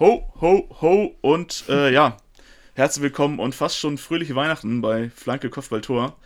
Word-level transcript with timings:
Ho, 0.00 0.32
ho, 0.40 0.68
ho 0.80 1.16
und 1.22 1.64
äh, 1.68 1.92
ja, 1.92 2.18
herzlich 2.74 3.02
willkommen 3.02 3.40
und 3.40 3.52
fast 3.52 3.76
schon 3.76 3.98
fröhliche 3.98 4.36
Weihnachten 4.36 4.80
bei 4.80 5.10
Flanke 5.10 5.50
Kopfballtor. 5.50 6.16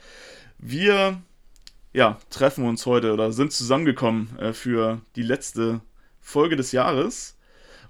Wir 0.58 1.22
ja, 1.94 2.18
treffen 2.28 2.66
uns 2.66 2.84
heute 2.84 3.14
oder 3.14 3.32
sind 3.32 3.50
zusammengekommen 3.50 4.38
äh, 4.38 4.52
für 4.52 5.00
die 5.16 5.22
letzte 5.22 5.80
Folge 6.20 6.56
des 6.56 6.72
Jahres. 6.72 7.38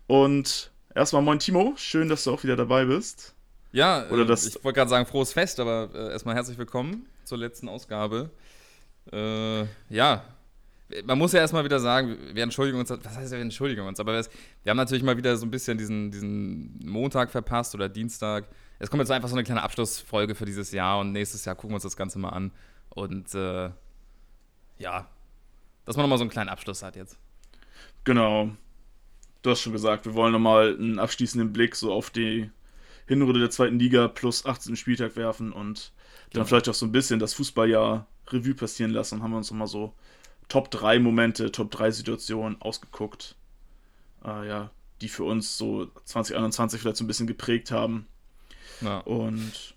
Und 0.06 0.71
erstmal 0.95 1.23
moin 1.23 1.41
Timo, 1.41 1.73
schön, 1.77 2.09
dass 2.09 2.23
du 2.23 2.33
auch 2.33 2.45
wieder 2.45 2.55
dabei 2.55 2.85
bist. 2.85 3.35
Ja, 3.73 4.09
oder 4.09 4.25
das 4.25 4.46
ich 4.46 4.62
wollte 4.62 4.77
gerade 4.77 4.91
sagen 4.91 5.07
frohes 5.07 5.33
Fest, 5.33 5.59
aber 5.59 5.91
äh, 5.93 6.12
erstmal 6.12 6.37
herzlich 6.37 6.59
willkommen 6.59 7.07
zur 7.25 7.39
letzten 7.39 7.69
Ausgabe. 7.69 8.30
Äh, 9.12 9.64
ja, 9.89 10.23
man 11.04 11.18
muss 11.18 11.32
ja 11.32 11.40
erstmal 11.40 11.64
wieder 11.64 11.80
sagen, 11.80 12.16
wir 12.32 12.43
entschuldigen 12.43 12.79
uns, 12.79 12.90
was 12.90 13.16
heißt 13.16 13.32
wir 13.32 13.38
entschuldigen 13.38 13.82
uns, 13.82 14.00
aber 14.00 14.12
wir 14.14 14.70
haben 14.70 14.77
natürlich 14.77 15.02
mal 15.02 15.16
wieder 15.16 15.36
so 15.36 15.46
ein 15.46 15.50
bisschen 15.50 15.79
diesen, 15.79 16.11
diesen 16.11 16.79
Montag 16.84 17.30
verpasst 17.30 17.75
oder 17.75 17.89
Dienstag. 17.89 18.48
Es 18.79 18.90
kommt 18.90 19.00
jetzt 19.00 19.11
einfach 19.11 19.29
so 19.29 19.34
eine 19.34 19.44
kleine 19.44 19.62
Abschlussfolge 19.62 20.34
für 20.34 20.44
dieses 20.44 20.72
Jahr 20.72 21.00
und 21.00 21.12
nächstes 21.12 21.44
Jahr 21.44 21.54
gucken 21.54 21.70
wir 21.70 21.76
uns 21.76 21.84
das 21.84 21.96
Ganze 21.96 22.18
mal 22.18 22.31
an. 22.31 22.53
Und 22.90 23.34
äh, 23.34 23.70
ja, 24.79 25.08
dass 25.84 25.96
man 25.96 26.04
nochmal 26.04 26.18
so 26.18 26.25
einen 26.25 26.31
kleinen 26.31 26.48
Abschluss 26.48 26.82
hat 26.82 26.96
jetzt. 26.96 27.18
Genau. 28.04 28.50
Du 29.43 29.50
hast 29.50 29.61
schon 29.61 29.72
gesagt, 29.72 30.04
wir 30.06 30.14
wollen 30.14 30.32
nochmal 30.32 30.75
einen 30.75 30.98
abschließenden 30.98 31.53
Blick 31.53 31.75
so 31.75 31.93
auf 31.93 32.11
die 32.11 32.50
Hinrunde 33.06 33.41
der 33.41 33.50
zweiten 33.50 33.78
Liga 33.78 34.09
plus 34.09 34.47
18. 34.47 34.77
Spieltag 34.77 35.17
werfen 35.17 35.53
und 35.53 35.92
dann 36.31 36.31
genau. 36.33 36.45
vielleicht 36.45 36.69
auch 36.69 36.75
so 36.75 36.86
ein 36.86 36.92
bisschen 36.92 37.19
das 37.19 37.34
Fußballjahr 37.34 38.06
Revue 38.28 38.55
passieren 38.55 38.92
lassen. 38.92 39.22
Haben 39.22 39.33
wir 39.33 39.39
uns 39.39 39.50
nochmal 39.50 39.67
so 39.67 39.95
Top 40.52 40.70
3 40.70 40.98
Momente, 40.98 41.50
Top 41.50 41.70
3 41.70 41.92
Situationen 41.92 42.61
ausgeguckt, 42.61 43.36
äh, 44.22 44.47
ja, 44.47 44.70
die 45.00 45.08
für 45.08 45.25
uns 45.25 45.56
so 45.56 45.86
2021 46.05 46.78
vielleicht 46.78 46.98
so 46.98 47.05
ein 47.05 47.06
bisschen 47.06 47.27
geprägt 47.27 47.70
haben. 47.70 48.06
Ja. 48.83 48.98
Und 48.98 49.75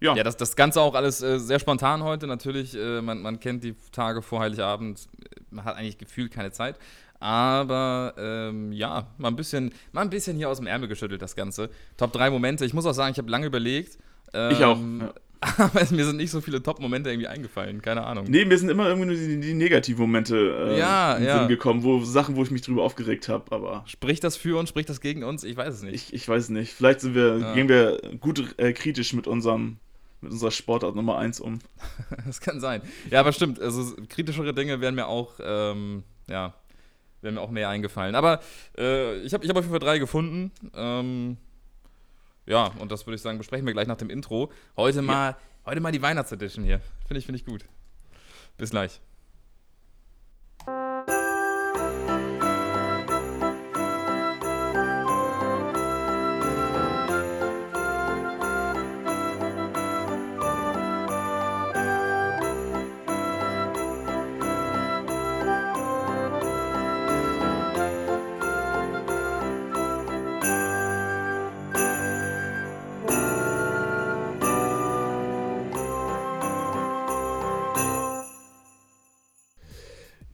ja. 0.00 0.16
Ja, 0.16 0.22
das, 0.22 0.38
das 0.38 0.56
Ganze 0.56 0.80
auch 0.80 0.94
alles 0.94 1.20
äh, 1.20 1.38
sehr 1.38 1.58
spontan 1.58 2.02
heute. 2.02 2.26
Natürlich, 2.26 2.74
äh, 2.74 3.02
man, 3.02 3.20
man 3.20 3.40
kennt 3.40 3.62
die 3.62 3.74
Tage 3.92 4.22
vor 4.22 4.40
Heiligabend, 4.40 5.06
man 5.50 5.66
hat 5.66 5.76
eigentlich 5.76 5.98
gefühlt 5.98 6.32
keine 6.32 6.50
Zeit. 6.50 6.78
Aber 7.20 8.14
ähm, 8.16 8.72
ja, 8.72 9.08
mal 9.18 9.28
ein, 9.28 9.36
bisschen, 9.36 9.74
mal 9.92 10.00
ein 10.00 10.08
bisschen 10.08 10.38
hier 10.38 10.48
aus 10.48 10.56
dem 10.56 10.66
Ärmel 10.66 10.88
geschüttelt, 10.88 11.20
das 11.20 11.36
Ganze. 11.36 11.68
Top 11.98 12.10
3 12.14 12.30
Momente. 12.30 12.64
Ich 12.64 12.72
muss 12.72 12.86
auch 12.86 12.94
sagen, 12.94 13.12
ich 13.12 13.18
habe 13.18 13.30
lange 13.30 13.44
überlegt. 13.44 13.98
Ähm, 14.32 14.50
ich 14.50 14.64
auch. 14.64 14.78
Ja. 14.78 15.14
Aber 15.58 15.80
mir 15.90 16.04
sind 16.04 16.16
nicht 16.16 16.30
so 16.30 16.40
viele 16.40 16.62
Top-Momente 16.62 17.10
irgendwie 17.10 17.28
eingefallen, 17.28 17.82
keine 17.82 18.04
Ahnung. 18.04 18.26
Nee, 18.28 18.44
mir 18.44 18.58
sind 18.58 18.70
immer 18.70 18.88
irgendwie 18.88 19.06
nur 19.06 19.16
die, 19.16 19.40
die 19.40 19.54
Negativmomente 19.54 20.36
äh, 20.36 20.78
ja, 20.78 21.18
ja. 21.18 21.46
gekommen, 21.46 21.82
wo 21.82 22.02
Sachen, 22.04 22.36
wo 22.36 22.42
ich 22.42 22.50
mich 22.50 22.62
drüber 22.62 22.82
aufgeregt 22.82 23.28
habe, 23.28 23.54
aber. 23.54 23.84
Spricht 23.86 24.24
das 24.24 24.36
für 24.36 24.58
uns, 24.58 24.68
spricht 24.68 24.88
das 24.88 25.00
gegen 25.00 25.24
uns? 25.24 25.44
Ich 25.44 25.56
weiß 25.56 25.74
es 25.74 25.82
nicht. 25.82 25.94
Ich, 25.94 26.14
ich 26.14 26.28
weiß 26.28 26.44
es 26.44 26.48
nicht. 26.48 26.72
Vielleicht 26.72 27.00
sind 27.00 27.14
wir, 27.14 27.38
ja. 27.38 27.54
gehen 27.54 27.68
wir 27.68 28.00
gut 28.20 28.54
äh, 28.58 28.72
kritisch 28.72 29.12
mit 29.12 29.26
unserem 29.26 29.78
mit 30.24 30.32
unserer 30.32 30.50
Sportart 30.50 30.96
Nummer 30.96 31.18
1 31.18 31.38
um. 31.40 31.58
das 32.26 32.40
kann 32.40 32.58
sein. 32.58 32.80
Ja, 33.10 33.20
aber 33.20 33.32
stimmt, 33.32 33.60
also 33.60 33.94
kritischere 34.08 34.54
Dinge 34.54 34.80
wären 34.80 34.94
mir 34.94 35.06
auch, 35.06 35.34
ähm, 35.44 36.02
ja, 36.30 36.54
wären 37.20 37.34
mir 37.34 37.42
auch 37.42 37.50
mehr 37.50 37.68
eingefallen. 37.68 38.14
Aber 38.14 38.40
äh, 38.76 39.18
ich 39.18 39.34
habe 39.34 39.44
ich 39.44 39.50
hab 39.50 39.56
auf 39.56 39.64
jeden 39.64 39.70
Fall 39.70 39.80
drei 39.80 39.98
gefunden. 39.98 40.50
Ähm, 40.74 41.36
ja, 42.46 42.66
und 42.78 42.92
das 42.92 43.06
würde 43.06 43.16
ich 43.16 43.22
sagen, 43.22 43.38
besprechen 43.38 43.66
wir 43.66 43.72
gleich 43.72 43.88
nach 43.88 43.96
dem 43.96 44.10
Intro. 44.10 44.50
Heute 44.76 45.02
mal, 45.02 45.30
ja. 45.30 45.36
heute 45.66 45.80
mal 45.80 45.92
die 45.92 46.02
Weihnachtsedition 46.02 46.64
hier. 46.64 46.80
Finde 47.06 47.18
ich, 47.18 47.26
finde 47.26 47.38
ich 47.38 47.46
gut. 47.46 47.64
Bis 48.56 48.70
gleich. 48.70 49.00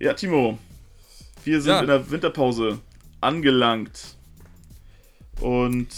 Ja, 0.00 0.14
Timo, 0.14 0.58
wir 1.44 1.60
sind 1.60 1.72
ja. 1.72 1.80
in 1.80 1.86
der 1.86 2.10
Winterpause 2.10 2.80
angelangt. 3.20 4.16
Und 5.40 5.88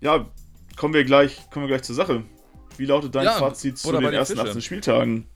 ja, 0.00 0.30
kommen 0.76 0.94
wir 0.94 1.04
gleich, 1.04 1.50
kommen 1.50 1.64
wir 1.64 1.68
gleich 1.74 1.82
zur 1.82 1.96
Sache. 1.96 2.22
Wie 2.76 2.86
lautet 2.86 3.12
dein 3.12 3.24
ja, 3.24 3.32
Fazit 3.32 3.76
zu 3.76 3.90
den 3.90 4.04
ersten 4.04 4.36
Fische. 4.36 4.48
18 4.48 4.62
Spieltagen? 4.62 5.26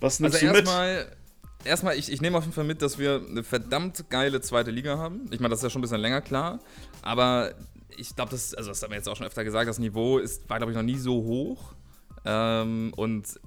Was 0.00 0.18
nimmst 0.18 0.42
also 0.42 0.48
du 0.48 0.52
erstmal, 0.52 1.04
mit? 1.04 1.16
Erstmal, 1.64 1.96
ich, 1.96 2.10
ich 2.10 2.20
nehme 2.20 2.36
auf 2.36 2.42
jeden 2.42 2.54
Fall 2.54 2.64
mit, 2.64 2.82
dass 2.82 2.98
wir 2.98 3.24
eine 3.24 3.44
verdammt 3.44 4.10
geile 4.10 4.40
zweite 4.40 4.72
Liga 4.72 4.98
haben. 4.98 5.28
Ich 5.30 5.38
meine, 5.38 5.50
das 5.50 5.60
ist 5.60 5.64
ja 5.64 5.70
schon 5.70 5.80
ein 5.80 5.82
bisschen 5.82 6.00
länger 6.00 6.22
klar. 6.22 6.58
Aber 7.02 7.54
ich 7.96 8.16
glaube, 8.16 8.32
das, 8.32 8.52
also 8.52 8.70
das 8.70 8.82
haben 8.82 8.90
wir 8.90 8.96
jetzt 8.96 9.08
auch 9.08 9.16
schon 9.16 9.26
öfter 9.26 9.44
gesagt, 9.44 9.68
das 9.68 9.78
Niveau 9.78 10.18
ist, 10.18 10.50
war, 10.50 10.56
glaube 10.56 10.72
ich, 10.72 10.76
noch 10.76 10.82
nie 10.82 10.98
so 10.98 11.22
hoch. 11.22 11.74
Ähm, 12.24 12.92
und 12.96 13.38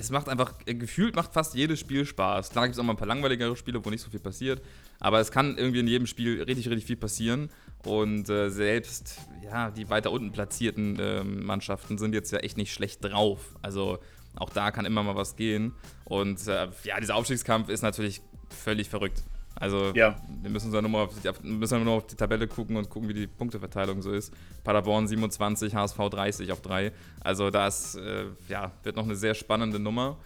es 0.00 0.10
macht 0.10 0.28
einfach, 0.28 0.54
äh, 0.66 0.74
gefühlt 0.74 1.14
macht 1.14 1.32
fast 1.32 1.54
jedes 1.54 1.78
Spiel 1.78 2.04
Spaß. 2.04 2.50
Klar 2.50 2.66
gibt 2.66 2.74
es 2.74 2.78
auch 2.80 2.84
mal 2.84 2.94
ein 2.94 2.96
paar 2.96 3.06
langweiligere 3.06 3.56
Spiele, 3.56 3.84
wo 3.84 3.90
nicht 3.90 4.02
so 4.02 4.10
viel 4.10 4.20
passiert, 4.20 4.62
aber 4.98 5.20
es 5.20 5.30
kann 5.30 5.56
irgendwie 5.56 5.80
in 5.80 5.86
jedem 5.86 6.06
Spiel 6.06 6.42
richtig, 6.42 6.68
richtig 6.68 6.86
viel 6.86 6.96
passieren. 6.96 7.50
Und 7.84 8.28
äh, 8.28 8.50
selbst 8.50 9.18
ja, 9.42 9.70
die 9.70 9.88
weiter 9.88 10.10
unten 10.10 10.32
platzierten 10.32 10.98
äh, 10.98 11.24
Mannschaften 11.24 11.98
sind 11.98 12.14
jetzt 12.14 12.32
ja 12.32 12.38
echt 12.38 12.56
nicht 12.56 12.72
schlecht 12.72 13.04
drauf. 13.04 13.56
Also 13.62 13.98
auch 14.36 14.50
da 14.50 14.70
kann 14.70 14.84
immer 14.84 15.02
mal 15.02 15.16
was 15.16 15.36
gehen. 15.36 15.74
Und 16.04 16.46
äh, 16.46 16.68
ja, 16.84 17.00
dieser 17.00 17.16
Aufstiegskampf 17.16 17.68
ist 17.68 17.82
natürlich 17.82 18.20
völlig 18.48 18.88
verrückt. 18.88 19.22
Also 19.54 19.92
ja. 19.94 20.16
wir 20.42 20.50
müssen, 20.50 20.70
nur 20.70 20.82
mal 20.82 21.04
auf 21.04 21.14
die, 21.20 21.48
müssen 21.48 21.84
nur 21.84 21.94
auf 21.94 22.06
die 22.06 22.16
Tabelle 22.16 22.48
gucken 22.48 22.76
und 22.76 22.88
gucken, 22.88 23.08
wie 23.08 23.14
die 23.14 23.26
Punkteverteilung 23.26 24.00
so 24.00 24.10
ist. 24.10 24.32
Paderborn 24.64 25.06
27, 25.06 25.74
HSV 25.74 25.98
30 25.98 26.52
auf 26.52 26.62
3. 26.62 26.92
Also 27.20 27.50
das 27.50 27.94
äh, 27.96 28.26
ja, 28.48 28.72
wird 28.82 28.96
noch 28.96 29.04
eine 29.04 29.16
sehr 29.16 29.34
spannende 29.34 29.78
Nummer. 29.78 30.16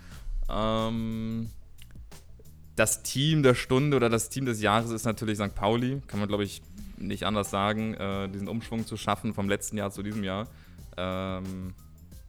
Ähm, 0.49 1.51
das 2.77 3.03
Team 3.03 3.43
der 3.43 3.55
Stunde 3.55 3.97
oder 3.97 4.09
das 4.09 4.29
Team 4.29 4.47
des 4.47 4.61
Jahres 4.61 4.91
ist 4.91 5.05
natürlich 5.05 5.39
St. 5.39 5.55
Pauli. 5.55 6.01
Kann 6.07 6.21
man, 6.21 6.29
glaube 6.29 6.45
ich, 6.45 6.63
nicht 6.97 7.25
anders 7.25 7.51
sagen, 7.51 7.95
äh, 7.95 8.29
diesen 8.29 8.49
Umschwung 8.49 8.87
zu 8.87 8.97
schaffen 8.97 9.35
vom 9.35 9.49
letzten 9.49 9.77
Jahr 9.79 9.91
zu 9.91 10.03
diesem 10.03 10.25
Jahr. 10.25 10.49
Ähm, 10.97 11.75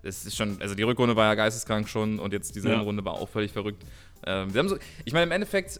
es 0.03 0.25
ist 0.25 0.35
schon, 0.35 0.61
also 0.61 0.75
die 0.75 0.83
Rückrunde 0.83 1.15
war 1.15 1.25
ja 1.25 1.35
geisteskrank 1.35 1.89
schon 1.89 2.19
und 2.19 2.31
jetzt 2.31 2.55
diese 2.55 2.69
ja. 2.69 2.79
Runde 2.79 3.03
war 3.03 3.13
auch 3.13 3.29
völlig 3.29 3.51
verrückt. 3.51 3.83
Ähm, 4.25 4.53
wir 4.53 4.59
haben 4.59 4.69
so, 4.69 4.77
ich 5.03 5.13
meine, 5.13 5.25
im 5.25 5.31
Endeffekt 5.31 5.79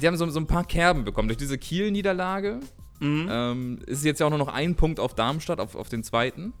die 0.00 0.06
haben 0.06 0.16
so, 0.16 0.28
so 0.30 0.40
ein 0.40 0.46
paar 0.46 0.64
Kerben 0.64 1.04
bekommen. 1.04 1.28
Durch 1.28 1.38
diese 1.38 1.58
Kiel-Niederlage 1.58 2.60
mhm. 3.00 3.28
ähm, 3.30 3.78
ist 3.86 4.04
jetzt 4.04 4.20
ja 4.20 4.26
auch 4.26 4.30
nur 4.30 4.38
noch 4.38 4.52
ein 4.52 4.74
Punkt 4.74 5.00
auf 5.00 5.14
Darmstadt, 5.14 5.60
auf, 5.60 5.74
auf 5.74 5.88
den 5.88 6.02
zweiten. 6.02 6.52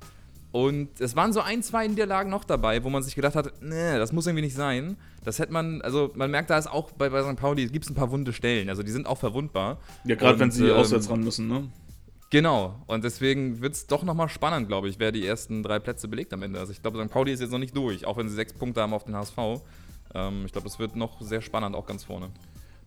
Und 0.54 1.00
es 1.00 1.16
waren 1.16 1.32
so 1.32 1.40
ein, 1.40 1.64
zwei 1.64 1.88
Niederlagen 1.88 2.30
noch 2.30 2.44
dabei, 2.44 2.84
wo 2.84 2.88
man 2.88 3.02
sich 3.02 3.16
gedacht 3.16 3.34
hat, 3.34 3.54
nee, 3.60 3.98
das 3.98 4.12
muss 4.12 4.28
irgendwie 4.28 4.44
nicht 4.44 4.54
sein. 4.54 4.96
Das 5.24 5.40
hätte 5.40 5.52
man, 5.52 5.82
also 5.82 6.12
man 6.14 6.30
merkt, 6.30 6.48
da 6.48 6.56
ist 6.56 6.68
auch 6.68 6.92
bei, 6.92 7.08
bei 7.08 7.24
St. 7.24 7.34
Pauli, 7.34 7.66
gibt 7.66 7.84
es 7.84 7.90
ein 7.90 7.96
paar 7.96 8.12
wunde 8.12 8.32
Stellen. 8.32 8.68
Also 8.68 8.84
die 8.84 8.92
sind 8.92 9.08
auch 9.08 9.18
verwundbar. 9.18 9.78
Ja, 10.04 10.14
gerade 10.14 10.38
wenn 10.38 10.52
sie 10.52 10.68
ähm, 10.68 10.76
auswärts 10.76 11.10
ran 11.10 11.24
müssen, 11.24 11.48
ne? 11.48 11.68
Genau. 12.30 12.76
Und 12.86 13.02
deswegen 13.02 13.62
wird 13.62 13.74
es 13.74 13.88
doch 13.88 14.04
nochmal 14.04 14.28
spannend, 14.28 14.68
glaube 14.68 14.88
ich, 14.88 15.00
wer 15.00 15.10
die 15.10 15.26
ersten 15.26 15.64
drei 15.64 15.80
Plätze 15.80 16.06
belegt 16.06 16.32
am 16.32 16.42
Ende. 16.42 16.60
Also 16.60 16.70
ich 16.70 16.80
glaube, 16.80 17.02
St. 17.02 17.10
Pauli 17.10 17.32
ist 17.32 17.40
jetzt 17.40 17.50
noch 17.50 17.58
nicht 17.58 17.76
durch, 17.76 18.06
auch 18.06 18.16
wenn 18.16 18.28
sie 18.28 18.36
sechs 18.36 18.52
Punkte 18.52 18.80
haben 18.80 18.94
auf 18.94 19.02
den 19.02 19.16
HSV. 19.16 19.38
Ähm, 20.14 20.44
ich 20.46 20.52
glaube, 20.52 20.68
es 20.68 20.78
wird 20.78 20.94
noch 20.94 21.20
sehr 21.20 21.40
spannend, 21.40 21.74
auch 21.74 21.86
ganz 21.86 22.04
vorne. 22.04 22.30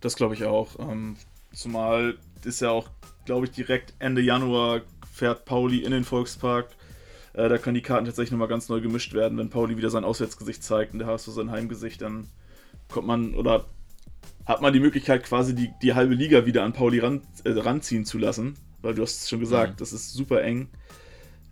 Das 0.00 0.16
glaube 0.16 0.34
ich 0.34 0.44
auch. 0.44 0.78
Ähm, 0.78 1.16
zumal 1.52 2.16
ist 2.44 2.60
ja 2.60 2.70
auch, 2.70 2.88
glaube 3.24 3.46
ich, 3.46 3.52
direkt 3.52 3.94
Ende 3.98 4.22
Januar 4.22 4.82
fährt 5.12 5.44
Pauli 5.44 5.78
in 5.78 5.90
den 5.90 6.04
Volkspark. 6.04 6.68
Äh, 7.32 7.48
da 7.48 7.58
können 7.58 7.74
die 7.74 7.82
Karten 7.82 8.06
tatsächlich 8.06 8.30
nochmal 8.30 8.48
ganz 8.48 8.68
neu 8.68 8.80
gemischt 8.80 9.12
werden. 9.14 9.38
Wenn 9.38 9.50
Pauli 9.50 9.76
wieder 9.76 9.90
sein 9.90 10.04
Auswärtsgesicht 10.04 10.62
zeigt 10.62 10.92
und 10.92 11.00
der 11.00 11.08
HSV 11.08 11.28
sein 11.28 11.50
Heimgesicht, 11.50 12.00
dann 12.00 12.28
kommt 12.88 13.06
man 13.06 13.34
oder 13.34 13.66
hat 14.46 14.62
man 14.62 14.72
die 14.72 14.80
Möglichkeit, 14.80 15.24
quasi 15.24 15.54
die, 15.54 15.70
die 15.82 15.94
halbe 15.94 16.14
Liga 16.14 16.46
wieder 16.46 16.62
an 16.62 16.72
Pauli 16.72 17.00
ran, 17.00 17.22
äh, 17.44 17.50
ranziehen 17.50 18.04
zu 18.04 18.18
lassen. 18.18 18.54
Weil 18.80 18.94
du 18.94 19.02
hast 19.02 19.22
es 19.22 19.28
schon 19.28 19.40
gesagt, 19.40 19.72
mhm. 19.72 19.76
das 19.78 19.92
ist 19.92 20.12
super 20.12 20.42
eng. 20.42 20.68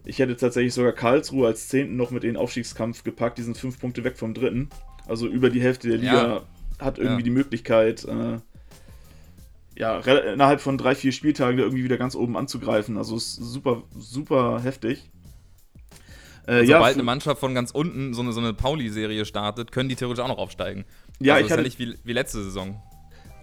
Ich 0.04 0.20
hätte 0.20 0.36
tatsächlich 0.36 0.72
sogar 0.72 0.92
Karlsruhe 0.92 1.48
als 1.48 1.66
Zehnten 1.66 1.96
noch 1.96 2.12
mit 2.12 2.22
in 2.22 2.30
den 2.30 2.36
Aufstiegskampf 2.36 3.02
gepackt. 3.02 3.38
Die 3.38 3.42
sind 3.42 3.58
fünf 3.58 3.80
Punkte 3.80 4.04
weg 4.04 4.16
vom 4.16 4.34
Dritten. 4.34 4.68
Also 5.08 5.26
über 5.26 5.50
die 5.50 5.60
Hälfte 5.60 5.88
der 5.88 5.98
Liga 5.98 6.26
ja 6.28 6.42
hat 6.78 6.98
irgendwie 6.98 7.20
ja. 7.20 7.24
die 7.24 7.30
Möglichkeit, 7.30 8.04
äh, 8.04 8.38
ja, 9.78 9.98
innerhalb 10.00 10.60
von 10.60 10.78
drei, 10.78 10.94
vier 10.94 11.12
Spieltagen 11.12 11.58
irgendwie 11.58 11.84
wieder 11.84 11.98
ganz 11.98 12.14
oben 12.14 12.36
anzugreifen. 12.36 12.96
Also 12.96 13.16
ist 13.16 13.34
super, 13.36 13.82
super 13.94 14.60
heftig. 14.62 15.10
Äh, 16.48 16.64
ja, 16.64 16.78
sobald 16.78 16.94
eine 16.94 17.02
Mannschaft 17.02 17.40
von 17.40 17.54
ganz 17.54 17.72
unten 17.72 18.14
so 18.14 18.22
eine, 18.22 18.32
so 18.32 18.40
eine 18.40 18.54
Pauli-Serie 18.54 19.24
startet, 19.24 19.72
können 19.72 19.88
die 19.88 19.96
theoretisch 19.96 20.24
auch 20.24 20.28
noch 20.28 20.38
aufsteigen. 20.38 20.84
Ja, 21.20 21.34
also 21.34 21.46
ich 21.46 21.52
hatte 21.52 21.62
nicht 21.62 21.78
wie, 21.78 21.96
wie 22.04 22.12
letzte 22.12 22.42
Saison. 22.42 22.80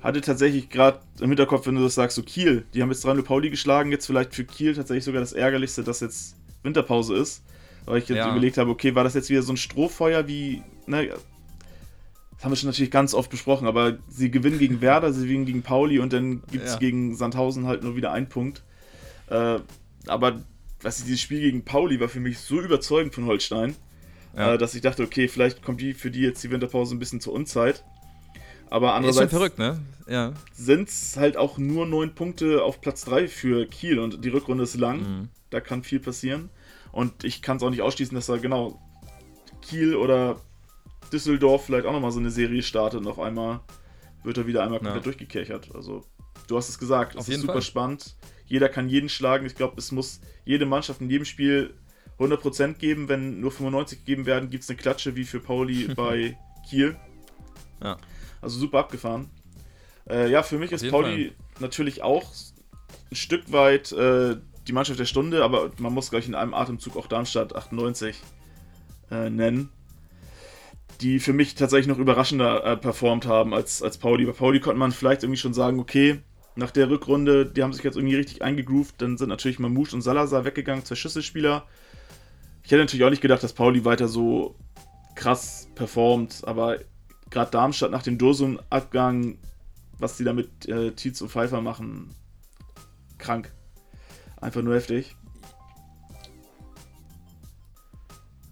hatte 0.01 0.21
tatsächlich 0.21 0.69
gerade 0.69 0.99
im 1.19 1.29
Hinterkopf, 1.29 1.67
wenn 1.67 1.75
du 1.75 1.83
das 1.83 1.95
sagst, 1.95 2.15
so 2.15 2.23
Kiel, 2.23 2.65
die 2.73 2.81
haben 2.81 2.89
jetzt 2.89 3.05
3-0 3.05 3.21
Pauli 3.23 3.49
geschlagen, 3.49 3.91
jetzt 3.91 4.05
vielleicht 4.05 4.33
für 4.33 4.45
Kiel 4.45 4.73
tatsächlich 4.73 5.03
sogar 5.03 5.21
das 5.21 5.33
Ärgerlichste, 5.33 5.83
dass 5.83 5.99
jetzt 5.99 6.35
Winterpause 6.63 7.15
ist. 7.15 7.43
Weil 7.85 7.97
ich 7.97 8.07
jetzt 8.07 8.17
ja. 8.17 8.31
überlegt 8.31 8.57
habe, 8.57 8.71
okay, 8.71 8.95
war 8.95 9.03
das 9.03 9.13
jetzt 9.13 9.29
wieder 9.29 9.41
so 9.41 9.51
ein 9.51 9.57
Strohfeuer 9.57 10.25
wie, 10.27 10.63
ne, 10.87 11.09
haben 12.43 12.51
wir 12.51 12.55
schon 12.57 12.69
natürlich 12.69 12.91
ganz 12.91 13.13
oft 13.13 13.29
besprochen, 13.29 13.67
aber 13.67 13.97
sie 14.09 14.29
gewinnen 14.29 14.59
gegen 14.59 14.81
Werder, 14.81 15.13
sie 15.13 15.27
gewinnen 15.27 15.45
gegen 15.45 15.63
Pauli 15.63 15.99
und 15.99 16.11
dann 16.11 16.43
gibt 16.51 16.65
es 16.65 16.73
ja. 16.73 16.79
gegen 16.79 17.15
Sandhausen 17.15 17.67
halt 17.67 17.83
nur 17.83 17.95
wieder 17.95 18.11
einen 18.11 18.27
Punkt. 18.27 18.63
Äh, 19.27 19.59
aber 20.07 20.41
was 20.81 20.99
ich, 20.99 21.05
dieses 21.05 21.21
Spiel 21.21 21.39
gegen 21.39 21.63
Pauli 21.63 21.99
war 21.99 22.09
für 22.09 22.19
mich 22.19 22.39
so 22.39 22.59
überzeugend 22.59 23.15
von 23.15 23.25
Holstein, 23.25 23.75
ja. 24.35 24.53
äh, 24.53 24.57
dass 24.57 24.75
ich 24.75 24.81
dachte, 24.81 25.03
okay, 25.03 25.27
vielleicht 25.27 25.63
kommt 25.63 25.79
die 25.79 25.93
für 25.93 26.11
die 26.11 26.21
jetzt 26.21 26.43
die 26.43 26.51
Winterpause 26.51 26.95
ein 26.95 26.99
bisschen 26.99 27.21
zur 27.21 27.33
Unzeit. 27.33 27.83
Aber 28.69 28.93
andererseits 28.93 29.31
verrückt, 29.31 29.59
ne? 29.59 29.79
ja. 30.07 30.33
sind 30.53 30.89
es 30.89 31.15
halt 31.15 31.37
auch 31.37 31.57
nur 31.57 31.85
neun 31.85 32.15
Punkte 32.15 32.63
auf 32.63 32.81
Platz 32.81 33.05
3 33.05 33.27
für 33.27 33.65
Kiel 33.67 33.99
und 33.99 34.25
die 34.25 34.29
Rückrunde 34.29 34.63
ist 34.63 34.75
lang. 34.75 34.99
Mhm. 34.99 35.29
Da 35.49 35.61
kann 35.61 35.83
viel 35.83 35.99
passieren. 35.99 36.49
Und 36.91 37.23
ich 37.23 37.41
kann 37.41 37.57
es 37.57 37.63
auch 37.63 37.69
nicht 37.69 37.81
ausschließen, 37.81 38.15
dass 38.15 38.25
da 38.25 38.37
genau 38.37 38.79
Kiel 39.61 39.95
oder 39.95 40.41
Düsseldorf 41.13 41.65
vielleicht 41.65 41.85
auch 41.85 41.93
nochmal 41.93 42.11
so 42.11 42.19
eine 42.19 42.31
Serie 42.31 42.63
startet 42.63 42.99
und 42.99 43.07
auf 43.07 43.19
einmal 43.19 43.61
wird 44.23 44.37
er 44.37 44.47
wieder 44.47 44.63
einmal 44.63 44.79
komplett 44.79 44.97
ja. 44.97 45.03
durchgekerchert. 45.03 45.75
Also, 45.75 46.03
du 46.47 46.57
hast 46.57 46.69
es 46.69 46.79
gesagt, 46.79 47.15
es 47.15 47.29
ist 47.29 47.41
super 47.41 47.53
Fall. 47.53 47.61
spannend. 47.61 48.15
Jeder 48.45 48.69
kann 48.69 48.89
jeden 48.89 49.09
schlagen. 49.09 49.45
Ich 49.45 49.55
glaube, 49.55 49.75
es 49.77 49.91
muss 49.91 50.21
jede 50.45 50.65
Mannschaft 50.65 51.01
in 51.01 51.09
jedem 51.09 51.25
Spiel 51.25 51.73
100% 52.19 52.73
geben. 52.73 53.09
Wenn 53.09 53.39
nur 53.39 53.51
95 53.51 53.99
gegeben 53.99 54.25
werden, 54.25 54.49
gibt 54.49 54.63
es 54.63 54.69
eine 54.69 54.77
Klatsche 54.77 55.15
wie 55.15 55.23
für 55.23 55.39
Pauli 55.39 55.87
bei 55.95 56.37
Kiel. 56.69 56.95
Ja. 57.81 57.97
Also 58.41 58.59
super 58.59 58.79
abgefahren. 58.79 59.29
Äh, 60.09 60.29
ja, 60.29 60.43
für 60.43 60.57
mich 60.57 60.73
Auf 60.73 60.83
ist 60.83 60.91
Pauli 60.91 61.27
Fall. 61.27 61.35
natürlich 61.59 62.01
auch 62.01 62.29
ein 63.11 63.15
Stück 63.15 63.51
weit 63.51 63.91
äh, 63.91 64.37
die 64.67 64.73
Mannschaft 64.73 64.99
der 64.99 65.05
Stunde, 65.05 65.43
aber 65.43 65.71
man 65.77 65.93
muss 65.93 66.09
gleich 66.09 66.27
in 66.27 66.35
einem 66.35 66.53
Atemzug 66.53 66.97
auch 66.97 67.07
Darmstadt 67.07 67.55
98 67.55 68.15
äh, 69.11 69.29
nennen, 69.29 69.69
die 71.01 71.19
für 71.19 71.33
mich 71.33 71.55
tatsächlich 71.55 71.87
noch 71.87 71.99
überraschender 71.99 72.63
äh, 72.63 72.77
performt 72.77 73.25
haben 73.25 73.53
als, 73.53 73.81
als 73.81 73.97
Pauli. 73.97 74.25
Bei 74.25 74.31
Pauli 74.31 74.59
konnte 74.59 74.79
man 74.79 74.91
vielleicht 74.91 75.23
irgendwie 75.23 75.39
schon 75.39 75.53
sagen, 75.53 75.79
okay, 75.79 76.19
nach 76.55 76.71
der 76.71 76.89
Rückrunde, 76.89 77.45
die 77.45 77.63
haben 77.63 77.73
sich 77.73 77.83
jetzt 77.83 77.95
irgendwie 77.95 78.15
richtig 78.15 78.41
eingegroovt, 78.41 79.01
dann 79.01 79.17
sind 79.17 79.29
natürlich 79.29 79.59
Mamouche 79.59 79.95
und 79.95 80.01
Salazar 80.01 80.45
weggegangen, 80.45 80.85
zwei 80.85 80.95
Schlüsselspieler. 80.95 81.65
Ich 82.63 82.71
hätte 82.71 82.81
natürlich 82.81 83.03
auch 83.03 83.09
nicht 83.09 83.21
gedacht, 83.21 83.43
dass 83.43 83.53
Pauli 83.53 83.85
weiter 83.85 84.07
so 84.07 84.55
krass 85.15 85.67
performt, 85.75 86.41
aber 86.45 86.79
gerade 87.29 87.51
Darmstadt 87.51 87.91
nach 87.91 88.03
dem 88.03 88.17
Dorsum-Abgang, 88.17 89.37
was 89.97 90.17
die 90.17 90.23
da 90.23 90.33
mit 90.33 90.67
äh, 90.67 90.91
Tietz 90.91 91.21
und 91.21 91.29
Pfeiffer 91.29 91.61
machen, 91.61 92.15
krank. 93.17 93.51
Einfach 94.39 94.61
nur 94.61 94.75
heftig. 94.75 95.15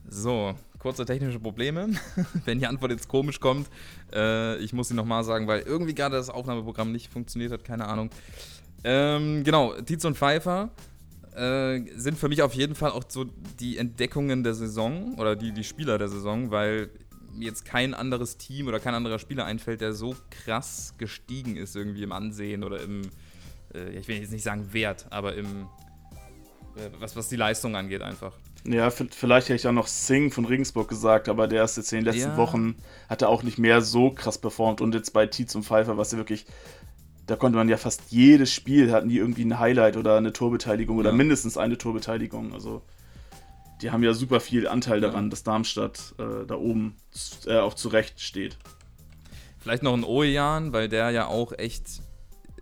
So, 0.10 0.56
kurze 0.82 1.06
technische 1.06 1.40
Probleme. 1.40 1.90
Wenn 2.46 2.60
die 2.60 2.66
Antwort 2.66 2.92
jetzt 2.92 3.08
komisch 3.08 3.40
kommt, 3.40 3.70
äh, 4.12 4.58
ich 4.58 4.74
muss 4.74 4.88
sie 4.88 4.96
nochmal 4.96 5.24
sagen, 5.24 5.48
weil 5.48 5.62
irgendwie 5.62 5.94
gerade 5.94 6.16
das 6.16 6.30
Aufnahmeprogramm 6.30 6.92
nicht 6.92 7.12
funktioniert 7.12 7.52
hat, 7.52 7.64
keine 7.64 7.88
Ahnung. 7.88 8.10
Ähm, 8.84 9.44
genau, 9.44 9.80
Tietz 9.82 10.06
und 10.06 10.18
Pfeiffer 10.18 10.72
äh, 11.36 11.82
sind 11.96 12.18
für 12.18 12.30
mich 12.30 12.42
auf 12.42 12.56
jeden 12.56 12.74
Fall 12.74 12.92
auch 12.92 13.04
so 13.08 13.26
die 13.60 13.78
Entdeckungen 13.78 14.44
der 14.44 14.56
Saison 14.56 15.20
oder 15.20 15.36
die, 15.36 15.52
die 15.52 15.64
Spieler 15.64 16.00
der 16.00 16.10
Saison, 16.10 16.50
weil 16.50 16.90
mir 17.32 17.46
jetzt 17.46 17.64
kein 17.64 17.94
anderes 17.94 18.38
Team 18.38 18.68
oder 18.68 18.80
kein 18.80 18.96
anderer 18.96 19.20
Spieler 19.20 19.46
einfällt, 19.46 19.82
der 19.82 19.94
so 19.94 20.16
krass 20.32 20.96
gestiegen 20.98 21.58
ist 21.58 21.76
irgendwie 21.76 22.02
im 22.02 22.12
Ansehen 22.12 22.64
oder 22.64 22.82
im, 22.82 23.04
äh, 23.76 23.92
ich 23.92 24.08
will 24.08 24.18
jetzt 24.18 24.32
nicht 24.32 24.44
sagen 24.44 24.74
Wert, 24.74 25.06
aber 25.12 25.36
im, 25.36 25.68
äh, 26.76 26.90
was, 27.00 27.16
was 27.16 27.30
die 27.30 27.36
Leistung 27.36 27.76
angeht 27.76 28.02
einfach. 28.02 28.34
Ja, 28.64 28.92
vielleicht 28.92 29.50
hätte 29.50 29.56
ich 29.56 29.68
auch 29.68 29.72
noch 29.72 29.88
Sing 29.88 30.32
von 30.32 30.46
Regensburg 30.46 30.88
gesagt, 30.88 31.30
aber 31.30 31.48
der 31.48 31.64
ist 31.64 31.78
jetzt 31.78 31.92
in 31.94 32.00
den 32.00 32.06
letzten 32.06 32.32
ja. 32.32 32.38
Wochen, 32.38 32.76
hat 33.10 33.24
er 33.24 33.30
auch 33.30 33.42
nicht 33.42 33.58
mehr 33.58 33.82
so 33.82 34.12
krass 34.12 34.38
performt 34.38 34.82
und 34.82 34.94
jetzt 34.94 35.14
bei 35.14 35.26
Tietz 35.26 35.56
und 35.56 35.64
Pfeiffer, 35.64 35.98
was 35.98 36.12
ja 36.12 36.20
wirklich, 36.20 36.46
da 37.26 37.36
konnte 37.36 37.58
man 37.58 37.70
ja 37.70 37.78
fast 37.78 38.12
jedes 38.12 38.54
Spiel, 38.54 38.92
hatten 38.92 39.10
die 39.10 39.18
irgendwie 39.18 39.46
ein 39.46 39.58
Highlight 39.58 39.98
oder 39.98 40.18
eine 40.18 40.32
Torbeteiligung 40.32 40.98
oder 40.98 41.12
mindestens 41.12 41.58
eine 41.58 41.78
Torbeteiligung, 41.78 42.54
also 42.54 42.84
die 43.82 43.90
haben 43.90 44.04
ja 44.04 44.14
super 44.14 44.40
viel 44.40 44.68
Anteil 44.68 45.02
daran, 45.02 45.26
ja. 45.26 45.30
dass 45.32 45.44
Darmstadt 45.44 46.14
äh, 46.20 46.46
da 46.46 46.56
oben 46.56 46.96
äh, 47.48 47.58
auch 47.58 47.74
zurecht 47.74 48.22
steht. 48.22 48.58
Vielleicht 49.58 49.84
noch 49.84 49.94
ein 49.94 50.04
Ojan, 50.04 50.72
weil 50.72 50.88
der 50.88 51.10
ja 51.10 51.28
auch 51.28 51.52
echt 51.54 52.02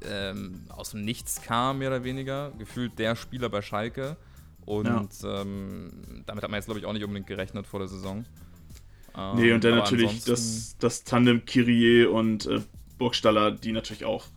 ähm, 0.01 0.65
aus 0.69 0.91
dem 0.91 1.03
Nichts 1.03 1.41
kam, 1.41 1.79
mehr 1.79 1.89
oder 1.89 2.03
weniger. 2.03 2.51
Gefühlt 2.57 2.97
der 2.99 3.15
Spieler 3.15 3.49
bei 3.49 3.61
Schalke. 3.61 4.17
Und 4.69 5.23
ja. 5.23 5.41
ähm, 5.41 5.89
damit 6.27 6.43
hat 6.43 6.51
man 6.51 6.59
jetzt, 6.59 6.65
glaube 6.65 6.79
ich, 6.79 6.85
auch 6.85 6.93
nicht 6.93 7.03
unbedingt 7.03 7.25
gerechnet 7.25 7.65
vor 7.65 7.79
der 7.79 7.87
Saison. 7.87 8.23
Ähm, 9.17 9.35
nee, 9.35 9.51
und 9.51 9.63
dann 9.63 9.73
natürlich 9.73 10.23
das, 10.25 10.75
das 10.77 11.03
Tandem 11.03 11.43
Kyrie 11.43 12.05
und 12.05 12.45
äh, 12.45 12.61
Burgstaller, 12.99 13.49
die 13.49 13.71
natürlich 13.71 14.05
auch 14.05 14.27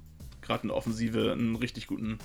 gerade 0.40 0.62
in 0.62 0.68
der 0.68 0.76
Offensive 0.78 1.32
einen 1.32 1.54
richtig 1.56 1.86
guten 1.86 2.18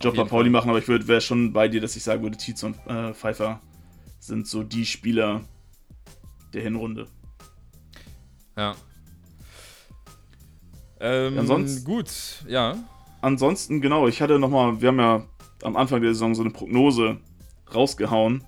Job 0.00 0.16
bei 0.16 0.24
Pauli 0.24 0.44
Fall. 0.44 0.50
machen, 0.50 0.70
aber 0.70 0.78
ich 0.78 0.88
wäre 0.88 1.20
schon 1.20 1.52
bei 1.52 1.68
dir, 1.68 1.82
dass 1.82 1.94
ich 1.94 2.02
sagen 2.02 2.22
würde, 2.22 2.38
Tietz 2.38 2.62
und 2.62 2.74
äh, 2.86 3.12
Pfeiffer 3.12 3.60
sind 4.18 4.48
so 4.48 4.62
die 4.62 4.86
Spieler 4.86 5.42
der 6.54 6.62
Hinrunde. 6.62 7.06
Ja. 8.56 8.74
Ähm, 11.00 11.38
ansonsten, 11.38 11.84
gut, 11.84 12.10
ja. 12.48 12.78
Ansonsten, 13.20 13.82
genau, 13.82 14.08
ich 14.08 14.22
hatte 14.22 14.38
nochmal, 14.38 14.80
wir 14.80 14.88
haben 14.88 14.98
ja 14.98 15.26
am 15.62 15.76
Anfang 15.76 16.00
der 16.00 16.14
Saison 16.14 16.34
so 16.34 16.40
eine 16.42 16.50
Prognose 16.50 17.20
rausgehauen. 17.74 18.44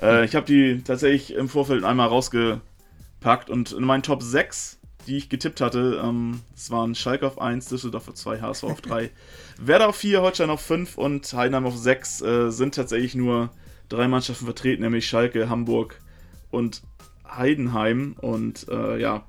Äh, 0.00 0.24
ich 0.24 0.34
habe 0.34 0.46
die 0.46 0.82
tatsächlich 0.82 1.34
im 1.34 1.48
Vorfeld 1.48 1.84
einmal 1.84 2.08
rausgepackt 2.08 3.50
und 3.50 3.72
in 3.72 3.84
meinen 3.84 4.02
Top 4.02 4.22
6, 4.22 4.78
die 5.06 5.16
ich 5.16 5.28
getippt 5.28 5.60
hatte, 5.60 6.00
ähm, 6.04 6.40
das 6.54 6.70
waren 6.70 6.94
Schalke 6.94 7.26
auf 7.26 7.40
1, 7.40 7.68
Düsseldorf 7.68 8.08
auf 8.08 8.14
2, 8.14 8.40
HSV 8.40 8.64
auf 8.64 8.80
3, 8.80 9.10
Werder 9.60 9.88
auf 9.88 9.96
4, 9.96 10.22
Holstein 10.22 10.50
auf 10.50 10.60
5 10.60 10.98
und 10.98 11.32
Heidenheim 11.32 11.66
auf 11.66 11.76
6 11.76 12.20
äh, 12.22 12.50
sind 12.50 12.74
tatsächlich 12.74 13.14
nur 13.14 13.50
drei 13.88 14.06
Mannschaften 14.08 14.44
vertreten, 14.44 14.82
nämlich 14.82 15.06
Schalke, 15.06 15.48
Hamburg 15.48 16.00
und 16.50 16.82
Heidenheim. 17.26 18.16
Und 18.20 18.68
äh, 18.68 19.00
ja, 19.00 19.26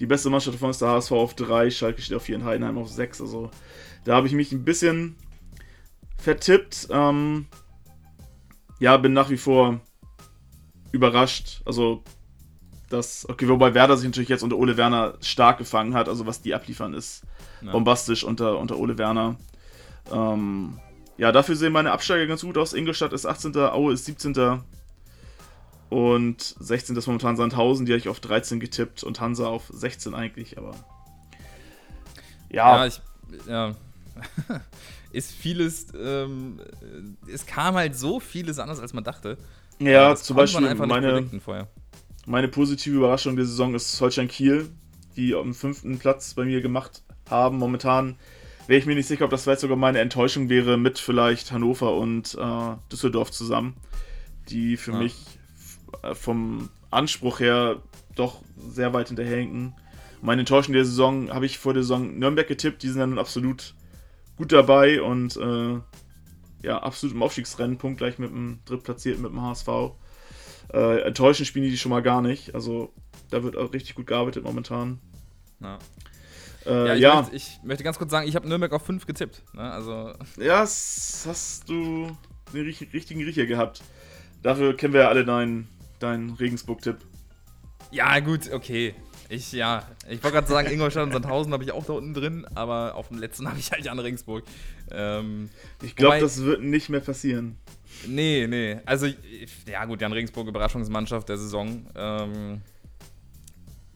die 0.00 0.06
beste 0.06 0.30
Mannschaft 0.30 0.56
davon 0.56 0.70
ist 0.70 0.80
der 0.80 0.88
HSV 0.88 1.12
auf 1.12 1.34
3, 1.34 1.70
Schalke 1.70 2.02
steht 2.02 2.16
auf 2.16 2.22
4 2.22 2.36
und 2.36 2.44
Heidenheim 2.44 2.78
auf 2.78 2.88
6. 2.88 3.20
Also 3.20 3.50
da 4.04 4.14
habe 4.14 4.26
ich 4.26 4.32
mich 4.32 4.52
ein 4.52 4.64
bisschen 4.64 5.16
vertippt. 6.16 6.88
Ähm, 6.90 7.46
ja, 8.78 8.96
bin 8.96 9.12
nach 9.12 9.30
wie 9.30 9.36
vor 9.36 9.80
überrascht. 10.92 11.62
Also, 11.64 12.02
das, 12.90 13.28
okay, 13.28 13.48
wobei 13.48 13.74
Werder 13.74 13.96
sich 13.96 14.06
natürlich 14.06 14.28
jetzt 14.28 14.42
unter 14.42 14.56
Ole 14.56 14.76
Werner 14.76 15.14
stark 15.20 15.58
gefangen 15.58 15.94
hat. 15.94 16.08
Also, 16.08 16.26
was 16.26 16.42
die 16.42 16.54
abliefern, 16.54 16.94
ist 16.94 17.22
ja. 17.62 17.72
bombastisch 17.72 18.24
unter, 18.24 18.58
unter 18.58 18.78
Ole 18.78 18.98
Werner. 18.98 19.36
Ähm, 20.12 20.78
ja, 21.16 21.32
dafür 21.32 21.56
sehen 21.56 21.72
meine 21.72 21.92
Absteiger 21.92 22.26
ganz 22.26 22.42
gut 22.42 22.58
aus. 22.58 22.72
Ingolstadt 22.72 23.12
ist 23.12 23.26
18., 23.26 23.56
Aue 23.56 23.92
ist 23.92 24.04
17. 24.04 24.62
Und 25.90 26.40
16. 26.58 26.96
ist 26.96 27.06
momentan 27.06 27.36
Sandhausen, 27.36 27.86
die 27.86 27.92
habe 27.92 27.98
ich 27.98 28.08
auf 28.08 28.18
13 28.20 28.58
getippt 28.58 29.04
und 29.04 29.20
Hansa 29.20 29.46
auf 29.46 29.70
16 29.72 30.14
eigentlich, 30.14 30.58
aber. 30.58 30.74
Ja. 32.50 32.84
Ja, 32.84 32.86
ich, 32.86 33.00
ja. 33.46 33.74
ist 35.14 35.32
vieles. 35.32 35.86
Ähm, 35.98 36.60
es 37.32 37.46
kam 37.46 37.74
halt 37.76 37.96
so 37.96 38.20
vieles 38.20 38.58
anders, 38.58 38.80
als 38.80 38.92
man 38.92 39.04
dachte. 39.04 39.38
Ja, 39.78 40.14
zum 40.14 40.36
Beispiel 40.36 40.74
meine, 40.74 41.24
meine 42.26 42.48
positive 42.48 42.96
Überraschung 42.96 43.36
der 43.36 43.44
Saison 43.44 43.74
ist 43.74 44.00
Holstein 44.00 44.28
Kiel, 44.28 44.68
die 45.16 45.30
dem 45.30 45.54
fünften 45.54 45.98
Platz 45.98 46.34
bei 46.34 46.44
mir 46.44 46.60
gemacht 46.60 47.02
haben. 47.28 47.58
Momentan 47.58 48.16
wäre 48.66 48.78
ich 48.78 48.86
mir 48.86 48.94
nicht 48.94 49.06
sicher, 49.06 49.24
ob 49.24 49.30
das 49.30 49.44
vielleicht 49.44 49.60
sogar 49.60 49.76
meine 49.76 49.98
Enttäuschung 49.98 50.48
wäre 50.48 50.76
mit 50.76 50.98
vielleicht 50.98 51.52
Hannover 51.52 51.96
und 51.96 52.34
äh, 52.34 52.76
Düsseldorf 52.90 53.30
zusammen, 53.30 53.74
die 54.48 54.76
für 54.76 54.92
ja. 54.92 54.98
mich 54.98 55.14
äh, 56.02 56.14
vom 56.14 56.70
Anspruch 56.90 57.40
her 57.40 57.82
doch 58.14 58.42
sehr 58.56 58.92
weit 58.92 59.08
hinterherhinken. 59.08 59.74
Meine 60.22 60.40
Enttäuschung 60.40 60.72
der 60.72 60.84
Saison 60.84 61.30
habe 61.32 61.46
ich 61.46 61.58
vor 61.58 61.74
der 61.74 61.82
Saison 61.82 62.18
Nürnberg 62.18 62.46
getippt, 62.48 62.82
die 62.82 62.88
sind 62.88 63.00
dann 63.00 63.18
absolut 63.18 63.74
gut 64.36 64.52
dabei 64.52 65.02
und 65.02 65.36
äh, 65.36 65.80
ja, 66.62 66.78
absolut 66.78 67.14
im 67.14 67.22
Aufstiegsrennen, 67.22 67.78
punktgleich 67.78 68.18
mit 68.18 68.30
dem 68.30 68.60
Drittplatzierten, 68.64 69.22
mit 69.22 69.32
dem 69.32 69.42
HSV. 69.42 69.68
Äh, 70.72 71.02
enttäuschend 71.02 71.46
spielen 71.46 71.68
die 71.68 71.76
schon 71.76 71.90
mal 71.90 72.02
gar 72.02 72.22
nicht, 72.22 72.54
also 72.54 72.92
da 73.30 73.42
wird 73.42 73.56
auch 73.56 73.72
richtig 73.72 73.94
gut 73.94 74.06
gearbeitet 74.06 74.44
momentan. 74.44 74.98
Ja. 75.60 75.78
Äh, 76.66 76.86
ja, 76.86 76.94
ich, 76.94 77.00
ja. 77.00 77.14
Möchte, 77.16 77.36
ich, 77.36 77.60
möchte, 77.62 77.84
ganz 77.84 77.98
kurz 77.98 78.10
sagen, 78.10 78.26
ich 78.26 78.34
habe 78.34 78.48
Nürnberg 78.48 78.72
auf 78.72 78.86
5 78.86 79.06
getippt. 79.06 79.42
Ne? 79.52 79.70
Also 79.70 80.12
ja, 80.38 80.60
hast 80.60 81.68
du 81.68 82.16
den 82.52 82.66
richtigen 82.66 83.22
Riecher 83.22 83.46
gehabt. 83.46 83.82
Dafür 84.42 84.76
kennen 84.76 84.94
wir 84.94 85.02
ja 85.02 85.08
alle 85.08 85.24
deinen 85.24 85.68
dein 85.98 86.30
Regensburg-Tipp. 86.30 86.98
Ja, 87.90 88.18
gut, 88.20 88.52
okay. 88.52 88.94
Ich, 89.28 89.52
ja, 89.52 89.86
ich 90.08 90.22
wollte 90.22 90.36
gerade 90.36 90.48
sagen, 90.48 90.70
Ingolstadt 90.70 91.04
und 91.04 91.12
Sandhausen 91.12 91.52
habe 91.52 91.64
ich 91.64 91.72
auch 91.72 91.84
da 91.84 91.94
unten 91.94 92.14
drin, 92.14 92.46
aber 92.54 92.94
auf 92.94 93.08
dem 93.08 93.18
letzten 93.18 93.48
habe 93.48 93.58
ich 93.58 93.72
halt 93.72 93.84
Jan 93.84 93.98
Regensburg. 93.98 94.44
Ähm, 94.90 95.50
ich 95.82 95.96
glaube, 95.96 96.20
das 96.20 96.42
wird 96.42 96.62
nicht 96.62 96.88
mehr 96.88 97.00
passieren. 97.00 97.58
Nee, 98.06 98.46
nee. 98.48 98.78
Also, 98.84 99.06
ja 99.66 99.84
gut, 99.84 100.00
Jan 100.00 100.12
Regensburg, 100.12 100.48
Überraschungsmannschaft 100.48 101.28
der 101.28 101.38
Saison. 101.38 101.86
Ähm, 101.94 102.60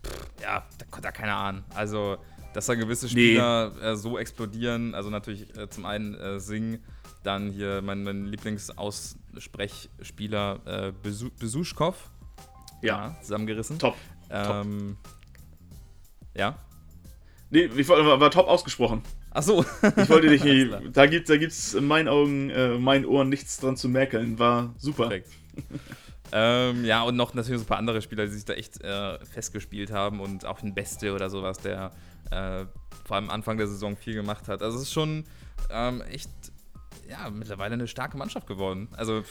pff, 0.05 0.27
ja, 0.43 0.65
da, 0.79 1.01
da 1.01 1.11
keine 1.11 1.35
Ahnung. 1.35 1.65
Also, 1.75 2.19
dass 2.55 2.67
da 2.67 2.75
gewisse 2.75 3.09
Spieler 3.09 3.73
nee. 3.77 3.87
äh, 3.87 3.97
so 3.97 4.19
explodieren, 4.19 4.95
also 4.95 5.11
natürlich 5.11 5.57
äh, 5.57 5.69
zum 5.69 5.85
einen 5.85 6.15
äh, 6.15 6.39
Sing, 6.41 6.79
dann 7.23 7.51
hier 7.51 7.83
mein, 7.83 8.03
mein 8.05 8.25
Lieblingsaussprechspieler 8.27 10.61
äh, 10.65 10.93
Besuschkow. 11.39 12.11
Ja. 12.81 13.09
ja. 13.09 13.21
Zusammengerissen. 13.21 13.79
Top. 13.79 13.97
Ähm, 14.31 14.97
top. 15.03 15.18
Ja. 16.39 16.57
Nee, 17.51 17.65
ich 17.77 17.89
war, 17.89 18.21
war 18.21 18.31
top 18.31 18.47
ausgesprochen. 18.47 19.03
Ach 19.31 19.43
so. 19.43 19.65
ich 19.83 20.09
wollte 20.09 20.29
dich 20.29 20.45
nicht. 20.45 20.71
Da 20.93 21.07
gibt 21.07 21.29
es 21.29 21.73
da 21.73 21.79
in 21.79 21.87
meinen 21.87 22.09
Augen, 22.09 22.51
äh, 22.51 22.79
meinen 22.79 23.05
Ohren 23.05 23.29
nichts 23.29 23.59
dran 23.59 23.77
zu 23.77 23.89
merken. 23.89 24.39
War 24.39 24.75
super. 24.79 25.09
Perfekt. 25.09 25.31
ähm, 26.33 26.85
ja, 26.85 27.03
und 27.03 27.17
noch 27.17 27.35
natürlich 27.35 27.59
so 27.59 27.65
ein 27.65 27.69
paar 27.69 27.79
andere 27.79 28.01
Spieler, 28.03 28.27
die 28.27 28.33
sich 28.33 28.45
da 28.45 28.53
echt 28.53 28.83
äh, 28.83 29.19
festgespielt 29.25 29.91
haben 29.91 30.21
und 30.21 30.45
auch 30.45 30.63
ein 30.63 30.75
Beste 30.75 31.13
oder 31.13 31.29
sowas, 31.29 31.59
der 31.59 31.91
äh, 32.31 32.67
vor 33.05 33.17
allem 33.17 33.31
Anfang 33.31 33.57
der 33.57 33.67
Saison 33.67 33.97
viel 33.97 34.15
gemacht 34.15 34.47
hat. 34.47 34.63
Also 34.63 34.77
es 34.77 34.85
ist 34.85 34.93
schon 34.93 35.25
ähm, 35.71 36.03
echt, 36.03 36.31
ja, 37.09 37.31
mittlerweile 37.31 37.75
eine 37.75 37.89
starke 37.89 38.17
Mannschaft 38.17 38.47
geworden. 38.47 38.89
Also 38.97 39.25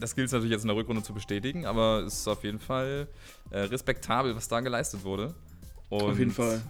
das 0.00 0.16
gilt 0.16 0.26
es 0.26 0.32
natürlich 0.32 0.52
jetzt 0.52 0.62
in 0.62 0.68
der 0.68 0.76
Rückrunde 0.76 1.02
zu 1.02 1.12
bestätigen, 1.12 1.66
aber 1.66 2.00
es 2.00 2.20
ist 2.20 2.28
auf 2.28 2.42
jeden 2.42 2.58
Fall 2.58 3.06
äh, 3.50 3.60
respektabel, 3.60 4.34
was 4.34 4.48
da 4.48 4.60
geleistet 4.60 5.04
wurde. 5.04 5.34
Und, 5.92 6.12
auf 6.12 6.18
jeden 6.18 6.30
Fall. 6.30 6.62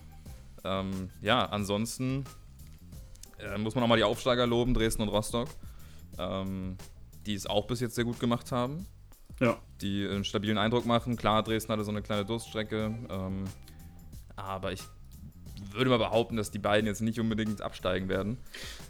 Ähm, 0.64 1.10
ja, 1.20 1.44
ansonsten 1.46 2.24
äh, 3.38 3.56
muss 3.56 3.76
man 3.76 3.84
auch 3.84 3.88
mal 3.88 3.96
die 3.96 4.02
Aufsteiger 4.02 4.48
loben, 4.48 4.74
Dresden 4.74 5.02
und 5.02 5.10
Rostock, 5.10 5.48
ähm, 6.18 6.76
die 7.24 7.34
es 7.34 7.46
auch 7.46 7.68
bis 7.68 7.78
jetzt 7.78 7.94
sehr 7.94 8.04
gut 8.04 8.18
gemacht 8.18 8.50
haben. 8.50 8.84
Ja. 9.38 9.58
Die 9.80 10.08
einen 10.08 10.24
stabilen 10.24 10.58
Eindruck 10.58 10.86
machen. 10.86 11.16
Klar, 11.16 11.44
Dresden 11.44 11.72
hatte 11.72 11.84
so 11.84 11.92
eine 11.92 12.02
kleine 12.02 12.24
Durststrecke, 12.24 12.96
ähm, 13.10 13.44
aber 14.34 14.72
ich 14.72 14.82
würde 15.74 15.90
mal 15.90 15.98
behaupten, 15.98 16.36
dass 16.36 16.50
die 16.50 16.58
beiden 16.58 16.86
jetzt 16.86 17.00
nicht 17.00 17.20
unbedingt 17.20 17.62
absteigen 17.62 18.08
werden. 18.08 18.38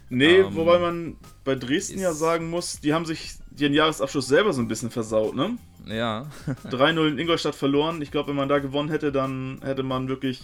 Nee, 0.09 0.37
ähm, 0.37 0.55
wobei 0.55 0.79
man 0.79 1.17
bei 1.43 1.55
Dresden 1.55 1.99
ja 1.99 2.13
sagen 2.13 2.49
muss, 2.49 2.79
die 2.79 2.93
haben 2.93 3.05
sich 3.05 3.33
den 3.51 3.73
Jahresabschluss 3.73 4.27
selber 4.27 4.53
so 4.53 4.61
ein 4.61 4.67
bisschen 4.67 4.91
versaut, 4.91 5.35
ne? 5.35 5.57
Ja. 5.85 6.29
3-0 6.65 7.07
in 7.07 7.17
Ingolstadt 7.19 7.55
verloren. 7.55 8.01
Ich 8.01 8.11
glaube, 8.11 8.29
wenn 8.29 8.35
man 8.35 8.49
da 8.49 8.59
gewonnen 8.59 8.89
hätte, 8.89 9.11
dann 9.11 9.59
hätte 9.63 9.83
man 9.83 10.07
wirklich 10.07 10.41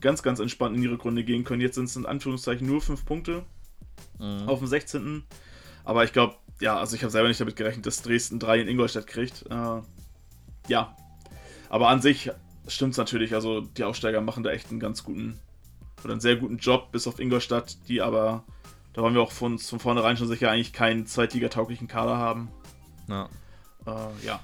ganz, 0.00 0.22
ganz 0.22 0.40
entspannt 0.40 0.76
in 0.76 0.82
die 0.82 0.88
Rückrunde 0.88 1.24
gehen 1.24 1.44
können. 1.44 1.60
Jetzt 1.60 1.74
sind 1.74 1.84
es 1.84 1.96
in 1.96 2.06
Anführungszeichen 2.06 2.66
nur 2.66 2.80
5 2.80 3.04
Punkte 3.04 3.44
mhm. 4.18 4.48
auf 4.48 4.58
dem 4.58 4.68
16. 4.68 5.24
Aber 5.84 6.04
ich 6.04 6.12
glaube, 6.12 6.36
ja, 6.60 6.78
also 6.78 6.94
ich 6.94 7.02
habe 7.02 7.10
selber 7.10 7.28
nicht 7.28 7.40
damit 7.40 7.56
gerechnet, 7.56 7.86
dass 7.86 8.02
Dresden 8.02 8.38
3 8.38 8.60
in 8.60 8.68
Ingolstadt 8.68 9.06
kriegt. 9.06 9.46
Äh, 9.50 9.80
ja. 10.68 10.96
Aber 11.68 11.88
an 11.88 12.02
sich 12.02 12.30
stimmt 12.66 12.92
es 12.92 12.98
natürlich. 12.98 13.34
Also 13.34 13.60
die 13.60 13.84
Aufsteiger 13.84 14.20
machen 14.20 14.42
da 14.42 14.50
echt 14.50 14.70
einen 14.70 14.80
ganz 14.80 15.04
guten 15.04 15.38
oder 16.04 16.12
einen 16.12 16.20
sehr 16.20 16.36
guten 16.36 16.58
Job, 16.58 16.92
bis 16.92 17.06
auf 17.06 17.18
Ingolstadt, 17.18 17.76
die 17.88 18.00
aber, 18.00 18.44
da 18.92 19.02
waren 19.02 19.14
wir 19.14 19.22
auch 19.22 19.32
von, 19.32 19.58
von 19.58 19.78
vornherein 19.78 20.16
schon 20.16 20.28
sicher, 20.28 20.50
eigentlich 20.50 20.72
keinen 20.72 21.06
zweitligatauglichen 21.06 21.88
Kader 21.88 22.16
haben. 22.16 22.48
Ja. 23.08 23.28
Äh, 23.86 24.26
ja. 24.26 24.40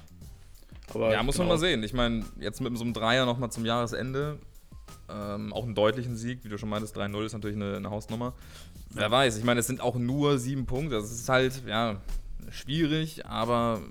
Aber 0.93 1.11
ja, 1.11 1.21
muss 1.23 1.35
genau. 1.35 1.49
man 1.49 1.55
mal 1.55 1.59
sehen. 1.59 1.83
Ich 1.83 1.93
meine, 1.93 2.25
jetzt 2.39 2.61
mit 2.61 2.75
so 2.77 2.83
einem 2.83 2.93
Dreier 2.93 3.25
nochmal 3.25 3.51
zum 3.51 3.65
Jahresende, 3.65 4.39
ähm, 5.09 5.53
auch 5.53 5.63
einen 5.63 5.75
deutlichen 5.75 6.15
Sieg, 6.15 6.43
wie 6.43 6.49
du 6.49 6.57
schon 6.57 6.69
meintest, 6.69 6.97
3-0 6.97 7.25
ist 7.25 7.33
natürlich 7.33 7.57
eine, 7.57 7.77
eine 7.77 7.89
Hausnummer. 7.89 8.33
Ja. 8.91 9.01
Wer 9.01 9.11
weiß, 9.11 9.37
ich 9.37 9.43
meine, 9.43 9.59
es 9.59 9.67
sind 9.67 9.81
auch 9.81 9.95
nur 9.95 10.37
sieben 10.37 10.65
Punkte. 10.65 10.95
Das 10.95 11.11
ist 11.11 11.27
halt, 11.29 11.63
ja, 11.67 12.01
schwierig, 12.49 13.25
aber 13.25 13.81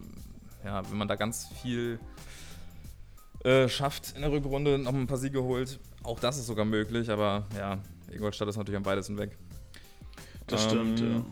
ja, 0.64 0.88
wenn 0.90 0.98
man 0.98 1.08
da 1.08 1.16
ganz 1.16 1.48
viel 1.62 2.00
äh, 3.44 3.68
schafft 3.68 4.14
in 4.16 4.22
der 4.22 4.32
Rückrunde, 4.32 4.78
noch 4.78 4.94
ein 4.94 5.06
paar 5.06 5.18
Siege 5.18 5.42
holt, 5.42 5.78
auch 6.06 6.20
das 6.20 6.38
ist 6.38 6.46
sogar 6.46 6.64
möglich, 6.64 7.10
aber 7.10 7.46
ja, 7.56 7.78
Ingolstadt 8.10 8.48
ist 8.48 8.56
natürlich 8.56 8.78
am 8.78 8.84
weitesten 8.84 9.18
weg. 9.18 9.36
Das 10.46 10.64
ähm, 10.64 10.70
stimmt, 10.70 11.00
ja. 11.00 11.24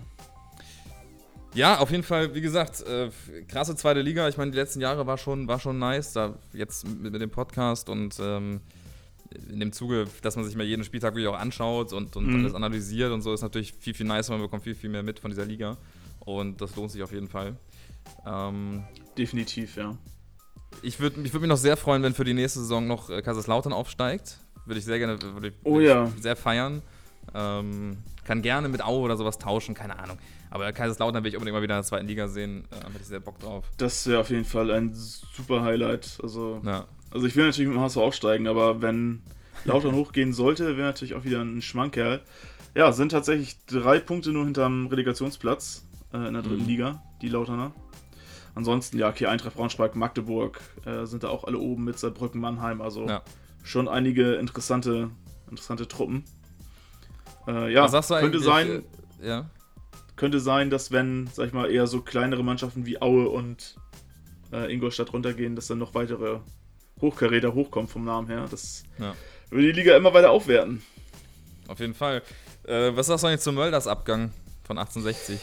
Ja, 1.55 1.79
auf 1.79 1.93
jeden 1.93 2.03
Fall, 2.03 2.35
wie 2.35 2.41
gesagt, 2.41 2.83
äh, 2.83 3.11
krasse 3.47 3.77
zweite 3.77 4.01
Liga. 4.01 4.29
Ich 4.29 4.37
meine, 4.37 4.51
die 4.51 4.57
letzten 4.57 4.81
Jahre 4.81 5.07
war 5.07 5.19
schon, 5.19 5.47
war 5.47 5.61
schon 5.61 5.79
nice. 5.79 6.13
Da 6.13 6.35
jetzt 6.53 6.87
mit, 6.87 7.13
mit 7.13 7.23
dem 7.23 7.31
Podcast 7.31 7.89
und 7.89 8.17
ähm, 8.21 8.61
in 9.49 9.61
dem 9.61 9.73
Zuge, 9.73 10.07
dass 10.23 10.35
man 10.35 10.45
sich 10.45 10.57
mal 10.57 10.67
jeden 10.67 10.83
Spieltag 10.83 11.15
wirklich 11.15 11.29
auch 11.29 11.39
anschaut 11.39 11.93
und, 11.93 12.17
und 12.17 12.27
mhm. 12.27 12.41
alles 12.41 12.55
analysiert 12.55 13.13
und 13.13 13.23
so, 13.23 13.33
ist 13.33 13.43
natürlich 13.43 13.73
viel, 13.73 13.95
viel 13.95 14.07
nicer. 14.07 14.33
Man 14.33 14.43
bekommt 14.43 14.65
viel, 14.65 14.75
viel 14.75 14.91
mehr 14.91 15.05
mit 15.05 15.21
von 15.21 15.31
dieser 15.31 15.45
Liga. 15.45 15.77
Und 16.19 16.61
das 16.61 16.75
lohnt 16.75 16.91
sich 16.91 17.05
auf 17.05 17.13
jeden 17.13 17.29
Fall. 17.29 17.57
Ähm, 18.27 18.83
Definitiv, 19.17 19.77
ja. 19.77 19.97
Ich 20.83 20.99
würde 20.99 21.21
ich 21.23 21.33
würd 21.33 21.43
mich 21.43 21.49
noch 21.49 21.57
sehr 21.57 21.77
freuen, 21.77 22.03
wenn 22.03 22.15
für 22.15 22.25
die 22.25 22.35
nächste 22.35 22.59
Saison 22.59 22.87
noch 22.89 23.11
äh, 23.11 23.23
Kaiserslautern 23.23 23.73
aufsteigt. 23.73 24.41
Würde 24.67 24.79
ich 24.79 24.85
sehr 24.85 24.99
gerne, 24.99 25.21
würde 25.21 25.49
ich, 25.49 25.55
oh, 25.65 25.81
ja. 25.81 26.11
sehr 26.21 26.37
feiern. 26.37 26.83
Ähm, 27.35 27.99
kann 28.25 28.43
gerne 28.43 28.69
mit 28.69 28.83
Aue 28.83 29.01
oder 29.01 29.17
sowas 29.17 29.39
tauschen, 29.39 29.75
keine 29.75 29.99
Ahnung. 29.99 30.19
Aber 30.51 30.73
Kaiserslautern 30.73 31.23
will 31.25 31.31
ich 31.31 31.37
unbedingt 31.37 31.55
mal 31.55 31.63
wieder 31.63 31.75
in 31.75 31.83
der 31.83 31.87
zweiten 31.87 32.07
Liga 32.07 32.29
sehen. 32.29 32.65
Äh, 32.71 32.81
da 32.81 32.89
hätte 32.89 33.01
ich 33.01 33.07
sehr 33.07 33.21
Bock 33.21 33.39
drauf. 33.39 33.65
Das 33.77 34.07
wäre 34.07 34.21
auf 34.21 34.31
jeden 34.31 34.45
Fall 34.45 34.71
ein 34.71 34.95
super 34.95 35.63
Highlight. 35.63 36.19
Also, 36.23 36.61
ja. 36.65 36.87
also 37.11 37.27
ich 37.27 37.37
will 37.37 37.47
natürlich 37.47 37.69
mit 37.69 37.77
dem 37.77 37.83
HSV 37.83 37.97
aufsteigen, 37.99 38.47
aber 38.47 38.81
wenn 38.81 39.23
Lautern 39.65 39.95
hochgehen 39.97 40.33
sollte, 40.33 40.77
wäre 40.77 40.89
natürlich 40.89 41.15
auch 41.15 41.25
wieder 41.25 41.43
ein 41.43 41.61
Schmankerl. 41.61 42.23
Ja, 42.75 42.93
sind 42.93 43.11
tatsächlich 43.11 43.65
drei 43.67 44.01
Punkte 44.01 44.31
nur 44.31 44.45
hinterm 44.45 44.87
Relegationsplatz 44.87 45.87
äh, 46.13 46.29
in 46.29 46.35
der 46.35 46.43
dritten 46.43 46.63
mhm. 46.63 46.69
Liga, 46.69 47.03
die 47.21 47.29
Lauterner. 47.29 47.73
Ansonsten, 48.55 48.99
ja, 48.99 49.09
okay, 49.09 49.27
Eintracht 49.27 49.57
Braunschweig, 49.57 49.97
Magdeburg 49.97 50.61
äh, 50.85 51.07
sind 51.07 51.25
da 51.25 51.29
auch 51.29 51.45
alle 51.45 51.59
oben 51.59 51.85
mit 51.85 51.99
Saarbrücken, 51.99 52.41
Mannheim. 52.41 52.81
Also 52.81 53.07
ja 53.07 53.23
schon 53.65 53.89
einige 53.89 54.35
interessante, 54.35 55.11
interessante 55.51 55.89
Truppen. 55.89 56.25
Äh, 57.49 57.73
ja, 57.73 57.89
könnte 57.89 58.39
sein. 58.39 58.85
Äh, 59.21 59.29
ja. 59.29 59.51
Könnte 60.15 60.39
sein, 60.39 60.71
dass 60.71 60.93
wenn, 60.93 61.29
sag 61.33 61.49
ich 61.49 61.53
mal, 61.53 61.69
eher 61.69 61.89
so 61.89 62.01
kleinere 62.01 62.45
Mannschaften 62.45 62.87
wie 62.87 63.03
Aue 63.03 63.29
und 63.29 63.75
äh, 64.53 64.73
Ingolstadt 64.73 65.13
runtergehen, 65.13 65.57
dass 65.57 65.67
dann 65.67 65.79
noch 65.79 65.95
weitere 65.95 66.39
Hochkaräter 67.01 67.55
hochkommen 67.55 67.89
vom 67.89 68.05
Namen 68.05 68.29
her. 68.29 68.47
Das 68.49 68.85
ja. 68.99 69.15
würde 69.51 69.73
die 69.73 69.81
Liga 69.81 69.97
immer 69.97 70.15
weiter 70.15 70.31
aufwerten. 70.31 70.83
Auf 71.67 71.81
jeden 71.81 71.95
Fall. 71.95 72.23
Äh, 72.65 72.95
was 72.95 73.07
sagst 73.07 73.25
du 73.25 73.29
eigentlich 73.29 73.41
zum 73.41 73.57
Mölders 73.57 73.89
Abgang 73.89 74.31
von 74.63 74.79
1860? 74.79 75.41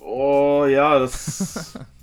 Oh 0.00 0.64
ja, 0.66 0.98
das 0.98 1.78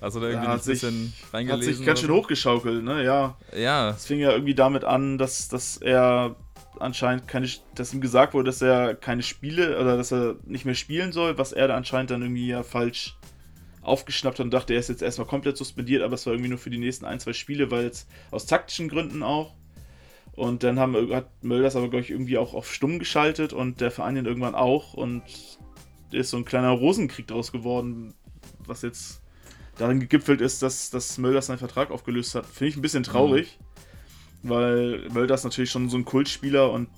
Du 0.00 0.20
da 0.20 0.28
irgendwie 0.28 0.46
ja, 0.46 0.52
ein 0.54 0.60
bisschen 0.60 1.12
reingelesen? 1.32 1.72
Hat 1.72 1.76
sich 1.76 1.86
ganz 1.86 2.00
schön 2.00 2.10
hochgeschaukelt, 2.10 2.82
ne? 2.82 3.04
Ja. 3.04 3.36
Ja. 3.56 3.90
Es 3.90 4.06
fing 4.06 4.18
ja 4.18 4.32
irgendwie 4.32 4.54
damit 4.54 4.84
an, 4.84 5.18
dass, 5.18 5.48
dass 5.48 5.76
er 5.76 6.36
anscheinend 6.78 7.28
keine, 7.28 7.48
dass 7.74 7.92
ihm 7.92 8.00
gesagt 8.00 8.32
wurde, 8.32 8.46
dass 8.46 8.62
er 8.62 8.94
keine 8.94 9.22
Spiele 9.22 9.78
oder 9.78 9.96
dass 9.96 10.12
er 10.12 10.36
nicht 10.46 10.64
mehr 10.64 10.74
spielen 10.74 11.12
soll, 11.12 11.36
was 11.36 11.52
er 11.52 11.68
da 11.68 11.76
anscheinend 11.76 12.10
dann 12.10 12.22
irgendwie 12.22 12.48
ja 12.48 12.62
falsch 12.62 13.18
aufgeschnappt 13.82 14.38
hat 14.38 14.44
und 14.44 14.50
dachte, 14.50 14.74
er 14.74 14.80
ist 14.80 14.88
jetzt 14.88 15.02
erstmal 15.02 15.26
komplett 15.26 15.56
suspendiert, 15.56 16.02
aber 16.02 16.14
es 16.14 16.26
war 16.26 16.32
irgendwie 16.32 16.50
nur 16.50 16.58
für 16.58 16.70
die 16.70 16.78
nächsten 16.78 17.04
ein, 17.04 17.20
zwei 17.20 17.32
Spiele, 17.32 17.70
weil 17.70 17.86
es 17.86 18.06
aus 18.30 18.46
taktischen 18.46 18.88
Gründen 18.88 19.22
auch. 19.22 19.54
Und 20.32 20.62
dann 20.62 20.78
haben, 20.78 21.12
hat 21.14 21.28
Mölders 21.42 21.76
aber, 21.76 21.88
glaube 21.88 22.04
ich, 22.04 22.10
irgendwie 22.10 22.38
auch 22.38 22.54
auf 22.54 22.72
stumm 22.72 22.98
geschaltet 22.98 23.52
und 23.52 23.80
der 23.80 23.90
Verein 23.90 24.14
dann 24.14 24.26
irgendwann 24.26 24.54
auch. 24.54 24.94
Und 24.94 25.22
ist 26.12 26.30
so 26.30 26.36
ein 26.36 26.44
kleiner 26.44 26.70
Rosenkrieg 26.70 27.26
draus 27.26 27.52
geworden, 27.52 28.14
was 28.66 28.82
jetzt 28.82 29.19
darin 29.80 30.00
gegipfelt 30.00 30.40
ist, 30.40 30.62
dass, 30.62 30.90
dass 30.90 31.16
Mölders 31.18 31.46
seinen 31.46 31.58
Vertrag 31.58 31.90
aufgelöst 31.90 32.34
hat. 32.34 32.46
Finde 32.46 32.68
ich 32.68 32.76
ein 32.76 32.82
bisschen 32.82 33.02
traurig, 33.02 33.58
mhm. 34.42 34.48
weil 34.48 35.08
Mölders 35.12 35.44
natürlich 35.44 35.70
schon 35.70 35.88
so 35.88 35.96
ein 35.96 36.04
Kultspieler 36.04 36.70
und 36.70 36.88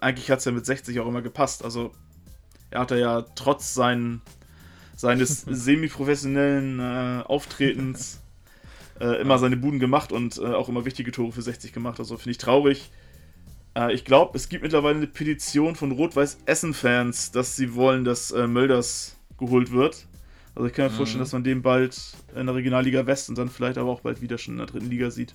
eigentlich 0.00 0.30
hat 0.30 0.38
es 0.38 0.44
ja 0.44 0.52
mit 0.52 0.64
60 0.64 1.00
auch 1.00 1.08
immer 1.08 1.22
gepasst. 1.22 1.64
Also 1.64 1.92
er 2.70 2.80
hat 2.80 2.90
ja 2.92 3.22
trotz 3.34 3.74
sein, 3.74 4.22
seines 4.96 5.42
semi-professionellen 5.46 6.78
äh, 6.78 7.22
Auftretens 7.26 8.20
äh, 9.00 9.20
immer 9.20 9.38
seine 9.38 9.56
Buden 9.56 9.80
gemacht 9.80 10.12
und 10.12 10.38
äh, 10.38 10.46
auch 10.46 10.68
immer 10.68 10.84
wichtige 10.84 11.10
Tore 11.10 11.32
für 11.32 11.42
60 11.42 11.72
gemacht. 11.72 11.98
Also 11.98 12.16
finde 12.16 12.30
ich 12.30 12.38
traurig. 12.38 12.90
Äh, 13.74 13.92
ich 13.92 14.04
glaube, 14.04 14.36
es 14.38 14.48
gibt 14.48 14.62
mittlerweile 14.62 14.98
eine 14.98 15.06
Petition 15.08 15.74
von 15.74 15.90
Rot-Weiß-Essen-Fans, 15.92 17.32
dass 17.32 17.56
sie 17.56 17.74
wollen, 17.74 18.04
dass 18.04 18.30
äh, 18.30 18.46
Mölders 18.46 19.16
geholt 19.38 19.72
wird. 19.72 20.06
Also 20.60 20.68
ich 20.68 20.74
kann 20.74 20.84
mir 20.84 20.90
mhm. 20.90 20.96
vorstellen, 20.96 21.20
dass 21.20 21.32
man 21.32 21.42
den 21.42 21.62
bald 21.62 21.98
in 22.36 22.44
der 22.44 22.54
Regionalliga 22.54 23.06
West 23.06 23.30
und 23.30 23.38
dann 23.38 23.48
vielleicht 23.48 23.78
aber 23.78 23.90
auch 23.90 24.02
bald 24.02 24.20
wieder 24.20 24.36
schon 24.36 24.54
in 24.54 24.58
der 24.58 24.66
dritten 24.66 24.90
Liga 24.90 25.10
sieht. 25.10 25.34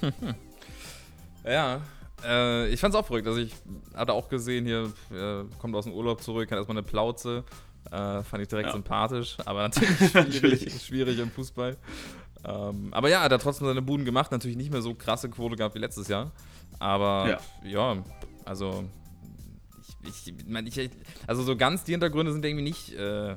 ja, 1.44 1.80
äh, 2.24 2.68
ich 2.68 2.78
fand's 2.78 2.96
auch 2.96 3.04
verrückt. 3.04 3.26
Also 3.26 3.40
ich 3.40 3.52
hatte 3.96 4.12
auch 4.12 4.28
gesehen, 4.28 4.66
hier 4.66 4.92
äh, 5.10 5.42
kommt 5.58 5.74
aus 5.74 5.82
dem 5.82 5.94
Urlaub 5.94 6.22
zurück, 6.22 6.48
hat 6.52 6.58
erstmal 6.58 6.76
eine 6.76 6.86
Plauze. 6.86 7.42
Äh, 7.90 8.22
fand 8.22 8.40
ich 8.40 8.46
direkt 8.46 8.68
ja. 8.68 8.72
sympathisch, 8.72 9.36
aber 9.44 9.62
natürlich 10.14 10.38
schwierig, 10.38 10.80
schwierig 10.80 11.18
im 11.18 11.32
Fußball. 11.32 11.76
Ähm, 12.44 12.90
aber 12.92 13.08
ja, 13.08 13.24
er 13.24 13.30
hat 13.30 13.42
trotzdem 13.42 13.66
seine 13.66 13.82
Buden 13.82 14.04
gemacht. 14.04 14.30
Natürlich 14.30 14.56
nicht 14.56 14.70
mehr 14.70 14.80
so 14.80 14.94
krasse 14.94 15.28
Quote 15.28 15.56
gehabt 15.56 15.74
wie 15.74 15.80
letztes 15.80 16.06
Jahr. 16.06 16.30
Aber 16.78 17.40
ja, 17.64 17.68
ja 17.68 18.04
also 18.44 18.84
ich, 20.04 20.28
ich, 20.28 20.46
mein, 20.46 20.68
ich, 20.68 20.88
also 21.26 21.42
so 21.42 21.56
ganz 21.56 21.82
die 21.82 21.90
Hintergründe 21.90 22.30
sind 22.30 22.44
irgendwie 22.44 22.62
nicht. 22.62 22.94
Äh, 22.94 23.34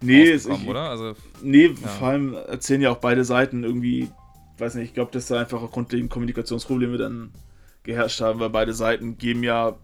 nee, 0.00 0.24
ist, 0.24 0.48
ich, 0.48 0.66
oder? 0.66 0.90
Also, 0.90 1.14
nee, 1.42 1.66
ja. 1.66 1.88
vor 1.88 2.08
allem 2.08 2.34
erzählen 2.34 2.80
ja 2.80 2.90
auch 2.90 2.98
beide 2.98 3.24
Seiten 3.24 3.64
irgendwie, 3.64 4.08
weiß 4.58 4.74
nicht, 4.76 4.88
ich 4.88 4.94
glaube, 4.94 5.12
dass 5.12 5.26
da 5.26 5.40
einfach 5.40 5.62
aufgrund 5.62 5.92
der 5.92 6.06
Kommunikationsprobleme 6.08 6.96
dann 6.96 7.32
geherrscht 7.82 8.20
haben, 8.20 8.40
weil 8.40 8.50
beide 8.50 8.72
Seiten 8.72 9.18
geben 9.18 9.42
ja 9.42 9.76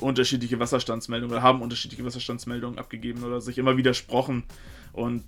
unterschiedliche 0.00 0.58
Wasserstandsmeldungen 0.58 1.34
oder 1.34 1.42
haben 1.42 1.62
unterschiedliche 1.62 2.04
Wasserstandsmeldungen 2.04 2.78
abgegeben 2.78 3.22
oder 3.22 3.40
sich 3.40 3.58
immer 3.58 3.76
widersprochen. 3.76 4.44
Und 4.92 5.24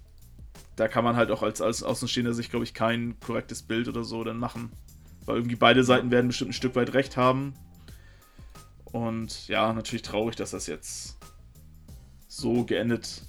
da 0.76 0.88
kann 0.88 1.04
man 1.04 1.16
halt 1.16 1.30
auch 1.30 1.42
als, 1.42 1.60
als 1.60 1.82
Außenstehender 1.82 2.34
sich, 2.34 2.50
glaube 2.50 2.64
ich, 2.64 2.74
kein 2.74 3.18
korrektes 3.20 3.62
Bild 3.62 3.88
oder 3.88 4.04
so 4.04 4.24
dann 4.24 4.38
machen. 4.38 4.72
Weil 5.24 5.36
irgendwie 5.36 5.56
beide 5.56 5.84
Seiten 5.84 6.10
werden 6.10 6.28
bestimmt 6.28 6.50
ein 6.50 6.54
Stück 6.54 6.74
weit 6.74 6.94
recht 6.94 7.16
haben. 7.16 7.54
Und 8.84 9.48
ja, 9.48 9.72
natürlich 9.72 10.02
traurig, 10.02 10.36
dass 10.36 10.50
das 10.50 10.66
jetzt 10.66 11.18
so 12.28 12.64
geendet 12.64 13.22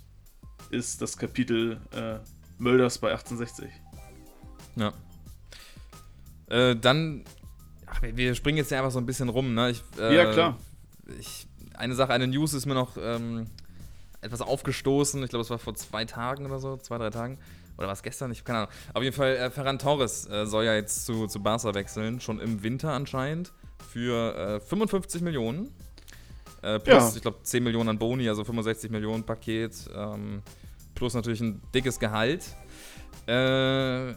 ist, 0.75 1.01
das 1.01 1.17
Kapitel 1.17 1.79
äh, 1.95 2.19
Mölders 2.57 2.97
bei 2.97 3.11
1860. 3.11 3.69
Ja. 4.75 4.93
Äh, 6.47 6.75
dann, 6.75 7.23
ach, 7.85 8.01
wir 8.01 8.35
springen 8.35 8.57
jetzt 8.57 8.71
ja 8.71 8.77
einfach 8.77 8.91
so 8.91 8.99
ein 8.99 9.05
bisschen 9.05 9.29
rum, 9.29 9.53
ne? 9.53 9.71
Ich, 9.71 9.83
äh, 9.99 10.15
ja, 10.15 10.31
klar. 10.31 10.57
Ich, 11.19 11.47
eine 11.73 11.95
Sache, 11.95 12.13
eine 12.13 12.27
News 12.27 12.53
ist 12.53 12.65
mir 12.65 12.73
noch 12.73 12.97
ähm, 12.97 13.47
etwas 14.21 14.41
aufgestoßen. 14.41 15.23
Ich 15.23 15.29
glaube, 15.29 15.43
es 15.43 15.49
war 15.49 15.59
vor 15.59 15.75
zwei 15.75 16.05
Tagen 16.05 16.45
oder 16.45 16.59
so, 16.59 16.77
zwei, 16.77 16.97
drei 16.97 17.09
Tagen. 17.09 17.39
Oder 17.77 17.87
war 17.87 17.93
es 17.93 18.03
gestern? 18.03 18.31
Ich 18.31 18.39
habe 18.39 18.45
keine 18.45 18.59
Ahnung. 18.59 18.71
Auf 18.93 19.03
jeden 19.03 19.15
Fall, 19.15 19.35
äh, 19.35 19.49
Ferran 19.51 19.79
Torres 19.79 20.29
äh, 20.29 20.45
soll 20.45 20.65
ja 20.65 20.75
jetzt 20.75 21.05
zu, 21.05 21.27
zu 21.27 21.41
Barca 21.41 21.73
wechseln, 21.73 22.19
schon 22.19 22.39
im 22.39 22.63
Winter 22.63 22.91
anscheinend, 22.91 23.51
für 23.91 24.57
äh, 24.57 24.59
55 24.59 25.21
Millionen. 25.21 25.71
Äh, 26.61 26.79
plus, 26.79 27.11
ja. 27.11 27.15
ich 27.15 27.21
glaube, 27.21 27.43
10 27.43 27.63
Millionen 27.63 27.89
an 27.89 27.99
Boni, 27.99 28.27
also 28.29 28.43
65 28.43 28.89
Millionen 28.89 29.23
Paket. 29.23 29.73
Ähm, 29.93 30.41
plus 30.95 31.13
natürlich 31.13 31.41
ein 31.41 31.61
dickes 31.73 31.99
Gehalt. 31.99 32.43
Äh, 33.27 34.13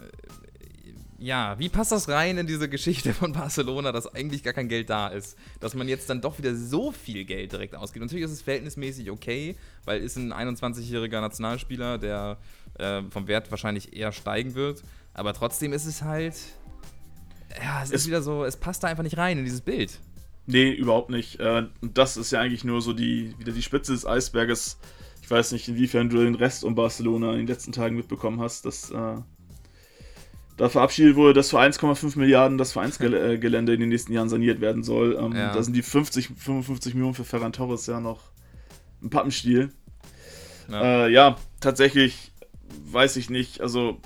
ja, 1.20 1.58
wie 1.58 1.68
passt 1.68 1.90
das 1.90 2.08
rein 2.08 2.38
in 2.38 2.46
diese 2.46 2.68
Geschichte 2.68 3.12
von 3.12 3.32
Barcelona, 3.32 3.90
dass 3.90 4.06
eigentlich 4.14 4.44
gar 4.44 4.52
kein 4.52 4.68
Geld 4.68 4.88
da 4.88 5.08
ist? 5.08 5.36
Dass 5.58 5.74
man 5.74 5.88
jetzt 5.88 6.08
dann 6.08 6.20
doch 6.20 6.38
wieder 6.38 6.54
so 6.54 6.92
viel 6.92 7.24
Geld 7.24 7.52
direkt 7.52 7.74
ausgibt. 7.74 8.04
Natürlich 8.04 8.24
ist 8.24 8.30
es 8.30 8.42
verhältnismäßig 8.42 9.10
okay, 9.10 9.56
weil 9.84 10.00
ist 10.00 10.16
ein 10.16 10.32
21-jähriger 10.32 11.20
Nationalspieler, 11.20 11.98
der 11.98 12.38
äh, 12.78 13.02
vom 13.10 13.26
Wert 13.26 13.50
wahrscheinlich 13.50 13.96
eher 13.96 14.12
steigen 14.12 14.54
wird. 14.54 14.82
Aber 15.12 15.34
trotzdem 15.34 15.72
ist 15.72 15.86
es 15.86 16.02
halt. 16.02 16.36
Ja, 17.60 17.82
es, 17.82 17.90
es 17.90 18.02
ist 18.02 18.06
wieder 18.06 18.22
so, 18.22 18.44
es 18.44 18.56
passt 18.56 18.84
da 18.84 18.88
einfach 18.88 19.02
nicht 19.02 19.16
rein 19.16 19.38
in 19.38 19.44
dieses 19.44 19.62
Bild. 19.62 19.98
Nee, 20.46 20.70
überhaupt 20.70 21.10
nicht. 21.10 21.40
Äh, 21.40 21.64
das 21.82 22.16
ist 22.16 22.30
ja 22.30 22.40
eigentlich 22.40 22.62
nur 22.62 22.80
so 22.80 22.92
die, 22.92 23.34
wieder 23.38 23.52
die 23.52 23.62
Spitze 23.62 23.92
des 23.92 24.06
Eisberges. 24.06 24.78
Ich 25.28 25.30
weiß 25.30 25.52
nicht, 25.52 25.68
inwiefern 25.68 26.08
du 26.08 26.24
den 26.24 26.36
Rest 26.36 26.64
um 26.64 26.74
Barcelona 26.74 27.32
in 27.32 27.40
den 27.40 27.46
letzten 27.48 27.70
Tagen 27.70 27.96
mitbekommen 27.96 28.40
hast, 28.40 28.64
dass 28.64 28.90
äh, 28.90 29.16
da 30.56 30.68
verabschiedet 30.70 31.16
wurde, 31.16 31.34
dass 31.34 31.50
für 31.50 31.60
1,5 31.60 32.18
Milliarden 32.18 32.56
das 32.56 32.72
Vereinsgelände 32.72 33.74
in 33.74 33.80
den 33.80 33.90
nächsten 33.90 34.14
Jahren 34.14 34.30
saniert 34.30 34.62
werden 34.62 34.82
soll. 34.82 35.18
Ähm, 35.20 35.36
ja. 35.36 35.52
Da 35.52 35.62
sind 35.62 35.76
die 35.76 35.82
50, 35.82 36.30
55 36.34 36.94
Millionen 36.94 37.12
für 37.12 37.26
Ferran 37.26 37.52
Torres 37.52 37.86
ja 37.86 38.00
noch 38.00 38.22
ein 39.02 39.10
Pappenstiel. 39.10 39.70
Ja. 40.70 41.04
Äh, 41.04 41.12
ja, 41.12 41.36
tatsächlich 41.60 42.32
weiß 42.90 43.16
ich 43.16 43.28
nicht, 43.28 43.60
also 43.60 44.00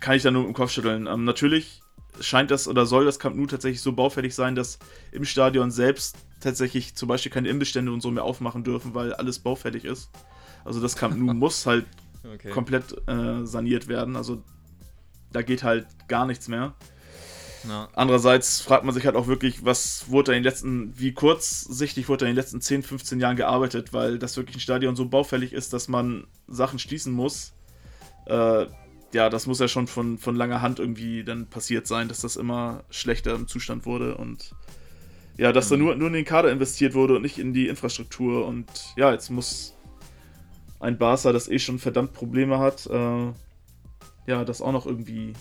kann 0.00 0.16
ich 0.16 0.22
da 0.22 0.30
nur 0.30 0.46
im 0.46 0.54
Kopf 0.54 0.70
schütteln. 0.70 1.06
Ähm, 1.06 1.24
natürlich 1.24 1.82
scheint 2.18 2.50
das 2.50 2.66
oder 2.66 2.86
soll 2.86 3.04
das 3.04 3.18
Camp 3.18 3.36
Nou 3.36 3.44
tatsächlich 3.44 3.82
so 3.82 3.92
baufällig 3.92 4.34
sein, 4.34 4.54
dass 4.54 4.78
im 5.12 5.26
Stadion 5.26 5.70
selbst 5.70 6.16
tatsächlich 6.40 6.94
zum 6.94 7.10
Beispiel 7.10 7.30
keine 7.30 7.50
Imbestände 7.50 7.92
und 7.92 8.00
so 8.00 8.10
mehr 8.10 8.24
aufmachen 8.24 8.64
dürfen, 8.64 8.94
weil 8.94 9.12
alles 9.12 9.38
baufällig 9.38 9.84
ist. 9.84 10.08
Also 10.64 10.80
das 10.80 10.96
Camp 10.96 11.16
Nou 11.16 11.34
muss 11.34 11.66
halt 11.66 11.86
okay. 12.34 12.50
komplett 12.50 12.96
äh, 13.08 13.44
saniert 13.44 13.88
werden. 13.88 14.16
Also 14.16 14.42
da 15.32 15.42
geht 15.42 15.62
halt 15.62 15.86
gar 16.08 16.26
nichts 16.26 16.48
mehr. 16.48 16.74
Ja. 17.68 17.88
Andererseits 17.94 18.60
fragt 18.60 18.84
man 18.84 18.94
sich 18.94 19.06
halt 19.06 19.14
auch 19.14 19.28
wirklich, 19.28 19.64
was 19.64 20.10
wurde 20.10 20.32
da 20.32 20.36
in 20.36 20.42
den 20.42 20.50
letzten, 20.50 20.98
wie 20.98 21.12
kurzsichtig 21.12 22.08
wurde 22.08 22.24
da 22.24 22.26
in 22.26 22.32
den 22.32 22.36
letzten 22.36 22.60
10, 22.60 22.82
15 22.82 23.20
Jahren 23.20 23.36
gearbeitet, 23.36 23.92
weil 23.92 24.18
das 24.18 24.36
wirklich 24.36 24.56
ein 24.56 24.60
Stadion 24.60 24.96
so 24.96 25.06
baufällig 25.06 25.52
ist, 25.52 25.72
dass 25.72 25.88
man 25.88 26.26
Sachen 26.48 26.78
schließen 26.78 27.12
muss. 27.12 27.52
Äh, 28.26 28.66
ja, 29.12 29.28
das 29.28 29.46
muss 29.46 29.60
ja 29.60 29.68
schon 29.68 29.86
von, 29.86 30.18
von 30.18 30.36
langer 30.36 30.62
Hand 30.62 30.78
irgendwie 30.78 31.22
dann 31.22 31.46
passiert 31.46 31.86
sein, 31.86 32.08
dass 32.08 32.20
das 32.20 32.36
immer 32.36 32.84
schlechter 32.90 33.34
im 33.34 33.46
Zustand 33.46 33.84
wurde 33.84 34.16
und 34.16 34.54
ja, 35.36 35.52
dass 35.52 35.66
mhm. 35.66 35.70
da 35.70 35.76
nur, 35.76 35.94
nur 35.96 36.08
in 36.08 36.14
den 36.14 36.24
Kader 36.24 36.50
investiert 36.50 36.94
wurde 36.94 37.16
und 37.16 37.22
nicht 37.22 37.38
in 37.38 37.52
die 37.52 37.68
Infrastruktur 37.68 38.46
und 38.46 38.66
ja, 38.96 39.12
jetzt 39.12 39.30
muss 39.30 39.74
ein 40.82 40.98
Barca, 40.98 41.32
das 41.32 41.48
eh 41.48 41.58
schon 41.58 41.78
verdammt 41.78 42.12
Probleme 42.12 42.58
hat, 42.58 42.86
äh, 42.86 43.32
ja, 44.26 44.44
das 44.44 44.60
auch 44.60 44.72
noch 44.72 44.86
irgendwie 44.86 45.32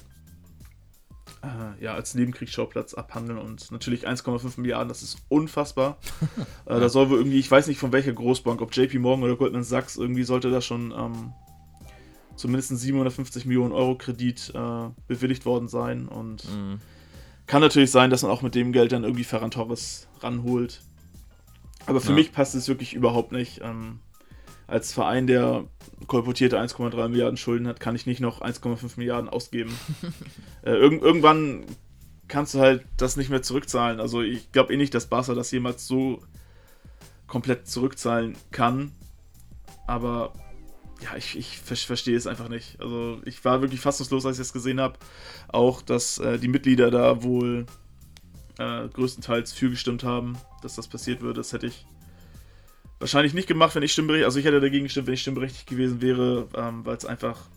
äh, 1.43 1.83
ja, 1.83 1.93
als 1.93 2.13
Nebenkriegsschauplatz 2.13 2.93
abhandeln 2.93 3.39
und 3.39 3.71
natürlich 3.71 4.07
1,5 4.07 4.59
Milliarden, 4.59 4.87
das 4.87 5.01
ist 5.01 5.17
unfassbar. 5.29 5.97
äh, 6.65 6.79
da 6.79 6.89
soll 6.89 7.09
wohl 7.09 7.17
irgendwie, 7.17 7.39
ich 7.39 7.49
weiß 7.49 7.67
nicht 7.67 7.79
von 7.79 7.91
welcher 7.91 8.13
Großbank, 8.13 8.61
ob 8.61 8.75
JP 8.75 8.99
Morgan 8.99 9.23
oder 9.23 9.35
Goldman 9.35 9.63
Sachs, 9.63 9.97
irgendwie 9.97 10.23
sollte 10.23 10.51
da 10.51 10.61
schon 10.61 10.93
ähm, 10.95 11.33
zumindest 12.35 12.71
ein 12.71 12.77
750 12.77 13.45
Millionen 13.45 13.71
Euro 13.71 13.95
Kredit 13.95 14.51
äh, 14.53 14.89
bewilligt 15.07 15.45
worden 15.45 15.67
sein 15.67 16.07
und 16.07 16.45
mhm. 16.45 16.79
kann 17.47 17.61
natürlich 17.61 17.91
sein, 17.91 18.11
dass 18.11 18.21
man 18.21 18.31
auch 18.31 18.43
mit 18.43 18.53
dem 18.53 18.71
Geld 18.71 18.91
dann 18.91 19.03
irgendwie 19.03 19.23
Ferran 19.23 19.51
Torres 19.51 20.07
ranholt. 20.21 20.81
Aber 21.87 21.99
für 21.99 22.09
ja. 22.09 22.15
mich 22.15 22.31
passt 22.31 22.53
es 22.53 22.67
wirklich 22.67 22.93
überhaupt 22.93 23.31
nicht. 23.31 23.61
Ähm, 23.63 23.99
als 24.71 24.93
Verein, 24.93 25.27
der 25.27 25.65
kolportierte 26.07 26.57
1,3 26.57 27.09
Milliarden 27.09 27.35
Schulden 27.35 27.67
hat, 27.67 27.81
kann 27.81 27.95
ich 27.95 28.05
nicht 28.05 28.21
noch 28.21 28.41
1,5 28.41 28.93
Milliarden 28.95 29.29
ausgeben. 29.29 29.77
äh, 30.63 30.71
irg 30.71 31.01
irgendwann 31.01 31.65
kannst 32.29 32.53
du 32.53 32.59
halt 32.59 32.85
das 32.95 33.17
nicht 33.17 33.29
mehr 33.29 33.41
zurückzahlen. 33.41 33.99
Also 33.99 34.21
ich 34.21 34.51
glaube 34.53 34.73
eh 34.73 34.77
nicht, 34.77 34.93
dass 34.93 35.07
Barca 35.07 35.33
das 35.33 35.51
jemals 35.51 35.85
so 35.87 36.21
komplett 37.27 37.67
zurückzahlen 37.67 38.37
kann. 38.51 38.93
Aber 39.87 40.31
ja, 41.01 41.17
ich, 41.17 41.37
ich 41.37 41.57
verstehe 41.59 42.15
es 42.15 42.25
einfach 42.25 42.47
nicht. 42.47 42.79
Also 42.79 43.19
ich 43.25 43.43
war 43.43 43.61
wirklich 43.61 43.81
fassungslos, 43.81 44.25
als 44.25 44.37
ich 44.37 44.43
es 44.43 44.53
gesehen 44.53 44.79
habe. 44.79 44.97
Auch, 45.49 45.81
dass 45.81 46.17
äh, 46.19 46.39
die 46.39 46.47
Mitglieder 46.47 46.91
da 46.91 47.23
wohl 47.23 47.65
äh, 48.57 48.87
größtenteils 48.87 49.51
für 49.51 49.69
gestimmt 49.69 50.05
haben, 50.05 50.37
dass 50.61 50.75
das 50.75 50.87
passiert 50.87 51.21
wird. 51.21 51.37
Das 51.37 51.51
hätte 51.51 51.67
ich 51.67 51.85
Wahrscheinlich 53.01 53.33
nicht 53.33 53.47
gemacht, 53.47 53.73
wenn 53.73 53.81
ich 53.81 53.93
stimmberechtigt, 53.93 54.25
also 54.25 54.37
ich 54.37 54.45
hätte 54.45 54.61
dagegen 54.61 54.83
gestimmt, 54.83 55.07
wenn 55.07 55.15
ich 55.15 55.21
stimmberechtigt 55.21 55.65
gewesen 55.65 56.01
wäre, 56.01 56.47
ähm, 56.55 56.85
weil 56.85 56.95
es 56.95 57.03
einfach 57.03 57.47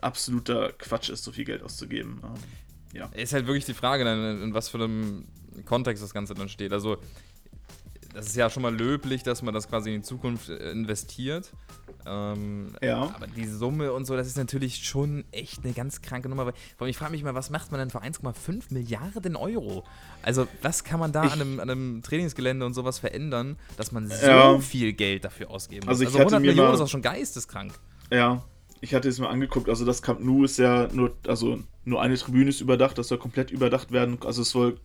absoluter 0.00 0.72
Quatsch 0.78 1.08
ist, 1.10 1.24
so 1.24 1.32
viel 1.32 1.44
Geld 1.44 1.64
auszugeben. 1.64 2.20
Ähm, 2.22 2.98
ja. 2.98 3.06
Ist 3.06 3.32
halt 3.32 3.48
wirklich 3.48 3.64
die 3.64 3.74
Frage, 3.74 4.04
dann, 4.04 4.40
in 4.40 4.54
was 4.54 4.68
für 4.68 4.78
einem 4.78 5.26
Kontext 5.64 6.00
das 6.00 6.14
Ganze 6.14 6.34
dann 6.34 6.48
steht. 6.48 6.72
Also 6.72 6.98
das 8.14 8.26
ist 8.26 8.36
ja 8.36 8.50
schon 8.50 8.62
mal 8.62 8.74
löblich, 8.74 9.22
dass 9.22 9.42
man 9.42 9.54
das 9.54 9.68
quasi 9.68 9.94
in 9.94 10.00
die 10.00 10.06
Zukunft 10.06 10.48
äh, 10.48 10.70
investiert. 10.70 11.50
Ähm, 12.06 12.74
ja. 12.82 13.12
Aber 13.14 13.26
die 13.26 13.46
Summe 13.46 13.92
und 13.92 14.06
so, 14.06 14.16
das 14.16 14.26
ist 14.26 14.36
natürlich 14.36 14.84
schon 14.84 15.24
echt 15.30 15.64
eine 15.64 15.72
ganz 15.72 16.02
kranke 16.02 16.28
Nummer. 16.28 16.52
Weil, 16.78 16.88
ich 16.88 16.96
frage 16.96 17.12
mich 17.12 17.22
mal, 17.22 17.34
was 17.34 17.50
macht 17.50 17.70
man 17.70 17.80
denn 17.80 17.90
für 17.90 18.02
1,5 18.02 18.64
Milliarden 18.70 19.36
Euro? 19.36 19.84
Also, 20.22 20.46
was 20.62 20.84
kann 20.84 21.00
man 21.00 21.12
da 21.12 21.22
an 21.22 21.40
einem, 21.40 21.60
an 21.60 21.70
einem, 21.70 22.02
Trainingsgelände 22.02 22.66
und 22.66 22.74
sowas 22.74 22.98
verändern, 22.98 23.56
dass 23.76 23.92
man 23.92 24.08
so 24.08 24.26
ja. 24.26 24.58
viel 24.58 24.92
Geld 24.92 25.24
dafür 25.24 25.50
ausgeben 25.50 25.86
muss? 25.86 26.00
Also, 26.00 26.06
also 26.06 26.18
100 26.18 26.40
Millionen 26.40 26.68
mal, 26.68 26.74
ist 26.74 26.80
auch 26.80 26.88
schon 26.88 27.02
geisteskrank. 27.02 27.72
Ja, 28.10 28.42
ich 28.80 28.94
hatte 28.94 29.08
es 29.08 29.18
mir 29.18 29.28
angeguckt. 29.28 29.68
Also, 29.68 29.84
das 29.84 30.02
Camp 30.02 30.20
Nou 30.20 30.44
ist 30.44 30.58
ja 30.58 30.88
nur, 30.92 31.16
also 31.26 31.60
nur 31.84 32.02
eine 32.02 32.16
Tribüne 32.16 32.50
ist 32.50 32.60
überdacht, 32.60 32.98
das 32.98 33.08
soll 33.08 33.18
komplett 33.18 33.50
überdacht 33.50 33.92
werden. 33.92 34.18
Also, 34.24 34.42
es 34.42 34.50
soll 34.50 34.78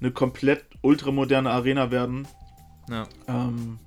eine 0.00 0.12
komplett 0.12 0.64
ultramoderne 0.82 1.50
Arena 1.50 1.90
werden 1.90 2.26
ja. 2.88 3.06
Ähm, 3.28 3.78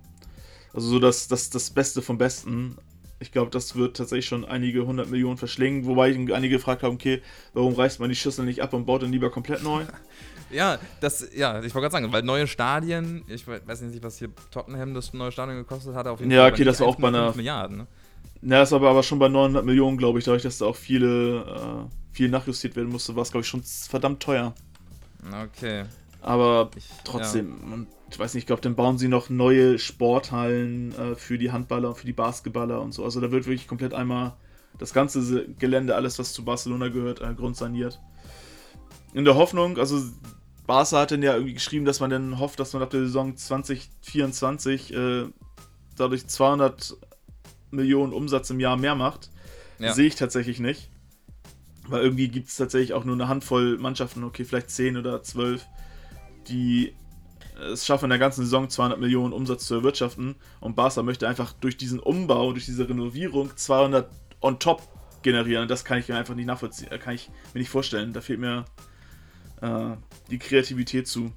also 0.73 0.87
so 0.87 0.99
das, 0.99 1.27
das, 1.27 1.49
das 1.49 1.69
Beste 1.69 2.01
vom 2.01 2.17
Besten. 2.17 2.77
Ich 3.19 3.31
glaube, 3.31 3.51
das 3.51 3.75
wird 3.75 3.95
tatsächlich 3.95 4.25
schon 4.25 4.43
einige 4.43 4.85
hundert 4.85 5.09
Millionen 5.09 5.37
verschlingen, 5.37 5.85
wobei 5.85 6.13
einige 6.13 6.49
gefragt 6.49 6.83
haben, 6.83 6.95
okay, 6.95 7.21
warum 7.53 7.73
reißt 7.73 7.99
man 7.99 8.09
die 8.09 8.15
Schüssel 8.15 8.43
nicht 8.43 8.61
ab 8.61 8.73
und 8.73 8.85
baut 8.85 9.03
dann 9.03 9.11
lieber 9.11 9.29
komplett 9.29 9.63
neu? 9.63 9.83
Ja, 10.51 10.77
das, 10.99 11.29
ja, 11.33 11.63
ich 11.63 11.73
wollte 11.73 11.89
gerade 11.89 11.91
sagen, 11.93 12.11
weil 12.11 12.21
neue 12.21 12.45
Stadien, 12.45 13.23
ich 13.27 13.47
weiß 13.47 13.81
nicht, 13.81 14.03
was 14.03 14.19
hier 14.19 14.29
Tottenham 14.51 14.93
das 14.93 15.11
neue 15.11 15.31
Stadion 15.31 15.57
gekostet 15.57 15.95
hat, 15.95 16.05
auf 16.05 16.19
jeden 16.19 16.31
ja, 16.31 16.41
Fall. 16.41 16.49
Ja, 16.49 16.53
okay, 16.53 16.63
das 16.63 16.79
war 16.79 16.87
auch 16.87 16.95
bei 16.97 17.07
einer. 17.07 17.33
Milliarden, 17.35 17.77
ne? 17.77 17.87
Ja, 18.43 18.59
das 18.59 18.71
war 18.71 18.83
aber 18.83 19.01
schon 19.03 19.19
bei 19.19 19.29
900 19.29 19.65
Millionen, 19.65 19.97
glaube 19.97 20.19
ich, 20.19 20.25
dadurch, 20.25 20.43
dass 20.43 20.59
da 20.59 20.65
auch 20.65 20.75
viele, 20.75 21.87
äh, 21.89 22.13
viel 22.15 22.29
nachjustiert 22.29 22.75
werden 22.75 22.89
musste, 22.89 23.15
war 23.15 23.23
es, 23.23 23.31
glaube 23.31 23.43
ich, 23.43 23.47
schon 23.47 23.63
verdammt 23.63 24.21
teuer. 24.21 24.53
Okay. 25.45 25.85
Aber 26.21 26.69
ich, 26.75 26.87
trotzdem, 27.03 27.57
ja. 27.65 27.73
und 27.73 27.87
ich 28.13 28.19
weiß 28.19 28.35
nicht, 28.35 28.43
ich 28.43 28.47
glaube, 28.47 28.61
dann 28.61 28.75
bauen 28.75 28.99
sie 28.99 29.07
noch 29.07 29.31
neue 29.31 29.79
Sporthallen 29.79 30.93
äh, 30.95 31.15
für 31.15 31.39
die 31.39 31.51
Handballer, 31.51 31.95
für 31.95 32.05
die 32.05 32.13
Basketballer 32.13 32.79
und 32.79 32.91
so. 32.93 33.03
Also 33.03 33.19
da 33.19 33.31
wird 33.31 33.47
wirklich 33.47 33.67
komplett 33.67 33.95
einmal 33.95 34.33
das 34.77 34.93
ganze 34.93 35.47
Gelände, 35.57 35.95
alles, 35.95 36.19
was 36.19 36.31
zu 36.31 36.45
Barcelona 36.45 36.89
gehört, 36.89 37.21
äh, 37.21 37.33
grundsaniert. 37.33 37.99
In 39.15 39.25
der 39.25 39.33
Hoffnung, 39.33 39.79
also 39.79 39.99
Barca 40.67 41.01
hat 41.01 41.11
dann 41.11 41.23
ja 41.23 41.33
irgendwie 41.33 41.55
geschrieben, 41.55 41.85
dass 41.85 41.99
man 41.99 42.11
dann 42.11 42.39
hofft, 42.39 42.59
dass 42.59 42.73
man 42.73 42.83
ab 42.83 42.91
der 42.91 43.01
Saison 43.01 43.35
2024 43.35 44.93
äh, 44.93 45.25
dadurch 45.97 46.27
200 46.27 46.95
Millionen 47.71 48.13
Umsatz 48.13 48.51
im 48.51 48.59
Jahr 48.59 48.77
mehr 48.77 48.93
macht. 48.93 49.31
Ja. 49.79 49.93
Sehe 49.93 50.05
ich 50.05 50.15
tatsächlich 50.15 50.59
nicht. 50.59 50.91
Weil 51.87 52.03
irgendwie 52.03 52.27
gibt 52.27 52.47
es 52.49 52.57
tatsächlich 52.57 52.93
auch 52.93 53.05
nur 53.05 53.15
eine 53.15 53.27
Handvoll 53.27 53.79
Mannschaften, 53.79 54.23
okay, 54.23 54.45
vielleicht 54.45 54.69
10 54.69 54.97
oder 54.97 55.23
12, 55.23 55.65
die 56.47 56.93
es 57.71 57.85
schaffen, 57.85 58.05
in 58.05 58.09
der 58.09 58.19
ganzen 58.19 58.43
Saison 58.43 58.69
200 58.69 58.99
Millionen 58.99 59.33
Umsatz 59.33 59.65
zu 59.65 59.75
erwirtschaften. 59.75 60.35
Und 60.59 60.75
Barca 60.75 61.03
möchte 61.03 61.27
einfach 61.27 61.53
durch 61.53 61.77
diesen 61.77 61.99
Umbau, 61.99 62.51
durch 62.51 62.65
diese 62.65 62.87
Renovierung 62.87 63.55
200 63.55 64.09
on 64.41 64.59
top 64.59 64.81
generieren. 65.21 65.67
Das 65.67 65.85
kann 65.85 65.99
ich 65.99 66.07
mir 66.07 66.17
einfach 66.17 66.35
nicht 66.35 66.45
nachvollziehen, 66.45 66.91
äh, 66.91 66.97
kann 66.97 67.15
ich 67.15 67.29
mir 67.53 67.59
nicht 67.59 67.69
vorstellen. 67.69 68.13
Da 68.13 68.21
fehlt 68.21 68.39
mir 68.39 68.65
äh, 69.61 69.95
die 70.29 70.39
Kreativität 70.39 71.07
zu. 71.07 71.31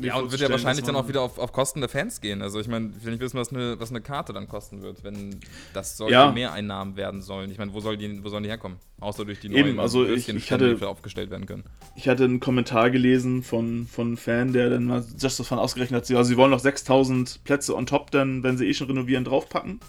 Ja, 0.00 0.16
und 0.16 0.30
wird 0.30 0.40
ja 0.40 0.50
wahrscheinlich 0.50 0.84
dann 0.84 0.96
auch 0.96 1.08
wieder 1.08 1.22
auf, 1.22 1.38
auf 1.38 1.52
Kosten 1.52 1.80
der 1.80 1.88
Fans 1.88 2.20
gehen. 2.20 2.42
Also 2.42 2.60
ich 2.60 2.68
meine, 2.68 2.92
ich 2.98 3.04
will 3.04 3.12
nicht 3.12 3.20
wissen, 3.20 3.38
was 3.38 3.52
eine, 3.52 3.80
was 3.80 3.90
eine 3.90 4.00
Karte 4.00 4.32
dann 4.32 4.48
kosten 4.48 4.82
wird, 4.82 5.04
wenn 5.04 5.40
das 5.72 5.96
solche 5.96 6.12
ja. 6.12 6.30
Mehreinnahmen 6.30 6.96
werden 6.96 7.22
sollen. 7.22 7.50
Ich 7.50 7.58
meine, 7.58 7.72
wo, 7.72 7.80
soll 7.80 7.96
die, 7.96 8.22
wo 8.22 8.28
sollen 8.28 8.42
die 8.42 8.48
herkommen? 8.48 8.78
Außer 9.00 9.24
durch 9.24 9.40
die 9.40 9.48
neuen 9.48 9.66
Eben, 9.66 9.80
also 9.80 10.04
ich, 10.04 10.28
ich 10.28 10.52
hatte, 10.52 10.74
die 10.74 10.84
aufgestellt 10.84 11.30
werden 11.30 11.46
können. 11.46 11.64
Ich 11.94 12.08
hatte 12.08 12.24
einen 12.24 12.40
Kommentar 12.40 12.90
gelesen 12.90 13.42
von, 13.42 13.86
von 13.86 14.08
einem 14.08 14.16
Fan, 14.16 14.52
der 14.52 14.70
dann 14.70 14.84
mal 14.84 15.04
just 15.18 15.40
davon 15.40 15.58
ausgerechnet 15.58 16.04
hat, 16.04 16.16
also 16.16 16.28
sie 16.28 16.36
wollen 16.36 16.50
noch 16.50 16.60
6000 16.60 17.44
Plätze 17.44 17.74
on 17.74 17.86
top 17.86 18.10
dann, 18.10 18.42
wenn 18.42 18.58
sie 18.58 18.66
eh 18.66 18.74
schon 18.74 18.88
renovieren, 18.88 19.24
draufpacken. 19.24 19.80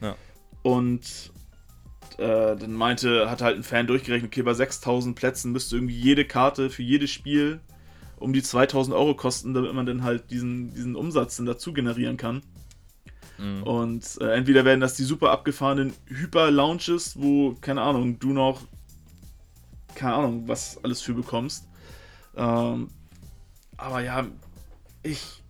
Ja. 0.00 0.16
Und 0.62 1.32
äh, 2.18 2.56
dann 2.56 2.72
meinte, 2.74 3.30
hat 3.30 3.42
halt 3.42 3.56
ein 3.56 3.62
Fan 3.62 3.86
durchgerechnet, 3.86 4.30
okay, 4.30 4.42
bei 4.42 4.54
6000 4.54 5.16
Plätzen 5.16 5.52
müsste 5.52 5.76
irgendwie 5.76 5.96
jede 5.96 6.24
Karte 6.24 6.70
für 6.70 6.82
jedes 6.82 7.10
Spiel 7.10 7.60
um 8.20 8.32
die 8.32 8.42
2000 8.42 8.94
Euro 8.94 9.14
kosten, 9.14 9.54
damit 9.54 9.72
man 9.74 9.86
dann 9.86 10.04
halt 10.04 10.30
diesen, 10.30 10.72
diesen 10.74 10.94
Umsatz 10.94 11.36
dann 11.36 11.46
dazu 11.46 11.72
generieren 11.72 12.16
kann. 12.16 12.42
Mhm. 13.38 13.62
Und 13.62 14.18
äh, 14.20 14.34
entweder 14.34 14.64
werden 14.64 14.80
das 14.80 14.94
die 14.94 15.04
super 15.04 15.30
abgefahrenen 15.30 15.94
Hyper-Lounges, 16.06 17.20
wo, 17.20 17.56
keine 17.60 17.82
Ahnung, 17.82 18.18
du 18.18 18.32
noch, 18.32 18.60
keine 19.94 20.14
Ahnung, 20.14 20.46
was 20.46 20.82
alles 20.84 21.00
für 21.00 21.14
bekommst. 21.14 21.66
Ähm, 22.36 22.88
aber 23.76 24.02
ja, 24.02 24.26
ich, 25.02 25.42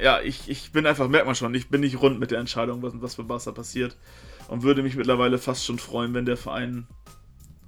ja, 0.00 0.20
ich, 0.20 0.48
ich 0.48 0.72
bin 0.72 0.86
einfach, 0.86 1.08
merkt 1.08 1.26
man 1.26 1.34
schon, 1.34 1.54
ich 1.54 1.70
bin 1.70 1.80
nicht 1.80 2.00
rund 2.00 2.20
mit 2.20 2.30
der 2.30 2.38
Entscheidung, 2.38 2.82
was, 2.82 2.92
was 2.96 3.14
für 3.14 3.24
Barca 3.24 3.52
passiert 3.52 3.96
und 4.48 4.62
würde 4.62 4.82
mich 4.82 4.94
mittlerweile 4.94 5.38
fast 5.38 5.64
schon 5.64 5.78
freuen, 5.78 6.12
wenn 6.12 6.26
der 6.26 6.36
Verein 6.36 6.86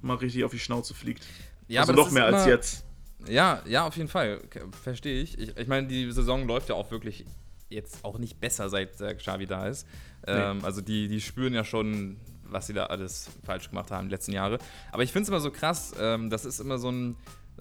mal 0.01 0.15
richtig 0.15 0.43
auf 0.43 0.51
die 0.51 0.59
Schnauze 0.59 0.93
fliegt. 0.93 1.25
Ja, 1.67 1.81
also 1.81 1.93
noch 1.93 2.11
mehr 2.11 2.25
als 2.25 2.45
jetzt. 2.45 2.86
Ja, 3.29 3.61
ja, 3.65 3.85
auf 3.85 3.97
jeden 3.97 4.09
Fall. 4.09 4.41
Verstehe 4.83 5.21
ich. 5.21 5.37
Ich, 5.37 5.57
ich 5.57 5.67
meine, 5.67 5.87
die 5.87 6.11
Saison 6.11 6.47
läuft 6.47 6.69
ja 6.69 6.75
auch 6.75 6.91
wirklich 6.91 7.25
jetzt 7.69 8.03
auch 8.03 8.17
nicht 8.17 8.39
besser, 8.39 8.69
seit 8.69 8.99
äh, 9.01 9.13
Xavi 9.15 9.45
da 9.45 9.67
ist. 9.67 9.87
Ähm, 10.25 10.59
nee. 10.59 10.63
Also 10.63 10.81
die, 10.81 11.07
die 11.07 11.21
spüren 11.21 11.53
ja 11.53 11.63
schon, 11.63 12.17
was 12.43 12.67
sie 12.67 12.73
da 12.73 12.85
alles 12.85 13.29
falsch 13.45 13.69
gemacht 13.69 13.91
haben 13.91 14.07
die 14.07 14.15
letzten 14.15 14.33
Jahre. 14.33 14.59
Aber 14.91 15.03
ich 15.03 15.11
finde 15.11 15.23
es 15.23 15.29
immer 15.29 15.39
so 15.39 15.51
krass, 15.51 15.93
ähm, 15.99 16.29
das 16.29 16.45
ist 16.45 16.59
immer 16.59 16.77
so 16.77 16.89
ein, 16.89 17.17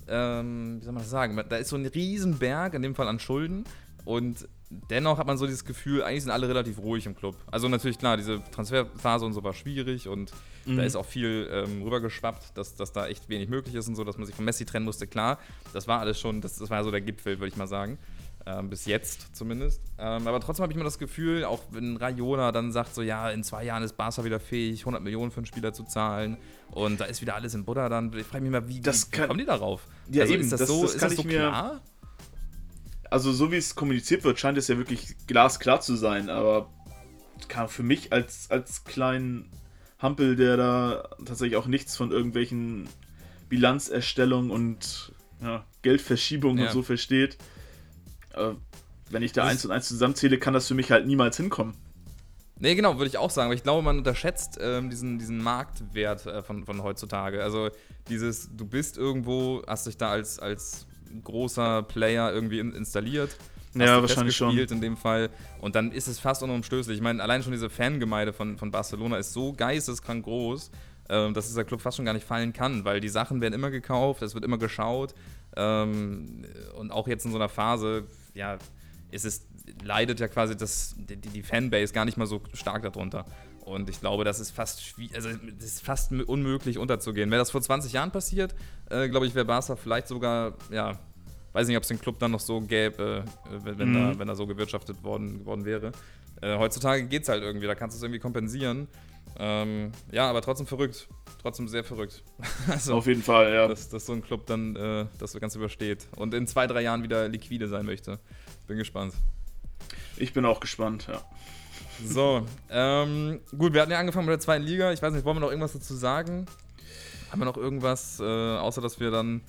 ähm, 0.09 0.79
wie 0.81 0.85
soll 0.85 0.93
man 0.93 1.03
das 1.03 1.11
sagen, 1.11 1.43
da 1.49 1.57
ist 1.57 1.69
so 1.69 1.77
ein 1.77 1.87
Riesenberg, 1.87 2.75
in 2.75 2.83
dem 2.83 2.95
Fall 2.95 3.09
an 3.09 3.19
Schulden. 3.19 3.65
Und 4.05 4.49
dennoch 4.71 5.19
hat 5.19 5.27
man 5.27 5.39
so 5.39 5.47
dieses 5.47 5.65
Gefühl, 5.65 6.03
eigentlich 6.03 6.25
sind 6.25 6.33
alle 6.33 6.49
relativ 6.49 6.79
ruhig 6.79 7.07
im 7.07 7.15
Club. 7.15 7.37
Also 7.51 7.69
natürlich, 7.69 7.99
klar, 7.99 8.17
diese 8.17 8.43
Transferphase 8.51 9.25
und 9.25 9.33
so 9.33 9.43
war 9.45 9.53
schwierig 9.53 10.09
und 10.09 10.33
mhm. 10.65 10.77
da 10.77 10.83
ist 10.83 10.97
auch 10.97 11.07
viel 11.07 11.49
ähm, 11.53 11.83
rübergeschwappt, 11.83 12.57
dass, 12.57 12.75
dass 12.75 12.93
da 12.93 13.07
echt 13.07 13.29
wenig 13.29 13.49
möglich 13.49 13.75
ist 13.75 13.89
und 13.89 13.95
so, 13.95 14.05
dass 14.05 14.17
man 14.17 14.27
sich 14.27 14.35
von 14.35 14.45
Messi 14.45 14.65
trennen 14.65 14.85
musste, 14.85 15.07
klar. 15.07 15.39
Das 15.73 15.87
war 15.87 16.01
alles 16.01 16.19
schon, 16.21 16.41
das, 16.41 16.57
das 16.57 16.71
war 16.71 16.83
so 16.85 16.91
der 16.91 17.01
Gipfel, 17.01 17.39
würde 17.39 17.49
ich 17.49 17.57
mal 17.57 17.69
sagen. 17.69 17.99
Ähm, 18.49 18.71
bis 18.71 18.85
jetzt 18.85 19.35
zumindest. 19.35 19.81
Ähm, 19.99 20.29
aber 20.29 20.39
trotzdem 20.39 20.63
habe 20.63 20.73
ich 20.73 20.77
immer 20.77 20.85
das 20.85 21.01
Gefühl, 21.01 21.45
auch 21.45 21.63
wenn 21.73 21.97
Rayola 21.97 22.53
dann 22.53 22.71
sagt, 22.71 22.95
so 22.95 23.03
ja, 23.03 23.29
in 23.31 23.43
zwei 23.43 23.65
Jahren 23.65 23.83
ist 23.83 23.97
Barca 23.97 24.23
wieder 24.23 24.39
fähig, 24.39 24.83
100 24.83 25.03
Millionen 25.03 25.33
für 25.33 25.39
einen 25.39 25.47
Spieler 25.47 25.73
zu 25.73 25.83
zahlen 25.83 26.37
und 26.71 27.01
da 27.01 27.07
ist 27.07 27.21
wieder 27.21 27.35
alles 27.35 27.55
in 27.55 27.65
Buddha, 27.65 27.89
dann 27.89 28.17
ich 28.17 28.25
frage 28.25 28.45
mich 28.45 28.53
mal, 28.53 28.69
wie, 28.69 28.81
das 28.81 29.11
wie, 29.11 29.19
wie 29.19 29.27
kommen 29.27 29.39
die 29.41 29.47
darauf? 29.47 29.89
Ja, 30.13 30.23
also, 30.23 30.35
eben, 30.35 30.45
ist 30.45 30.53
das, 30.53 30.61
das 30.61 30.69
so, 30.69 30.83
das 30.83 30.95
ist 30.95 31.03
das 31.03 31.17
so 31.17 31.25
klar? 31.25 31.81
Also 33.11 33.33
so 33.33 33.53
wie 33.53 33.57
es 33.57 33.75
kommuniziert 33.75 34.25
wird, 34.25 34.39
scheint 34.39 34.59
es 34.59 34.69
ja 34.69 34.79
wirklich 34.79 35.17
glasklar 35.27 35.81
zu 35.81 35.97
sein, 35.97 36.31
aber 36.31 36.71
für 37.69 37.83
mich 37.83 38.13
als, 38.13 38.51
als 38.51 38.85
kleinen 38.85 39.51
Hampel, 39.99 40.37
der 40.37 40.57
da 40.57 41.09
tatsächlich 41.25 41.57
auch 41.57 41.67
nichts 41.67 41.97
von 41.97 42.11
irgendwelchen 42.11 42.89
Bilanzerstellungen 43.49 44.51
und 44.51 45.13
ja, 45.41 45.65
Geldverschiebungen 45.83 46.59
ja. 46.59 46.67
und 46.67 46.73
so 46.73 46.83
versteht, 46.83 47.39
äh, 48.35 48.53
wenn 49.11 49.23
ich 49.23 49.33
da 49.33 49.43
das 49.43 49.51
eins 49.51 49.65
und 49.65 49.71
eins 49.71 49.89
zusammenzähle, 49.89 50.39
kann 50.39 50.55
das 50.55 50.67
für 50.69 50.75
mich 50.75 50.91
halt 50.91 51.07
niemals 51.07 51.37
hinkommen. 51.37 51.75
Nee, 52.59 52.75
genau, 52.75 52.97
würde 52.97 53.09
ich 53.09 53.19
auch 53.19 53.31
sagen. 53.31 53.47
Aber 53.47 53.55
ich 53.55 53.63
glaube, 53.63 53.83
man 53.83 53.99
unterschätzt 53.99 54.59
ähm, 54.61 54.89
diesen, 54.89 55.19
diesen 55.19 55.39
Marktwert 55.43 56.25
äh, 56.27 56.43
von, 56.43 56.65
von 56.65 56.83
heutzutage. 56.83 57.43
Also 57.43 57.69
dieses, 58.09 58.51
du 58.57 58.67
bist 58.67 58.97
irgendwo, 58.97 59.63
hast 59.67 59.87
dich 59.87 59.99
da 59.99 60.11
als, 60.11 60.39
als 60.39 60.87
großer 61.23 61.83
Player 61.83 62.33
irgendwie 62.33 62.59
in, 62.59 62.73
installiert. 62.73 63.37
Ja, 63.75 64.01
wahrscheinlich 64.01 64.37
schon. 64.37 64.57
in 64.57 64.81
dem 64.81 64.97
Fall. 64.97 65.31
Und 65.61 65.75
dann 65.75 65.93
ist 65.93 66.09
es 66.09 66.19
fast 66.19 66.43
unumstößlich. 66.43 66.97
Ich 66.97 67.03
meine, 67.03 67.23
allein 67.23 67.43
schon 67.43 67.53
diese 67.53 67.69
Fangemeinde 67.69 68.33
von, 68.33 68.57
von 68.57 68.71
Barcelona 68.71 69.19
ist 69.19 69.33
so 69.33 69.53
geisteskrank 69.53 70.25
groß, 70.25 70.71
äh, 71.09 71.33
dass 71.33 71.49
dieser 71.49 71.65
Club 71.65 71.81
fast 71.81 71.97
schon 71.97 72.07
gar 72.07 72.15
nicht 72.15 72.27
fallen 72.27 72.53
kann, 72.53 72.85
weil 72.85 73.01
die 73.01 73.09
Sachen 73.09 73.41
werden 73.41 73.55
immer 73.55 73.71
gekauft, 73.71 74.23
es 74.23 74.35
wird 74.35 74.45
immer 74.45 74.59
geschaut. 74.59 75.15
Ähm, 75.57 76.45
und 76.79 76.91
auch 76.91 77.09
jetzt 77.09 77.25
in 77.25 77.33
so 77.33 77.39
einer 77.39 77.49
Phase, 77.49 78.05
ja, 78.35 78.59
ist 79.11 79.25
es, 79.25 79.47
leidet 79.83 80.21
ja 80.21 80.29
quasi 80.29 80.57
das, 80.57 80.95
die, 80.97 81.17
die 81.17 81.43
Fanbase 81.43 81.93
gar 81.93 82.05
nicht 82.05 82.17
mal 82.17 82.27
so 82.27 82.41
stark 82.55 82.83
darunter. 82.83 83.25
Und 83.67 83.91
ich 83.91 83.99
glaube, 83.99 84.23
das 84.23 84.39
ist 84.39 84.53
fast 84.53 84.95
also 85.13 85.29
das 85.59 85.67
ist 85.67 85.85
fast 85.85 86.13
unmöglich 86.13 86.79
unterzugehen. 86.79 87.33
Wäre 87.33 87.41
das 87.41 87.51
vor 87.51 87.61
20 87.61 87.93
Jahren 87.93 88.13
passiert, 88.13 88.55
äh, 88.91 89.09
glaube 89.09 89.27
ich, 89.27 89.35
wäre 89.35 89.45
Barca 89.45 89.75
vielleicht 89.75 90.07
sogar, 90.07 90.55
ja, 90.71 91.01
weiß 91.53 91.67
nicht, 91.67 91.77
ob 91.77 91.83
es 91.83 91.89
den 91.89 91.99
Club 91.99 92.21
dann 92.21 92.31
noch 92.31 92.41
so 92.41 92.61
gäbe, 92.61 93.25
äh, 93.27 93.65
wenn, 93.65 93.79
wenn, 93.79 93.89
mhm. 93.91 93.95
da, 94.13 94.19
wenn 94.21 94.29
da 94.29 94.37
so 94.37 94.47
gewirtschaftet 94.47 95.03
worden, 95.03 95.45
worden 95.45 95.65
wäre. 95.65 95.91
Äh, 96.43 96.57
heutzutage 96.57 97.09
geht 97.09 97.25
es 97.25 97.29
halt 97.29 97.43
irgendwie, 97.43 97.67
da 97.67 97.75
kannst 97.75 97.97
du 97.97 97.99
es 97.99 98.03
irgendwie 98.05 98.21
kompensieren. 98.21 98.87
Ähm, 99.37 99.91
ja, 100.13 100.31
aber 100.31 100.43
trotzdem 100.43 100.69
verrückt. 100.69 101.09
Trotzdem 101.43 101.67
sehr 101.67 101.83
verrückt. 101.83 102.23
also, 102.69 102.95
Auf 102.95 103.09
jeden 103.09 103.25
Fall, 103.25 103.53
ja. 103.53 103.67
Dass, 103.67 103.89
dass 103.89 104.07
so 104.07 104.13
ein 104.13 104.23
Club 104.23 104.47
dann 104.47 104.77
äh, 104.77 105.07
das 105.19 105.33
Ganze 105.41 105.59
übersteht 105.59 106.07
und 106.15 106.35
in 106.35 106.47
zwei, 106.47 106.69
drei 106.69 106.83
Jahren 106.83 107.03
wieder 107.03 107.27
liquide 107.27 107.67
sein 107.67 107.85
möchte. 107.85 108.21
Bin 108.69 108.79
gespannt. 108.79 109.15
Ich 110.19 110.33
bin 110.33 110.45
auch 110.45 110.61
gespannt, 110.61 111.09
ja. 111.09 111.21
So, 112.05 112.47
ähm, 112.71 113.41
gut, 113.57 113.73
wir 113.73 113.83
hatten 113.83 113.93
ja 113.93 113.99
angefangen 113.99 114.27
mit 114.27 114.33
der 114.33 114.41
zweiten 114.41 114.65
Liga. 114.65 114.93
Ich 114.93 115.01
weiß 115.01 115.13
nicht, 115.13 115.25
wollen 115.25 115.37
wir 115.37 115.41
noch 115.41 115.51
irgendwas 115.51 115.73
dazu 115.73 115.95
sagen? 115.95 116.47
Haben 117.31 117.41
wir 117.41 117.47
noch 117.47 117.57
irgendwas, 117.57 118.21
äh, 118.21 118.25
außer 118.25 118.81
dass 118.81 119.01
wir 119.01 119.11
dann, 119.11 119.41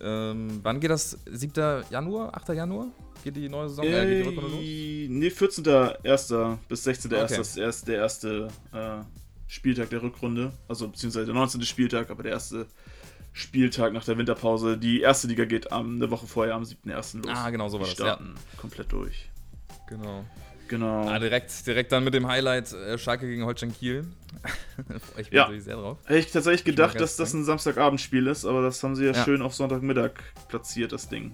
ähm, 0.00 0.60
wann 0.62 0.80
geht 0.80 0.90
das? 0.90 1.18
7. 1.26 1.84
Januar, 1.90 2.34
8. 2.36 2.50
Januar? 2.50 2.86
Geht 3.24 3.36
die 3.36 3.48
neue 3.48 3.68
Saison? 3.68 3.84
Äh, 3.84 4.06
geht 4.06 4.24
die 4.24 4.28
Rückrunde 4.28 4.50
los? 4.50 4.60
Nee, 4.60 5.28
14.01. 5.28 6.58
bis 6.68 6.86
16.01. 6.86 7.24
Okay. 7.24 7.40
ist 7.40 7.56
erst 7.56 7.88
der 7.88 7.96
erste 7.96 8.48
äh, 8.72 9.00
Spieltag 9.48 9.90
der 9.90 10.02
Rückrunde. 10.02 10.52
Also 10.68 10.88
beziehungsweise 10.88 11.26
der 11.26 11.34
19. 11.34 11.62
Spieltag, 11.62 12.10
aber 12.10 12.22
der 12.22 12.32
erste 12.32 12.66
Spieltag 13.32 13.92
nach 13.92 14.04
der 14.04 14.16
Winterpause. 14.18 14.78
Die 14.78 15.00
erste 15.00 15.26
Liga 15.26 15.44
geht 15.44 15.72
am, 15.72 15.96
eine 15.96 16.10
Woche 16.10 16.26
vorher 16.26 16.54
am 16.54 16.62
7.01. 16.62 17.26
los. 17.26 17.36
Ah, 17.36 17.50
genau 17.50 17.68
so 17.68 17.78
war 17.78 17.86
die 17.86 17.90
das. 17.90 17.98
starten 17.98 18.34
ja. 18.36 18.60
komplett 18.60 18.92
durch. 18.92 19.28
Genau. 19.88 20.24
Genau. 20.68 21.08
Ah, 21.08 21.18
direkt, 21.18 21.66
direkt 21.66 21.92
dann 21.92 22.04
mit 22.04 22.12
dem 22.14 22.28
Highlight 22.28 22.72
äh, 22.72 22.98
Schalke 22.98 23.26
gegen 23.26 23.44
Holstein 23.44 23.72
Kiel. 23.72 24.06
Freue 24.86 24.98
ich 25.16 25.16
mich 25.16 25.30
ja. 25.30 25.42
natürlich 25.42 25.64
sehr 25.64 25.76
drauf. 25.76 25.98
Hätte 26.04 26.18
ich 26.18 26.30
tatsächlich 26.30 26.64
gedacht, 26.64 27.00
dass 27.00 27.16
das 27.16 27.32
ein 27.32 27.44
Samstagabendspiel 27.44 28.26
ist, 28.26 28.44
aber 28.44 28.62
das 28.62 28.82
haben 28.82 28.94
sie 28.94 29.06
ja, 29.06 29.12
ja, 29.12 29.24
schön 29.24 29.40
auf 29.40 29.54
Sonntagmittag 29.54 30.12
platziert, 30.48 30.92
das 30.92 31.08
Ding. 31.08 31.32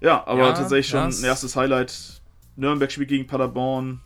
Ja, 0.00 0.24
aber 0.26 0.40
ja, 0.40 0.52
tatsächlich 0.52 0.88
schon 0.88 1.00
ein 1.00 1.24
erstes 1.24 1.56
Highlight. 1.56 2.22
Nürnberg 2.56 2.92
spielt 2.92 3.08
gegen 3.08 3.26
Paderborn, 3.26 4.00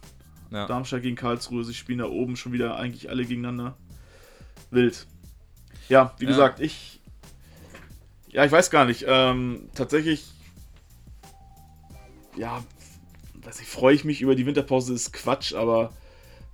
Darmstadt 0.51 1.03
gegen 1.03 1.17
Karlsruhe. 1.17 1.65
Sie 1.65 1.75
spielen 1.75 1.99
da 1.99 2.07
oben 2.07 2.37
schon 2.37 2.53
wieder 2.53 2.77
eigentlich 2.77 3.11
alle 3.11 3.25
gegeneinander. 3.25 3.77
Wild. 4.71 5.07
Ja, 5.89 6.15
wie 6.19 6.27
gesagt, 6.27 6.61
ich. 6.61 7.01
Ja, 8.29 8.45
ich 8.45 8.53
weiß 8.53 8.71
gar 8.71 8.85
nicht. 8.85 9.05
Ähm, 9.07 9.69
tatsächlich. 9.75 10.27
Ja, 12.37 12.63
ich, 13.51 13.67
freue 13.67 13.95
ich 13.95 14.05
mich 14.05 14.21
über 14.21 14.35
die 14.35 14.47
Winterpause, 14.47 14.95
ist 14.95 15.13
Quatsch, 15.13 15.55
aber 15.55 15.93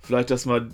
vielleicht, 0.01 0.31
dass 0.31 0.45
man 0.45 0.71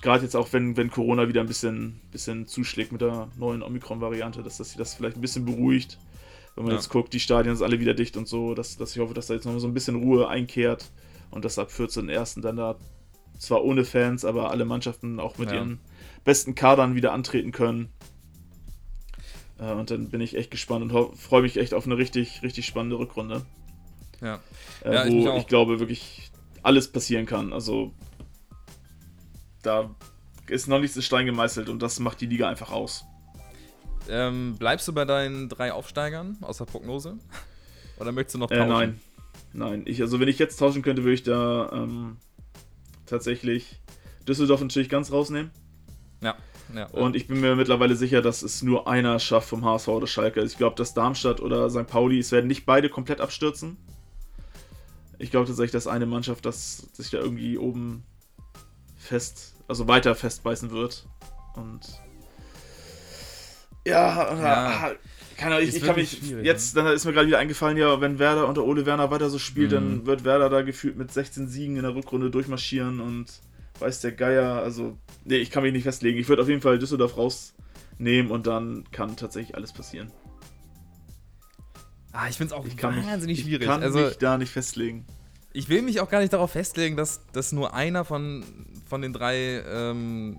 gerade 0.00 0.24
jetzt 0.24 0.36
auch, 0.36 0.52
wenn, 0.52 0.76
wenn 0.76 0.90
Corona 0.90 1.28
wieder 1.28 1.40
ein 1.40 1.46
bisschen, 1.46 2.00
bisschen 2.10 2.46
zuschlägt 2.46 2.92
mit 2.92 3.00
der 3.00 3.28
neuen 3.36 3.62
Omikron-Variante, 3.62 4.42
dass 4.42 4.58
das 4.58 4.74
das 4.76 4.94
vielleicht 4.94 5.16
ein 5.16 5.20
bisschen 5.20 5.44
beruhigt. 5.44 5.98
Wenn 6.54 6.64
man 6.64 6.72
ja. 6.72 6.78
jetzt 6.78 6.90
guckt, 6.90 7.12
die 7.12 7.20
Stadien 7.20 7.56
sind 7.56 7.64
alle 7.64 7.80
wieder 7.80 7.94
dicht 7.94 8.16
und 8.16 8.28
so, 8.28 8.54
dass, 8.54 8.76
dass 8.76 8.94
ich 8.94 9.00
hoffe, 9.00 9.14
dass 9.14 9.26
da 9.26 9.34
jetzt 9.34 9.46
noch 9.46 9.58
so 9.58 9.66
ein 9.66 9.74
bisschen 9.74 9.96
Ruhe 9.96 10.28
einkehrt 10.28 10.90
und 11.30 11.44
dass 11.44 11.58
ab 11.58 11.70
14.01. 11.70 12.42
dann 12.42 12.56
da 12.56 12.76
zwar 13.38 13.64
ohne 13.64 13.84
Fans, 13.84 14.24
aber 14.24 14.50
alle 14.50 14.64
Mannschaften 14.64 15.18
auch 15.18 15.38
mit 15.38 15.50
ja. 15.50 15.56
ihren 15.56 15.80
besten 16.24 16.54
Kadern 16.54 16.94
wieder 16.94 17.12
antreten 17.12 17.52
können. 17.52 17.88
Äh, 19.58 19.72
und 19.72 19.90
dann 19.90 20.10
bin 20.10 20.20
ich 20.20 20.36
echt 20.36 20.50
gespannt 20.50 20.92
und 20.92 21.16
freue 21.16 21.42
mich 21.42 21.56
echt 21.56 21.74
auf 21.74 21.86
eine 21.86 21.96
richtig, 21.96 22.42
richtig 22.42 22.66
spannende 22.66 22.98
Rückrunde. 22.98 23.42
Ja. 24.22 24.40
Äh, 24.84 24.94
ja 24.94 25.08
wo 25.08 25.34
ich, 25.34 25.42
ich 25.42 25.46
glaube 25.46 25.80
wirklich 25.80 26.30
alles 26.62 26.90
passieren 26.90 27.26
kann. 27.26 27.52
Also 27.52 27.92
da 29.62 29.94
ist 30.48 30.68
noch 30.68 30.80
nichts 30.80 30.96
in 30.96 31.02
Stein 31.02 31.26
gemeißelt 31.26 31.68
und 31.68 31.82
das 31.82 31.98
macht 31.98 32.20
die 32.20 32.26
Liga 32.26 32.48
einfach 32.48 32.70
aus. 32.70 33.04
Ähm, 34.08 34.56
bleibst 34.58 34.88
du 34.88 34.92
bei 34.92 35.04
deinen 35.04 35.48
drei 35.48 35.72
Aufsteigern 35.72 36.36
aus 36.40 36.58
der 36.58 36.64
Prognose? 36.64 37.18
Oder 37.98 38.12
möchtest 38.12 38.34
du 38.34 38.38
noch 38.38 38.50
äh, 38.50 38.56
tauschen? 38.56 38.70
Äh, 38.70 38.74
nein. 38.74 39.00
Nein. 39.52 39.82
Ich, 39.86 40.00
also 40.00 40.18
wenn 40.18 40.28
ich 40.28 40.38
jetzt 40.38 40.56
tauschen 40.56 40.82
könnte, 40.82 41.02
würde 41.04 41.14
ich 41.14 41.22
da 41.22 41.70
ähm, 41.72 42.16
tatsächlich 43.06 43.80
Düsseldorf 44.26 44.60
natürlich 44.60 44.88
ganz 44.88 45.12
rausnehmen. 45.12 45.50
Ja. 46.20 46.36
Ja, 46.74 46.86
und 46.86 47.16
ich 47.16 47.26
bin 47.26 47.40
mir 47.40 47.54
mittlerweile 47.54 47.96
sicher, 47.96 48.22
dass 48.22 48.42
es 48.42 48.62
nur 48.62 48.88
einer 48.88 49.18
schafft 49.18 49.48
vom 49.48 49.62
HSV 49.62 49.88
oder 49.88 50.06
Schalke. 50.06 50.40
Also 50.40 50.52
ich 50.52 50.58
glaube, 50.58 50.74
dass 50.76 50.94
Darmstadt 50.94 51.40
oder 51.40 51.68
St. 51.68 51.86
Pauli, 51.86 52.18
es 52.18 52.32
werden 52.32 52.46
nicht 52.46 52.64
beide 52.64 52.88
komplett 52.88 53.20
abstürzen. 53.20 53.76
Ich 55.22 55.30
glaube 55.30 55.46
tatsächlich, 55.46 55.70
dass 55.70 55.86
eine 55.86 56.04
Mannschaft, 56.04 56.44
das 56.44 56.88
sich 56.94 57.10
da 57.10 57.18
irgendwie 57.18 57.56
oben 57.56 58.02
fest, 58.96 59.54
also 59.68 59.86
weiter 59.86 60.16
festbeißen 60.16 60.72
wird. 60.72 61.06
Und 61.54 61.80
ja, 63.86 64.36
ja. 64.36 64.92
Keine 65.36 65.56
Ahnung, 65.56 65.68
ich, 65.68 65.76
ich 65.76 65.82
kann 65.84 65.94
mich 65.94 66.20
jetzt, 66.42 66.74
ne? 66.74 66.82
dann 66.82 66.92
ist 66.92 67.04
mir 67.04 67.12
gerade 67.12 67.28
wieder 67.28 67.38
eingefallen, 67.38 67.76
ja, 67.76 68.00
wenn 68.00 68.18
Werder 68.18 68.48
unter 68.48 68.64
Ole 68.64 68.84
Werner 68.84 69.12
weiter 69.12 69.30
so 69.30 69.38
spielt, 69.38 69.70
mhm. 69.70 69.74
dann 69.74 70.06
wird 70.06 70.24
Werder 70.24 70.50
da 70.50 70.62
gefühlt 70.62 70.96
mit 70.96 71.12
16 71.12 71.46
Siegen 71.46 71.76
in 71.76 71.82
der 71.82 71.94
Rückrunde 71.94 72.30
durchmarschieren 72.30 73.00
und 73.00 73.26
weiß 73.78 74.00
der 74.00 74.12
Geier, 74.12 74.56
also, 74.62 74.98
nee, 75.24 75.36
ich 75.36 75.52
kann 75.52 75.62
mich 75.62 75.72
nicht 75.72 75.84
festlegen. 75.84 76.18
Ich 76.18 76.28
würde 76.28 76.42
auf 76.42 76.48
jeden 76.48 76.62
Fall 76.62 76.80
Düsseldorf 76.80 77.16
rausnehmen 77.16 78.32
und 78.32 78.48
dann 78.48 78.84
kann 78.90 79.16
tatsächlich 79.16 79.54
alles 79.54 79.72
passieren. 79.72 80.10
Ah, 82.12 82.28
ich 82.28 82.36
finde 82.36 82.54
es 82.54 82.60
auch 82.60 82.66
ich 82.66 82.80
wahnsinnig 82.82 83.38
mich, 83.38 83.46
schwierig. 83.46 83.62
Ich 83.62 83.68
kann 83.68 83.82
also, 83.82 84.00
mich 84.00 84.18
da 84.18 84.36
nicht 84.36 84.50
festlegen. 84.50 85.06
Ich 85.54 85.68
will 85.68 85.82
mich 85.82 86.00
auch 86.00 86.08
gar 86.08 86.20
nicht 86.20 86.32
darauf 86.32 86.52
festlegen, 86.52 86.96
dass, 86.96 87.20
dass 87.32 87.52
nur 87.52 87.74
einer 87.74 88.04
von, 88.04 88.44
von 88.88 89.02
den 89.02 89.12
drei 89.12 89.62
ähm, 89.66 90.38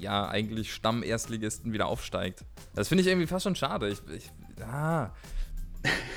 ja, 0.00 0.28
eigentlich 0.28 0.72
Stamm-Erstligisten 0.72 1.72
wieder 1.72 1.86
aufsteigt. 1.86 2.44
Das 2.74 2.88
finde 2.88 3.02
ich 3.02 3.08
irgendwie 3.08 3.26
fast 3.26 3.44
schon 3.44 3.56
schade. 3.56 3.88
Ich, 3.88 4.00
ich, 4.14 4.30
ah. 4.62 5.12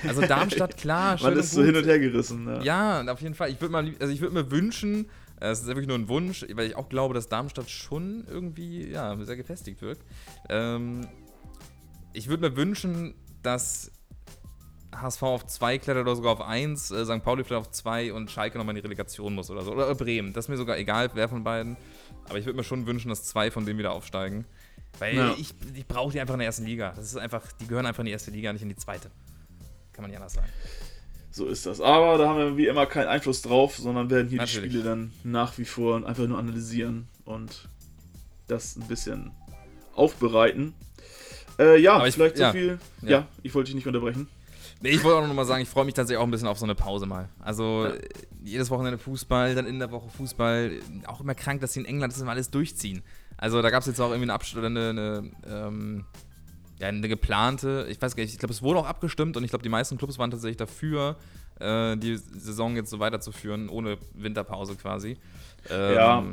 Also 0.07 0.21
Darmstadt, 0.21 0.77
klar. 0.77 1.17
Man 1.21 1.37
ist 1.37 1.51
so 1.51 1.63
hin 1.63 1.75
und 1.75 1.85
her 1.85 1.99
gerissen. 1.99 2.47
Ja, 2.63 3.01
ja 3.01 3.11
auf 3.11 3.21
jeden 3.21 3.35
Fall. 3.35 3.49
Ich 3.51 3.59
würde 3.61 3.95
also 3.99 4.19
würd 4.19 4.33
mir 4.33 4.49
wünschen, 4.51 5.07
äh, 5.39 5.49
es 5.49 5.61
ist 5.61 5.67
wirklich 5.67 5.87
nur 5.87 5.97
ein 5.97 6.07
Wunsch, 6.07 6.45
weil 6.53 6.67
ich 6.67 6.75
auch 6.75 6.89
glaube, 6.89 7.13
dass 7.13 7.29
Darmstadt 7.29 7.69
schon 7.69 8.25
irgendwie 8.27 8.87
ja, 8.89 9.15
sehr 9.23 9.37
gefestigt 9.37 9.81
wirkt. 9.81 10.03
Ähm, 10.49 11.07
ich 12.13 12.27
würde 12.29 12.49
mir 12.49 12.55
wünschen, 12.55 13.13
dass 13.43 13.91
HSV 15.01 15.23
auf 15.23 15.45
2 15.45 15.77
klettert 15.77 16.03
oder 16.03 16.15
sogar 16.15 16.33
auf 16.33 16.41
1, 16.41 16.91
äh, 16.91 17.05
St. 17.05 17.23
Pauli 17.23 17.43
vielleicht 17.43 17.61
auf 17.61 17.71
2 17.71 18.13
und 18.13 18.31
Schalke 18.31 18.57
nochmal 18.57 18.75
in 18.75 18.81
die 18.81 18.87
Relegation 18.87 19.35
muss 19.35 19.49
oder 19.49 19.63
so. 19.63 19.71
Oder 19.71 19.93
Bremen. 19.95 20.33
Das 20.33 20.45
ist 20.45 20.49
mir 20.49 20.57
sogar 20.57 20.77
egal, 20.77 21.09
wer 21.13 21.29
von 21.29 21.43
beiden. 21.43 21.77
Aber 22.29 22.39
ich 22.39 22.45
würde 22.45 22.57
mir 22.57 22.63
schon 22.63 22.85
wünschen, 22.85 23.09
dass 23.09 23.23
zwei 23.23 23.51
von 23.51 23.65
denen 23.65 23.79
wieder 23.79 23.91
aufsteigen. 23.91 24.45
Weil 24.99 25.15
ja. 25.15 25.35
ich, 25.37 25.53
ich 25.75 25.87
brauche 25.87 26.11
die 26.11 26.19
einfach 26.19 26.33
in 26.33 26.39
der 26.39 26.47
ersten 26.47 26.65
Liga. 26.65 26.93
Das 26.95 27.05
ist 27.05 27.17
einfach, 27.17 27.43
die 27.53 27.67
gehören 27.67 27.85
einfach 27.85 27.99
in 27.99 28.07
die 28.07 28.11
erste 28.11 28.31
Liga, 28.31 28.51
nicht 28.51 28.61
in 28.61 28.69
die 28.69 28.75
zweite. 28.75 29.11
Kann 29.93 30.03
man 30.03 30.11
ja 30.11 30.17
anders 30.17 30.33
sagen. 30.33 30.47
So 31.31 31.45
ist 31.45 31.65
das. 31.65 31.81
Aber 31.81 32.17
da 32.17 32.29
haben 32.29 32.39
wir 32.39 32.57
wie 32.57 32.67
immer 32.67 32.85
keinen 32.87 33.07
Einfluss 33.07 33.41
drauf, 33.41 33.77
sondern 33.77 34.09
werden 34.09 34.27
hier 34.27 34.39
Natürlich. 34.39 34.71
die 34.71 34.77
Spiele 34.77 34.83
dann 34.83 35.13
nach 35.23 35.57
wie 35.57 35.65
vor 35.65 36.05
einfach 36.05 36.25
nur 36.25 36.39
analysieren 36.39 37.07
und 37.25 37.69
das 38.47 38.75
ein 38.75 38.87
bisschen 38.87 39.31
aufbereiten. 39.93 40.73
Äh, 41.59 41.79
ja, 41.79 42.05
ich, 42.05 42.15
vielleicht 42.15 42.37
so 42.37 42.43
ja, 42.43 42.51
viel. 42.51 42.79
Ja. 43.01 43.09
ja, 43.09 43.27
ich 43.43 43.53
wollte 43.53 43.67
dich 43.67 43.75
nicht 43.75 43.87
unterbrechen. 43.87 44.27
Nee, 44.81 44.89
ich 44.89 45.03
wollte 45.03 45.17
auch 45.17 45.27
noch 45.27 45.33
mal 45.33 45.45
sagen, 45.45 45.61
ich 45.63 45.69
freue 45.69 45.85
mich 45.85 45.93
tatsächlich 45.93 46.19
auch 46.19 46.27
ein 46.27 46.31
bisschen 46.31 46.47
auf 46.47 46.59
so 46.59 46.65
eine 46.65 46.75
Pause 46.75 47.05
mal. 47.05 47.29
Also 47.39 47.87
ja. 47.87 47.93
jedes 48.43 48.69
Wochenende 48.69 48.97
Fußball, 48.97 49.55
dann 49.55 49.65
in 49.65 49.79
der 49.79 49.91
Woche 49.91 50.09
Fußball. 50.09 50.71
Auch 51.07 51.21
immer 51.21 51.35
krank, 51.35 51.61
dass 51.61 51.73
sie 51.73 51.79
in 51.79 51.85
England 51.85 52.13
das 52.13 52.21
immer 52.21 52.31
alles 52.31 52.51
durchziehen. 52.51 53.01
Also 53.37 53.61
da 53.61 53.69
gab 53.69 53.81
es 53.81 53.87
jetzt 53.87 53.99
auch 53.99 54.09
irgendwie 54.09 54.23
eine 54.23 54.33
Abstimmung 54.33 54.65
eine, 54.65 54.89
eine, 54.89 55.31
ähm, 55.47 56.05
ja, 56.79 56.87
eine 56.87 57.07
geplante, 57.07 57.87
ich 57.89 58.01
weiß 58.01 58.15
gar 58.15 58.23
nicht, 58.23 58.33
ich 58.33 58.39
glaube, 58.39 58.53
es 58.53 58.61
wurde 58.61 58.79
auch 58.79 58.87
abgestimmt 58.87 59.37
und 59.37 59.43
ich 59.43 59.49
glaube, 59.49 59.63
die 59.63 59.69
meisten 59.69 59.97
Clubs 59.97 60.19
waren 60.19 60.31
tatsächlich 60.31 60.57
dafür, 60.57 61.17
äh, 61.59 61.97
die 61.97 62.17
Saison 62.17 62.75
jetzt 62.75 62.89
so 62.89 62.99
weiterzuführen, 62.99 63.69
ohne 63.69 63.97
Winterpause 64.13 64.75
quasi. 64.75 65.17
Ähm, 65.69 65.95
ja. 65.95 66.23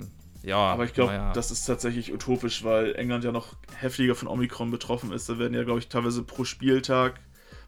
Ja, 0.43 0.59
aber 0.59 0.85
ich 0.85 0.93
glaube, 0.93 1.15
ja. 1.15 1.33
das 1.33 1.51
ist 1.51 1.65
tatsächlich 1.65 2.13
utopisch, 2.13 2.65
weil 2.65 2.95
England 2.97 3.25
ja 3.25 3.33
noch 3.33 3.55
heftiger 3.79 4.15
von 4.15 4.29
Omikron 4.29 4.71
betroffen 4.71 5.11
ist. 5.11 5.27
Da 5.27 5.39
werden 5.39 5.55
ja, 5.55 5.65
glaube 5.65 5.79
ich, 5.79 5.89
teilweise 5.89 6.23
pro 6.23 6.45
Spieltag 6.45 7.19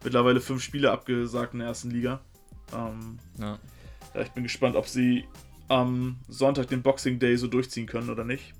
mittlerweile 0.07 0.39
fünf 0.39 0.63
Spiele 0.63 0.89
abgesagt 0.91 1.53
in 1.53 1.59
der 1.59 1.67
ersten 1.67 1.91
Liga. 1.91 2.21
Ähm, 2.73 3.19
ja. 3.37 3.59
ja. 4.13 4.21
Ich 4.21 4.29
bin 4.29 4.43
gespannt, 4.43 4.77
ob 4.77 4.87
sie 4.87 5.25
am 5.67 6.17
Sonntag 6.29 6.69
den 6.69 6.81
Boxing 6.81 7.19
Day 7.19 7.35
so 7.35 7.47
durchziehen 7.47 7.87
können 7.87 8.09
oder 8.09 8.23
nicht. 8.23 8.53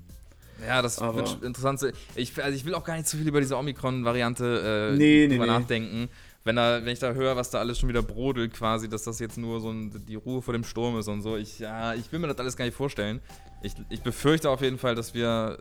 Ja, 0.66 0.82
das 0.82 0.98
aber 0.98 1.16
wird 1.16 1.42
interessant. 1.42 1.80
Ich, 2.16 2.42
also 2.42 2.54
ich 2.54 2.64
will 2.66 2.74
auch 2.74 2.84
gar 2.84 2.96
nicht 2.96 3.08
zu 3.08 3.16
viel 3.16 3.28
über 3.28 3.40
diese 3.40 3.56
Omikron-Variante 3.56 4.90
äh, 4.92 4.96
nee, 4.96 5.26
nee, 5.26 5.38
nee. 5.38 5.46
nachdenken. 5.46 6.10
Wenn, 6.44 6.56
da, 6.56 6.84
wenn 6.84 6.92
ich 6.92 6.98
da 6.98 7.12
höre, 7.12 7.36
was 7.36 7.50
da 7.50 7.60
alles 7.60 7.78
schon 7.78 7.88
wieder 7.88 8.02
brodelt, 8.02 8.52
quasi, 8.52 8.88
dass 8.88 9.04
das 9.04 9.18
jetzt 9.20 9.38
nur 9.38 9.60
so 9.60 9.70
ein, 9.70 10.04
die 10.06 10.16
Ruhe 10.16 10.42
vor 10.42 10.52
dem 10.52 10.64
Sturm 10.64 10.98
ist 10.98 11.08
und 11.08 11.22
so. 11.22 11.36
Ich, 11.36 11.60
ja, 11.60 11.94
ich 11.94 12.10
will 12.12 12.18
mir 12.18 12.28
das 12.28 12.38
alles 12.38 12.56
gar 12.56 12.64
nicht 12.64 12.74
vorstellen. 12.76 13.20
Ich, 13.62 13.74
ich 13.88 14.02
befürchte 14.02 14.50
auf 14.50 14.60
jeden 14.60 14.78
Fall, 14.78 14.94
dass 14.94 15.14
wir 15.14 15.58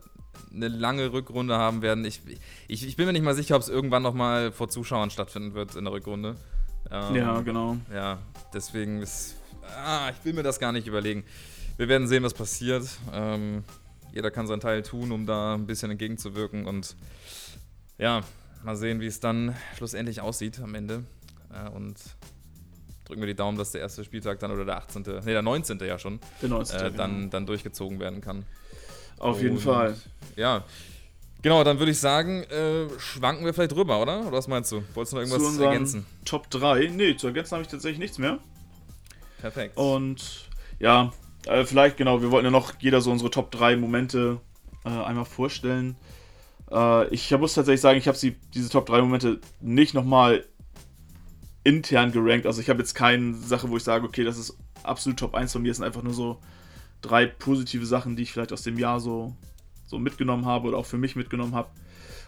eine 0.54 0.68
lange 0.68 1.12
Rückrunde 1.12 1.58
haben 1.58 1.82
werden. 1.82 2.06
Ich, 2.06 2.22
ich, 2.68 2.88
ich 2.88 2.96
bin 2.96 3.06
mir 3.06 3.14
nicht 3.14 3.24
mal 3.24 3.36
sicher, 3.36 3.56
ob 3.56 3.62
es 3.62 3.70
irgendwann 3.70 4.04
nochmal 4.04 4.52
vor 4.52 4.70
Zuschauern 4.70 5.10
stattfinden 5.10 5.54
wird 5.54 5.76
in 5.76 5.86
der 5.86 5.94
Rückrunde. 5.94 6.36
Ähm, 6.92 7.16
ja, 7.16 7.42
genau. 7.42 7.78
Ja, 7.94 8.20
deswegen 8.54 9.02
ist. 9.02 9.36
Ah, 9.84 10.10
ich 10.10 10.26
will 10.26 10.34
mir 10.34 10.44
das 10.44 10.60
gar 10.60 10.72
nicht 10.72 10.88
überlegen. 10.88 11.24
Wir 11.78 11.88
werden 11.90 12.08
sehen, 12.08 12.24
was 12.24 12.34
passiert. 12.34 12.88
Ähm, 13.14 13.64
jeder 14.14 14.32
kann 14.32 14.48
seinen 14.48 14.62
Teil 14.62 14.82
tun, 14.84 15.12
um 15.12 15.26
da 15.26 15.56
ein 15.56 15.68
bisschen 15.68 15.92
entgegenzuwirken 15.92 16.66
und 16.66 16.96
ja, 17.98 18.22
mal 18.64 18.76
sehen, 18.76 19.00
wie 19.00 19.08
es 19.08 19.20
dann 19.20 19.56
schlussendlich 19.76 20.22
aussieht 20.22 20.60
am 20.60 20.74
Ende. 20.76 21.04
Äh, 21.54 21.70
und 21.70 21.98
drücken 23.06 23.22
wir 23.22 23.28
die 23.28 23.36
Daumen, 23.36 23.58
dass 23.58 23.72
der 23.72 23.82
erste 23.82 24.04
Spieltag 24.04 24.40
dann 24.40 24.52
oder 24.52 24.66
der 24.66 24.78
18., 24.78 25.04
nee, 25.24 25.32
der 25.32 25.42
19. 25.42 25.80
ja 25.80 25.98
schon, 25.98 26.20
der 26.42 26.50
19. 26.50 26.80
Äh, 26.80 26.92
dann, 26.92 27.16
genau. 27.16 27.30
dann 27.30 27.46
durchgezogen 27.46 28.00
werden 28.00 28.22
kann. 28.22 28.46
Auf 29.20 29.42
jeden 29.42 29.60
Fall. 29.60 29.96
Ja. 30.36 30.64
Genau, 31.42 31.64
dann 31.64 31.80
würde 31.80 31.92
ich 31.92 32.00
sagen, 32.00 32.44
äh, 32.44 32.88
schwanken 33.00 33.46
wir 33.46 33.54
vielleicht 33.54 33.72
drüber, 33.72 34.02
oder? 34.02 34.22
Oder 34.22 34.32
was 34.32 34.48
meinst 34.48 34.72
du? 34.72 34.84
Wolltest 34.94 35.14
du 35.14 35.18
noch 35.18 35.24
irgendwas 35.24 35.56
zu 35.56 35.64
ergänzen? 35.64 36.06
Top 36.26 36.50
3? 36.50 36.92
Nee, 36.94 37.16
zu 37.16 37.28
ergänzen 37.28 37.54
habe 37.54 37.62
ich 37.62 37.68
tatsächlich 37.68 38.00
nichts 38.00 38.18
mehr. 38.18 38.40
Perfekt. 39.40 39.78
Und 39.78 40.50
ja, 40.80 41.14
äh, 41.46 41.64
vielleicht 41.64 41.98
genau, 41.98 42.22
wir 42.22 42.32
wollten 42.32 42.46
ja 42.46 42.52
noch 42.52 42.74
jeder 42.80 43.02
so 43.02 43.12
unsere 43.12 43.30
Top 43.30 43.52
3 43.52 43.78
Momente 43.78 44.42
äh, 44.84 44.90
einmal 44.90 45.26
vorstellen. 45.26 45.96
Äh, 46.72 47.08
ich 47.14 47.32
muss 47.32 47.54
tatsächlich 47.54 47.82
sagen, 47.82 47.98
ich 47.98 48.08
habe 48.08 48.18
diese 48.54 48.70
Top 48.70 48.88
3 48.88 49.02
Momente 49.02 49.40
nicht 49.62 49.94
nochmal 49.94 50.46
intern 51.64 52.12
gerankt. 52.12 52.46
Also 52.46 52.62
ich 52.62 52.70
habe 52.70 52.80
jetzt 52.80 52.96
keine 52.96 53.36
Sache, 53.36 53.70
wo 53.70 53.78
ich 53.78 53.84
sage, 53.84 54.06
okay, 54.06 54.24
das 54.24 54.38
ist 54.38 54.58
absolut 54.84 55.20
Top 55.20 55.36
1 55.36 55.52
von 55.52 55.62
mir. 55.62 55.72
Es 55.72 55.78
sind 55.78 55.86
einfach 55.86 56.04
nur 56.04 56.14
so 56.14 56.40
drei 57.02 57.26
positive 57.26 57.86
Sachen, 57.86 58.16
die 58.16 58.24
ich 58.24 58.32
vielleicht 58.32 58.54
aus 58.54 58.64
dem 58.64 58.78
Jahr 58.78 59.00
so, 59.00 59.36
so 59.86 60.00
mitgenommen 60.00 60.46
habe 60.46 60.68
oder 60.68 60.78
auch 60.78 60.86
für 60.86 60.98
mich 60.98 61.16
mitgenommen 61.16 61.56
habe. 61.56 61.70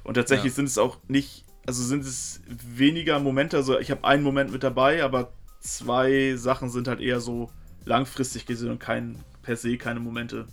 Und 0.03 0.13
tatsächlich 0.15 0.51
ja. 0.53 0.55
sind 0.55 0.65
es 0.65 0.77
auch 0.77 0.97
nicht, 1.07 1.45
also 1.65 1.83
sind 1.83 2.03
es 2.03 2.41
weniger 2.47 3.19
Momente. 3.19 3.57
Also 3.57 3.79
ich 3.79 3.91
habe 3.91 4.03
einen 4.03 4.23
Moment 4.23 4.51
mit 4.51 4.63
dabei, 4.63 5.03
aber 5.03 5.31
zwei 5.59 6.35
Sachen 6.35 6.69
sind 6.69 6.87
halt 6.87 6.99
eher 6.99 7.19
so 7.19 7.49
langfristig 7.85 8.45
gesehen 8.45 8.71
und 8.71 8.79
kein, 8.79 9.17
per 9.41 9.55
se 9.55 9.77
keine 9.77 9.99
Momente. 9.99 10.47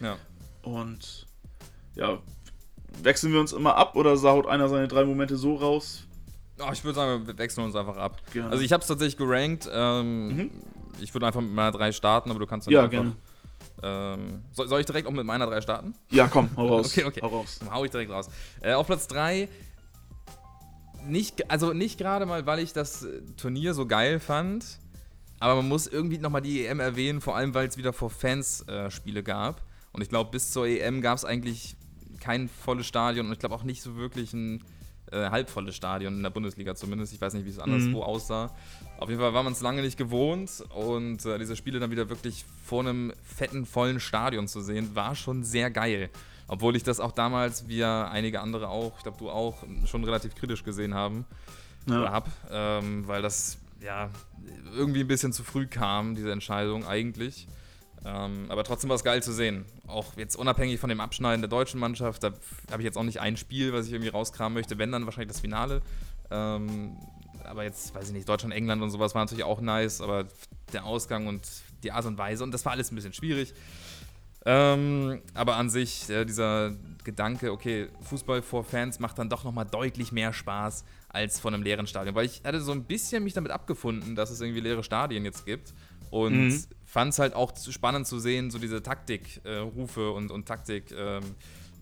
Ja. 0.00 0.16
Und 0.62 1.26
ja, 1.94 2.18
wechseln 3.02 3.32
wir 3.32 3.40
uns 3.40 3.52
immer 3.52 3.76
ab 3.76 3.96
oder 3.96 4.16
saut 4.16 4.46
einer 4.46 4.68
seine 4.68 4.88
drei 4.88 5.04
Momente 5.04 5.36
so 5.36 5.56
raus? 5.56 6.06
Oh, 6.60 6.70
ich 6.72 6.82
würde 6.82 6.96
sagen, 6.96 7.26
wir 7.26 7.38
wechseln 7.38 7.64
uns 7.64 7.76
einfach 7.76 7.96
ab. 7.96 8.20
Gerne. 8.32 8.50
Also 8.50 8.64
ich 8.64 8.72
habe 8.72 8.80
es 8.80 8.88
tatsächlich 8.88 9.16
gerankt. 9.16 9.68
Ähm, 9.72 10.28
mhm. 10.28 10.50
Ich 11.00 11.14
würde 11.14 11.26
einfach 11.26 11.40
mit 11.40 11.52
meiner 11.52 11.72
drei 11.72 11.92
starten, 11.92 12.30
aber 12.30 12.40
du 12.40 12.46
kannst 12.46 12.66
dann 12.66 12.74
ja, 12.74 12.84
einfach. 12.84 12.90
Gerne. 12.90 13.16
Ähm, 13.82 14.42
soll, 14.52 14.68
soll, 14.68 14.80
ich 14.80 14.86
direkt 14.86 15.06
auch 15.06 15.12
mit 15.12 15.24
meiner 15.24 15.46
drei 15.46 15.60
starten? 15.60 15.94
Ja, 16.10 16.28
komm, 16.28 16.50
hau 16.56 16.66
raus. 16.76 16.92
okay, 16.92 17.04
okay. 17.04 17.20
Hau 17.22 17.28
raus. 17.28 17.58
Dann 17.60 17.72
hau 17.72 17.84
ich 17.84 17.90
direkt 17.90 18.10
raus. 18.10 18.28
Äh, 18.60 18.72
auf 18.74 18.86
Platz 18.86 19.06
3 19.08 19.48
nicht, 21.06 21.50
also 21.50 21.72
nicht 21.72 21.98
gerade 21.98 22.26
mal, 22.26 22.46
weil 22.46 22.58
ich 22.58 22.72
das 22.72 23.06
Turnier 23.36 23.74
so 23.74 23.86
geil 23.86 24.20
fand, 24.20 24.78
aber 25.40 25.56
man 25.56 25.68
muss 25.68 25.86
irgendwie 25.86 26.18
nochmal 26.18 26.42
die 26.42 26.66
EM 26.66 26.80
erwähnen, 26.80 27.20
vor 27.20 27.36
allem 27.36 27.54
weil 27.54 27.68
es 27.68 27.76
wieder 27.76 27.92
vor 27.92 28.10
Fans 28.10 28.66
äh, 28.68 28.90
Spiele 28.90 29.22
gab. 29.22 29.62
Und 29.92 30.02
ich 30.02 30.08
glaube, 30.08 30.30
bis 30.30 30.50
zur 30.52 30.66
EM 30.66 31.00
gab 31.00 31.16
es 31.16 31.24
eigentlich 31.24 31.76
kein 32.20 32.48
volles 32.48 32.86
Stadion 32.86 33.26
und 33.26 33.32
ich 33.32 33.38
glaube 33.38 33.54
auch 33.54 33.62
nicht 33.62 33.80
so 33.80 33.96
wirklich 33.96 34.32
ein 34.32 34.64
äh, 35.12 35.30
halbvolles 35.30 35.74
Stadion 35.74 36.14
in 36.14 36.22
der 36.22 36.30
Bundesliga 36.30 36.74
zumindest. 36.74 37.12
Ich 37.12 37.20
weiß 37.20 37.34
nicht, 37.34 37.46
wie 37.46 37.50
es 37.50 37.58
anderswo 37.58 37.98
mhm. 37.98 38.02
aussah. 38.02 38.54
Auf 38.98 39.08
jeden 39.08 39.20
Fall 39.20 39.32
war 39.32 39.44
man 39.44 39.52
es 39.52 39.60
lange 39.60 39.80
nicht 39.80 39.96
gewohnt 39.96 40.64
und 40.74 41.24
äh, 41.24 41.38
diese 41.38 41.54
Spiele 41.54 41.78
dann 41.78 41.90
wieder 41.92 42.08
wirklich 42.08 42.44
vor 42.64 42.80
einem 42.80 43.12
fetten, 43.22 43.64
vollen 43.64 44.00
Stadion 44.00 44.48
zu 44.48 44.60
sehen, 44.60 44.94
war 44.94 45.14
schon 45.14 45.44
sehr 45.44 45.70
geil. 45.70 46.10
Obwohl 46.48 46.74
ich 46.74 46.82
das 46.82 46.98
auch 46.98 47.12
damals, 47.12 47.68
wie 47.68 47.76
ja 47.76 48.08
einige 48.08 48.40
andere 48.40 48.68
auch, 48.68 48.96
ich 48.96 49.04
glaube 49.04 49.18
du 49.18 49.30
auch, 49.30 49.62
schon 49.84 50.02
relativ 50.02 50.34
kritisch 50.34 50.64
gesehen 50.64 50.94
haben. 50.94 51.26
Ja. 51.86 52.00
Oder 52.00 52.12
hab, 52.12 52.28
ähm, 52.50 53.06
weil 53.06 53.22
das 53.22 53.58
ja 53.80 54.10
irgendwie 54.74 55.00
ein 55.00 55.08
bisschen 55.08 55.32
zu 55.32 55.44
früh 55.44 55.66
kam, 55.66 56.16
diese 56.16 56.32
Entscheidung 56.32 56.84
eigentlich. 56.84 57.46
Ähm, 58.04 58.46
aber 58.48 58.64
trotzdem 58.64 58.88
war 58.88 58.96
es 58.96 59.04
geil 59.04 59.22
zu 59.22 59.32
sehen. 59.32 59.64
Auch 59.86 60.16
jetzt 60.16 60.36
unabhängig 60.36 60.80
von 60.80 60.88
dem 60.88 61.00
Abschneiden 61.00 61.40
der 61.40 61.48
deutschen 61.48 61.78
Mannschaft, 61.78 62.22
da 62.22 62.32
habe 62.70 62.82
ich 62.82 62.84
jetzt 62.84 62.96
auch 62.96 63.04
nicht 63.04 63.20
ein 63.20 63.36
Spiel, 63.36 63.72
was 63.72 63.86
ich 63.86 63.92
irgendwie 63.92 64.10
rauskramen 64.10 64.54
möchte, 64.54 64.78
wenn 64.78 64.90
dann 64.90 65.04
wahrscheinlich 65.04 65.32
das 65.32 65.40
Finale. 65.40 65.82
Ähm, 66.30 66.96
aber 67.48 67.64
jetzt, 67.64 67.94
weiß 67.94 68.08
ich 68.08 68.12
nicht, 68.12 68.28
Deutschland, 68.28 68.54
England 68.54 68.82
und 68.82 68.90
sowas 68.90 69.14
war 69.14 69.22
natürlich 69.24 69.44
auch 69.44 69.60
nice, 69.60 70.00
aber 70.00 70.26
der 70.72 70.84
Ausgang 70.84 71.26
und 71.26 71.42
die 71.82 71.92
Art 71.92 72.04
und 72.06 72.18
Weise 72.18 72.44
und 72.44 72.52
das 72.52 72.64
war 72.64 72.72
alles 72.72 72.90
ein 72.92 72.94
bisschen 72.94 73.12
schwierig. 73.12 73.54
Ähm, 74.46 75.20
aber 75.34 75.56
an 75.56 75.68
sich, 75.68 76.08
äh, 76.08 76.24
dieser 76.24 76.72
Gedanke, 77.04 77.52
okay, 77.52 77.88
Fußball 78.02 78.40
vor 78.40 78.64
Fans 78.64 78.98
macht 78.98 79.18
dann 79.18 79.28
doch 79.28 79.44
nochmal 79.44 79.66
deutlich 79.66 80.12
mehr 80.12 80.32
Spaß 80.32 80.84
als 81.08 81.40
von 81.40 81.52
einem 81.52 81.62
leeren 81.62 81.86
Stadion. 81.86 82.14
Weil 82.14 82.26
ich 82.26 82.42
hatte 82.44 82.60
so 82.60 82.72
ein 82.72 82.84
bisschen 82.84 83.24
mich 83.24 83.34
damit 83.34 83.52
abgefunden, 83.52 84.14
dass 84.14 84.30
es 84.30 84.40
irgendwie 84.40 84.60
leere 84.60 84.84
Stadien 84.84 85.24
jetzt 85.24 85.44
gibt. 85.44 85.74
Und 86.10 86.48
mhm. 86.48 86.64
fand 86.86 87.12
es 87.12 87.18
halt 87.18 87.34
auch 87.34 87.52
spannend 87.56 88.06
zu 88.06 88.18
sehen, 88.18 88.50
so 88.50 88.58
diese 88.58 88.82
Taktikrufe 88.82 90.00
äh, 90.00 90.10
und, 90.10 90.30
und 90.30 90.46
Taktik 90.46 90.92
ähm, 90.96 91.22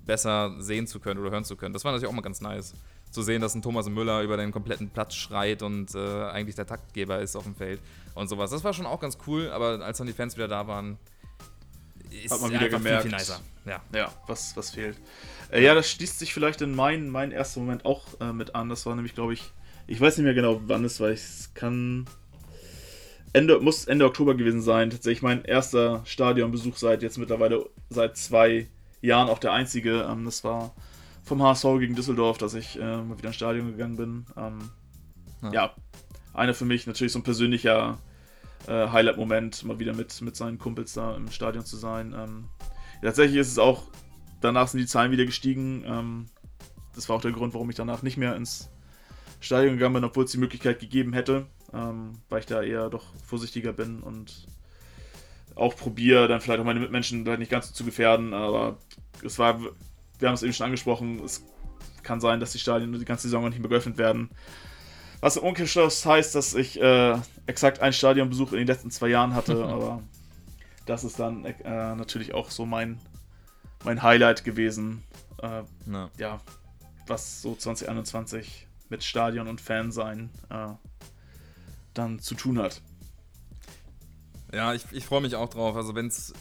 besser 0.04 0.56
sehen 0.60 0.86
zu 0.86 0.98
können 0.98 1.20
oder 1.20 1.30
hören 1.30 1.44
zu 1.44 1.56
können. 1.56 1.72
Das 1.72 1.84
war 1.84 1.92
natürlich 1.92 2.10
auch 2.10 2.16
mal 2.16 2.22
ganz 2.22 2.40
nice. 2.40 2.74
Zu 3.10 3.22
sehen, 3.22 3.40
dass 3.40 3.54
ein 3.54 3.62
Thomas 3.62 3.88
Müller 3.88 4.22
über 4.22 4.36
den 4.36 4.52
kompletten 4.52 4.90
Platz 4.90 5.14
schreit 5.14 5.62
und 5.62 5.94
äh, 5.94 6.24
eigentlich 6.24 6.54
der 6.54 6.66
Taktgeber 6.66 7.20
ist 7.20 7.34
auf 7.34 7.44
dem 7.44 7.54
Feld 7.54 7.80
und 8.14 8.28
sowas. 8.28 8.50
Das 8.50 8.62
war 8.62 8.74
schon 8.74 8.84
auch 8.84 9.00
ganz 9.00 9.16
cool, 9.26 9.50
aber 9.50 9.80
als 9.82 9.98
dann 9.98 10.06
die 10.06 10.12
Fans 10.12 10.36
wieder 10.36 10.48
da 10.48 10.66
waren, 10.66 10.98
ist 12.10 12.30
Hat 12.32 12.40
man 12.40 12.52
wieder 12.52 12.68
gemerkt. 12.68 13.02
Viel, 13.02 13.10
viel 13.10 13.18
nicer. 13.18 13.40
Ja, 13.64 13.80
ja 13.94 14.12
was, 14.26 14.56
was 14.56 14.70
fehlt. 14.70 14.96
Äh, 15.50 15.62
ja, 15.62 15.74
das 15.74 15.90
schließt 15.90 16.18
sich 16.18 16.34
vielleicht 16.34 16.60
in 16.60 16.74
meinen 16.74 17.10
mein 17.10 17.32
ersten 17.32 17.60
Moment 17.60 17.84
auch 17.84 18.20
äh, 18.20 18.32
mit 18.32 18.54
an. 18.54 18.68
Das 18.68 18.86
war 18.86 18.94
nämlich, 18.94 19.14
glaube 19.14 19.34
ich, 19.34 19.52
ich 19.86 20.00
weiß 20.00 20.16
nicht 20.18 20.24
mehr 20.24 20.34
genau, 20.34 20.60
wann 20.66 20.84
es 20.84 21.00
war. 21.00 21.10
Ich 21.10 21.54
kann 21.54 22.06
Ende, 23.32 23.60
muss 23.60 23.84
Ende 23.84 24.06
Oktober 24.06 24.34
gewesen 24.34 24.62
sein. 24.62 24.90
Tatsächlich 24.90 25.22
mein 25.22 25.44
erster 25.44 26.02
Stadionbesuch 26.04 26.76
seit 26.76 27.02
jetzt 27.02 27.18
mittlerweile 27.18 27.68
seit 27.90 28.16
zwei 28.16 28.68
Jahren 29.02 29.28
auch 29.28 29.38
der 29.38 29.52
einzige. 29.52 30.06
Ähm, 30.10 30.24
das 30.24 30.42
war 30.44 30.74
vom 31.26 31.42
HSV 31.42 31.64
gegen 31.80 31.96
Düsseldorf, 31.96 32.38
dass 32.38 32.54
ich 32.54 32.80
äh, 32.80 33.02
mal 33.02 33.18
wieder 33.18 33.28
ins 33.28 33.36
Stadion 33.36 33.72
gegangen 33.72 33.96
bin. 33.96 34.26
Ähm, 34.36 34.70
ja. 35.42 35.52
ja, 35.52 35.74
einer 36.32 36.54
für 36.54 36.64
mich 36.64 36.86
natürlich 36.86 37.12
so 37.12 37.18
ein 37.18 37.24
persönlicher 37.24 37.98
äh, 38.68 38.88
Highlight-Moment, 38.88 39.64
mal 39.64 39.78
wieder 39.80 39.92
mit, 39.92 40.22
mit 40.22 40.36
seinen 40.36 40.58
Kumpels 40.58 40.94
da 40.94 41.16
im 41.16 41.28
Stadion 41.30 41.64
zu 41.64 41.76
sein. 41.76 42.14
Ähm, 42.16 42.44
tatsächlich 43.02 43.38
ist 43.38 43.50
es 43.50 43.58
auch, 43.58 43.82
danach 44.40 44.68
sind 44.68 44.80
die 44.80 44.86
Zahlen 44.86 45.10
wieder 45.10 45.26
gestiegen. 45.26 45.84
Ähm, 45.84 46.26
das 46.94 47.08
war 47.08 47.16
auch 47.16 47.22
der 47.22 47.32
Grund, 47.32 47.54
warum 47.54 47.68
ich 47.70 47.76
danach 47.76 48.02
nicht 48.02 48.16
mehr 48.16 48.36
ins 48.36 48.70
Stadion 49.40 49.74
gegangen 49.74 49.94
bin, 49.94 50.04
obwohl 50.04 50.24
es 50.24 50.30
die 50.30 50.38
Möglichkeit 50.38 50.78
gegeben 50.78 51.12
hätte, 51.12 51.46
ähm, 51.74 52.12
weil 52.28 52.40
ich 52.40 52.46
da 52.46 52.62
eher 52.62 52.88
doch 52.88 53.04
vorsichtiger 53.24 53.72
bin 53.72 54.00
und 54.00 54.46
auch 55.56 55.74
probiere, 55.74 56.28
dann 56.28 56.40
vielleicht 56.40 56.60
auch 56.60 56.64
meine 56.64 56.80
Mitmenschen 56.80 57.24
vielleicht 57.24 57.40
nicht 57.40 57.50
ganz 57.50 57.68
so 57.68 57.74
zu 57.74 57.84
gefährden. 57.84 58.32
Aber 58.32 58.78
es 59.24 59.40
war, 59.40 59.58
wir 60.18 60.28
haben 60.28 60.34
es 60.34 60.42
eben 60.42 60.52
schon 60.52 60.66
angesprochen, 60.66 61.22
es 61.24 61.44
kann 62.02 62.20
sein, 62.20 62.40
dass 62.40 62.52
die 62.52 62.58
Stadien 62.58 62.92
die 62.92 63.04
ganze 63.04 63.24
Saison 63.24 63.48
nicht 63.48 63.58
mehr 63.58 63.68
geöffnet 63.68 63.98
werden. 63.98 64.30
Was 65.20 65.36
im 65.36 65.42
Umkehrschluss 65.44 66.04
heißt, 66.04 66.34
dass 66.34 66.54
ich 66.54 66.80
äh, 66.80 67.18
exakt 67.46 67.80
einen 67.80 67.92
Stadionbesuch 67.92 68.52
in 68.52 68.58
den 68.58 68.66
letzten 68.66 68.90
zwei 68.90 69.08
Jahren 69.08 69.34
hatte, 69.34 69.64
aber 69.66 70.02
das 70.86 71.04
ist 71.04 71.18
dann 71.18 71.44
äh, 71.44 71.54
natürlich 71.64 72.34
auch 72.34 72.50
so 72.50 72.64
mein, 72.64 73.00
mein 73.84 74.02
Highlight 74.02 74.44
gewesen. 74.44 75.02
Äh, 75.42 75.62
ja, 76.18 76.40
was 77.06 77.42
so 77.42 77.54
2021 77.54 78.66
mit 78.88 79.02
Stadion 79.02 79.48
und 79.48 79.60
Fansein 79.60 80.30
äh, 80.50 80.68
dann 81.94 82.18
zu 82.20 82.34
tun 82.34 82.58
hat. 82.58 82.82
Ja, 84.52 84.74
ich, 84.74 84.84
ich 84.92 85.04
freue 85.04 85.20
mich 85.20 85.34
auch 85.34 85.48
drauf. 85.48 85.76
Also 85.76 85.94
wenn 85.94 86.06
es. 86.06 86.32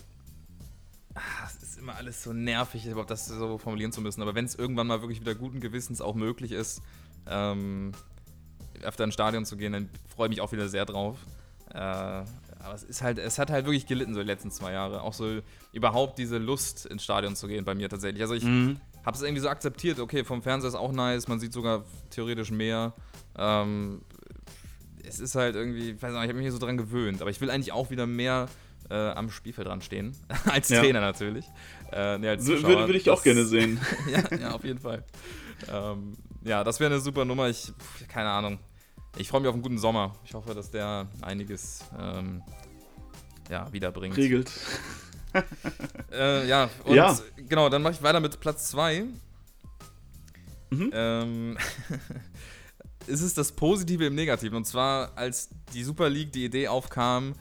Immer 1.86 1.98
alles 1.98 2.24
so 2.24 2.34
nervig, 2.34 2.88
überhaupt 2.88 3.12
das 3.12 3.28
so 3.28 3.60
formulieren 3.60 3.92
zu 3.92 4.02
müssen. 4.02 4.20
Aber 4.24 4.34
wenn 4.34 4.46
es 4.46 4.56
irgendwann 4.56 4.88
mal 4.88 5.02
wirklich 5.02 5.22
wieder 5.22 5.36
guten 5.36 5.60
Gewissens 5.60 6.02
auch 6.02 6.16
möglich 6.16 6.52
ist, 6.52 6.82
ähm, 7.30 7.92
öfter 8.82 9.04
ins 9.04 9.14
Stadion 9.14 9.46
zu 9.46 9.56
gehen, 9.56 9.72
dann 9.72 9.90
freue 10.08 10.26
ich 10.26 10.30
mich 10.32 10.42
auch 10.42 10.52
wieder 10.52 10.68
sehr 10.68 10.86
drauf. 10.86 11.20
Äh, 11.72 11.78
aber 11.78 12.74
es 12.74 12.82
ist 12.82 13.04
halt, 13.04 13.20
es 13.20 13.38
hat 13.38 13.52
halt 13.52 13.68
wirklich 13.68 13.86
gelitten, 13.86 14.16
so 14.16 14.22
die 14.22 14.26
letzten 14.26 14.50
zwei 14.50 14.72
Jahre. 14.72 15.04
Auch 15.04 15.14
so 15.14 15.42
überhaupt 15.74 16.18
diese 16.18 16.40
Lust 16.40 16.88
ins 16.88 17.04
Stadion 17.04 17.36
zu 17.36 17.48
gehen 17.48 17.66
bei 17.66 17.76
mir 17.76 17.88
tatsächlich. 17.88 18.24
Also 18.24 18.34
ich 18.34 18.46
mhm. 18.46 18.80
habe 19.06 19.16
es 19.16 19.22
irgendwie 19.22 19.44
so 19.44 19.50
akzeptiert, 19.50 20.00
okay, 20.00 20.24
vom 20.24 20.42
Fernseher 20.42 20.70
ist 20.70 20.76
auch 20.76 20.92
nice, 20.92 21.28
man 21.28 21.40
sieht 21.40 21.54
sogar 21.54 21.86
theoretisch 22.10 22.50
mehr. 22.50 22.94
Ähm, 23.38 24.02
es 25.08 25.20
ist 25.20 25.36
halt 25.36 25.56
irgendwie, 25.56 25.92
ich 25.92 26.02
weiß 26.02 26.14
nicht, 26.14 26.24
ich 26.24 26.30
habe 26.30 26.34
mich 26.34 26.46
hier 26.46 26.52
so 26.52 26.58
dran 26.58 26.78
gewöhnt, 26.78 27.22
aber 27.22 27.30
ich 27.30 27.40
will 27.42 27.52
eigentlich 27.52 27.74
auch 27.74 27.92
wieder 27.92 28.08
mehr 28.08 28.48
äh, 28.90 28.94
am 28.94 29.30
Spielfeld 29.30 29.68
dran 29.68 29.82
stehen. 29.82 30.16
als 30.46 30.70
ja. 30.70 30.82
Trainer 30.82 31.02
natürlich. 31.02 31.46
Äh, 31.96 32.18
nee, 32.18 32.28
als 32.28 32.46
Würde, 32.46 32.68
würde 32.68 32.98
ich 32.98 33.06
das, 33.06 33.18
auch 33.18 33.24
gerne 33.24 33.46
sehen. 33.46 33.80
ja, 34.12 34.38
ja, 34.38 34.52
auf 34.52 34.66
jeden 34.66 34.80
Fall. 34.80 35.06
Ähm, 35.72 36.18
ja, 36.44 36.62
das 36.66 36.82
wäre 36.82 36.92
eine 36.92 37.02
super 37.02 37.24
Nummer. 37.24 37.48
Ich, 37.48 37.72
keine 38.10 38.30
Ahnung. 38.30 38.60
Ich 39.18 39.30
freue 39.30 39.40
mich 39.40 39.48
auf 39.48 39.54
einen 39.54 39.64
guten 39.64 39.78
Sommer. 39.78 40.14
Ich 40.26 40.34
hoffe, 40.34 40.54
dass 40.54 40.70
der 40.70 41.08
einiges 41.22 41.86
ähm, 41.98 42.44
ja, 43.50 43.72
wiederbringt. 43.72 44.18
Regelt. 44.18 44.52
äh, 46.12 46.46
ja, 46.46 46.70
und 46.84 46.96
ja. 46.96 47.18
genau, 47.48 47.70
dann 47.70 47.82
mache 47.82 47.94
ich 47.94 48.04
weiter 48.04 48.20
mit 48.20 48.42
Platz 48.42 48.72
2. 48.72 49.06
Mhm. 50.72 50.92
Ähm, 50.92 51.58
es 53.08 53.22
ist 53.22 53.38
das 53.38 53.54
Positive 53.54 54.06
im 54.06 54.16
Negativen. 54.16 54.58
Und 54.58 54.66
zwar, 54.66 55.18
als 55.18 55.50
die 55.74 55.86
Super 55.86 56.10
League 56.10 56.34
die 56.34 56.44
Idee 56.44 56.68
aufkam 56.68 57.36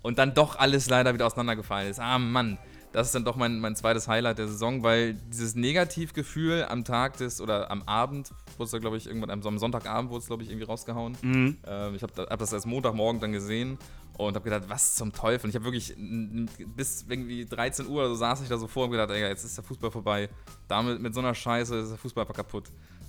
und 0.00 0.16
dann 0.16 0.32
doch 0.32 0.56
alles 0.56 0.88
leider 0.88 1.12
wieder 1.12 1.26
auseinandergefallen 1.26 1.90
ist. 1.90 2.00
Ah, 2.00 2.18
Mann 2.18 2.56
das 2.92 3.08
ist 3.08 3.14
dann 3.14 3.24
doch 3.24 3.36
mein, 3.36 3.60
mein 3.60 3.76
zweites 3.76 4.08
Highlight 4.08 4.38
der 4.38 4.48
Saison, 4.48 4.82
weil 4.82 5.14
dieses 5.14 5.54
Negativgefühl 5.54 6.64
am 6.64 6.84
Tag 6.84 7.16
des 7.18 7.40
oder 7.40 7.70
am 7.70 7.82
Abend, 7.82 8.30
wurde 8.56 8.64
es 8.64 8.70
da 8.70 8.78
glaube 8.78 8.96
ich 8.96 9.06
irgendwann 9.06 9.30
am 9.30 9.58
Sonntagabend 9.58 10.10
wurde 10.10 10.22
es 10.22 10.26
glaube 10.26 10.42
ich 10.42 10.50
irgendwie 10.50 10.66
rausgehauen. 10.66 11.16
Mhm. 11.22 11.58
Ähm, 11.66 11.94
ich 11.94 12.02
habe 12.02 12.26
hab 12.28 12.38
das 12.38 12.52
erst 12.52 12.66
Montagmorgen 12.66 13.20
dann 13.20 13.32
gesehen 13.32 13.78
und 14.16 14.34
habe 14.34 14.44
gedacht, 14.44 14.64
was 14.68 14.96
zum 14.96 15.12
Teufel. 15.12 15.46
Und 15.46 15.50
ich 15.50 15.54
habe 15.54 15.64
wirklich 15.64 15.94
bis 16.76 17.04
irgendwie 17.08 17.46
13 17.46 17.86
Uhr 17.86 18.08
so 18.08 18.14
saß 18.14 18.42
ich 18.42 18.48
da 18.48 18.56
so 18.56 18.66
vor 18.66 18.86
und 18.86 18.90
gedacht, 18.90 19.10
ey, 19.10 19.20
jetzt 19.20 19.44
ist 19.44 19.56
der 19.56 19.64
Fußball 19.64 19.90
vorbei. 19.90 20.28
Damit 20.66 21.00
mit 21.00 21.14
so 21.14 21.20
einer 21.20 21.34
Scheiße 21.34 21.76
ist 21.76 21.90
der 21.90 21.98
Fußball 21.98 22.22
einfach 22.24 22.34
kaputt. 22.34 22.64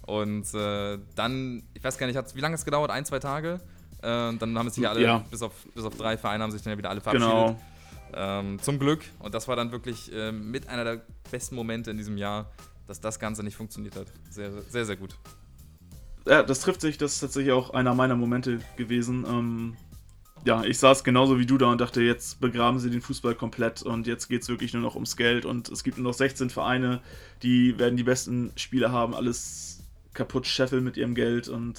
Und 0.05 0.53
äh, 0.53 0.97
dann, 1.15 1.63
ich 1.73 1.83
weiß 1.83 1.97
gar 1.97 2.07
nicht, 2.07 2.35
wie 2.35 2.41
lange 2.41 2.55
es 2.55 2.65
gedauert? 2.65 2.91
Ein, 2.91 3.05
zwei 3.05 3.19
Tage? 3.19 3.59
Äh, 4.01 4.33
dann 4.35 4.57
haben 4.57 4.69
sich 4.69 4.87
alle, 4.87 5.01
ja. 5.01 5.23
bis, 5.29 5.41
auf, 5.41 5.51
bis 5.73 5.83
auf 5.83 5.95
drei 5.95 6.17
Vereine, 6.17 6.43
haben 6.43 6.51
sich 6.51 6.61
dann 6.61 6.71
ja 6.71 6.77
wieder 6.77 6.89
alle 6.89 7.01
verabschiedet. 7.01 7.29
Genau. 7.29 7.59
Ähm, 8.13 8.59
zum 8.61 8.79
Glück. 8.79 9.01
Und 9.19 9.33
das 9.33 9.47
war 9.47 9.55
dann 9.55 9.71
wirklich 9.71 10.11
äh, 10.13 10.31
mit 10.31 10.67
einer 10.67 10.83
der 10.83 11.05
besten 11.31 11.55
Momente 11.55 11.91
in 11.91 11.97
diesem 11.97 12.17
Jahr, 12.17 12.51
dass 12.87 13.01
das 13.01 13.19
Ganze 13.19 13.43
nicht 13.43 13.55
funktioniert 13.55 13.95
hat. 13.95 14.07
Sehr, 14.29 14.61
sehr, 14.63 14.85
sehr 14.85 14.95
gut. 14.95 15.15
Ja, 16.25 16.43
das 16.43 16.61
trifft 16.61 16.81
sich. 16.81 16.97
Das 16.97 17.13
ist 17.13 17.19
tatsächlich 17.19 17.53
auch 17.53 17.71
einer 17.71 17.95
meiner 17.95 18.15
Momente 18.15 18.59
gewesen. 18.77 19.25
Ähm, 19.27 19.77
ja, 20.45 20.63
ich 20.63 20.77
saß 20.77 21.03
genauso 21.03 21.37
wie 21.37 21.45
du 21.45 21.57
da 21.57 21.67
und 21.67 21.81
dachte, 21.81 22.01
jetzt 22.01 22.39
begraben 22.39 22.79
sie 22.79 22.89
den 22.89 23.01
Fußball 23.01 23.35
komplett 23.35 23.81
und 23.81 24.07
jetzt 24.07 24.29
geht 24.29 24.41
es 24.41 24.49
wirklich 24.49 24.73
nur 24.73 24.81
noch 24.81 24.95
ums 24.95 25.17
Geld 25.17 25.45
und 25.45 25.69
es 25.69 25.83
gibt 25.83 25.97
nur 25.97 26.05
noch 26.11 26.13
16 26.13 26.49
Vereine, 26.49 27.01
die 27.43 27.77
werden 27.77 27.97
die 27.97 28.03
besten 28.03 28.51
Spieler 28.55 28.91
haben, 28.91 29.13
alles 29.13 29.83
kaputt 30.13 30.47
scheffeln 30.47 30.83
mit 30.83 30.97
ihrem 30.97 31.13
Geld 31.13 31.49
und 31.49 31.77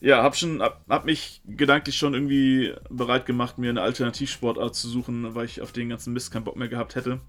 ja, 0.00 0.22
hab 0.22 0.36
schon, 0.36 0.62
hab, 0.62 0.84
hab, 0.88 1.04
mich 1.04 1.42
gedanklich 1.46 1.96
schon 1.96 2.14
irgendwie 2.14 2.74
bereit 2.88 3.26
gemacht, 3.26 3.58
mir 3.58 3.70
eine 3.70 3.82
Alternativsportart 3.82 4.74
zu 4.74 4.88
suchen, 4.88 5.34
weil 5.34 5.46
ich 5.46 5.60
auf 5.60 5.72
den 5.72 5.88
ganzen 5.88 6.12
Mist 6.12 6.30
keinen 6.30 6.44
Bock 6.44 6.56
mehr 6.56 6.68
gehabt 6.68 6.94
hätte. 6.94 7.20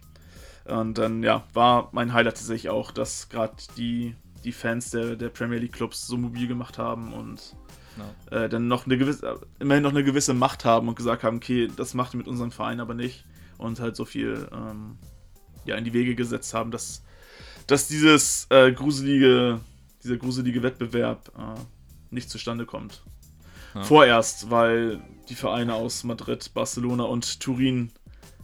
Und 0.66 0.98
dann, 0.98 1.24
ja, 1.24 1.48
war 1.54 1.90
mein 1.94 2.14
Highlight 2.14 2.36
tatsächlich 2.36 2.70
auch, 2.70 2.92
dass 2.92 3.30
gerade 3.30 3.56
die, 3.76 4.16
die 4.44 4.52
Fans 4.52 4.92
der, 4.92 5.16
der 5.16 5.30
Premier 5.30 5.58
League 5.58 5.74
Clubs 5.74 6.06
so 6.06 6.18
mobil 6.18 6.48
gemacht 6.48 6.78
haben 6.78 7.12
und 7.14 7.56
no. 7.98 8.38
äh, 8.38 8.48
dann 8.48 8.68
noch 8.68 8.86
eine 8.86 8.98
gewisse, 8.98 9.40
immerhin 9.60 9.84
noch 9.84 9.92
eine 9.92 10.04
gewisse 10.04 10.36
Macht 10.36 10.66
haben 10.66 10.88
und 10.88 10.96
gesagt 10.96 11.24
haben, 11.24 11.38
okay, 11.38 11.70
das 11.76 11.96
macht 11.96 12.14
ihr 12.14 12.18
mit 12.18 12.28
unserem 12.28 12.52
Verein 12.52 12.80
aber 12.80 12.94
nicht. 12.94 13.26
Und 13.58 13.80
halt 13.80 13.96
so 13.96 14.06
viel 14.06 14.48
ähm, 14.54 14.98
ja, 15.66 15.76
in 15.76 15.84
die 15.84 15.94
Wege 15.94 16.16
gesetzt 16.16 16.54
haben, 16.54 16.70
dass, 16.70 17.04
dass 17.66 17.88
dieses 17.88 18.46
äh, 18.52 18.72
gruselige, 18.72 19.60
dieser 20.04 20.18
gruselige 20.18 20.62
Wettbewerb 20.62 21.32
äh, 21.36 21.60
nicht 22.12 22.30
zustande 22.30 22.66
kommt. 22.66 23.04
Ja. 23.76 23.84
Vorerst, 23.84 24.50
weil 24.50 25.02
die 25.30 25.36
Vereine 25.36 25.76
aus 25.76 26.04
Madrid, 26.04 26.52
Barcelona 26.54 27.04
und 27.04 27.40
Turin 27.40 27.92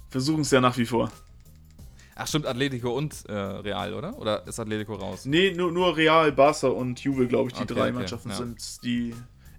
versuchen 0.10 0.42
es 0.42 0.52
ja 0.52 0.62
nach 0.62 0.78
wie 0.78 0.86
vor. 0.86 1.12
Ach 2.16 2.28
stimmt, 2.28 2.46
Atletico 2.46 2.96
und 2.96 3.26
äh, 3.28 3.34
Real, 3.34 3.94
oder? 3.94 4.18
Oder 4.18 4.48
ist 4.48 4.60
Atletico 4.60 4.96
raus? 4.96 5.26
Nee, 5.26 5.52
nur, 5.52 5.72
nur 5.72 5.98
Real, 5.98 6.32
Barca 6.32 6.68
und 6.68 7.04
Juve, 7.04 7.28
glaube 7.28 7.50
ich, 7.50 7.56
die 7.56 7.64
okay, 7.64 7.74
drei 7.74 7.82
okay, 7.88 7.92
Mannschaften 7.92 8.30
ja. 8.30 8.36
sind, 8.36 8.84
die 8.84 9.14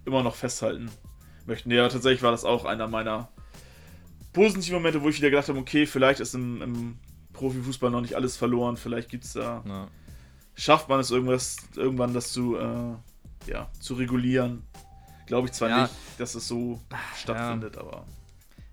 immer 0.05 0.23
noch 0.23 0.33
festhalten 0.33 0.89
möchten. 1.45 1.69
Ja, 1.69 1.87
tatsächlich 1.87 2.23
war 2.23 2.31
das 2.31 2.45
auch 2.45 2.65
einer 2.65 2.87
meiner 2.87 3.29
positiven 4.33 4.77
Momente, 4.77 5.03
wo 5.03 5.09
ich 5.09 5.17
wieder 5.17 5.29
gedacht 5.29 5.49
habe, 5.49 5.59
okay, 5.59 5.85
vielleicht 5.85 6.19
ist 6.19 6.33
im, 6.33 6.61
im 6.61 6.99
Profifußball 7.33 7.91
noch 7.91 8.01
nicht 8.01 8.15
alles 8.15 8.37
verloren, 8.37 8.77
vielleicht 8.77 9.09
gibt 9.09 9.25
es 9.25 9.33
da. 9.33 9.63
Ja. 9.67 9.87
Schafft 10.55 10.89
man 10.89 10.99
es 10.99 11.11
irgendwas, 11.11 11.57
irgendwann 11.75 12.15
das 12.15 12.31
zu, 12.31 12.55
äh, 12.57 12.95
ja, 13.47 13.69
zu 13.79 13.95
regulieren. 13.95 14.63
Glaube 15.25 15.47
ich 15.47 15.53
zwar 15.53 15.69
ja. 15.69 15.81
nicht, 15.83 15.93
dass 16.17 16.35
es 16.35 16.47
so 16.47 16.79
stattfindet, 17.15 17.75
ja. 17.75 17.81
aber. 17.81 18.05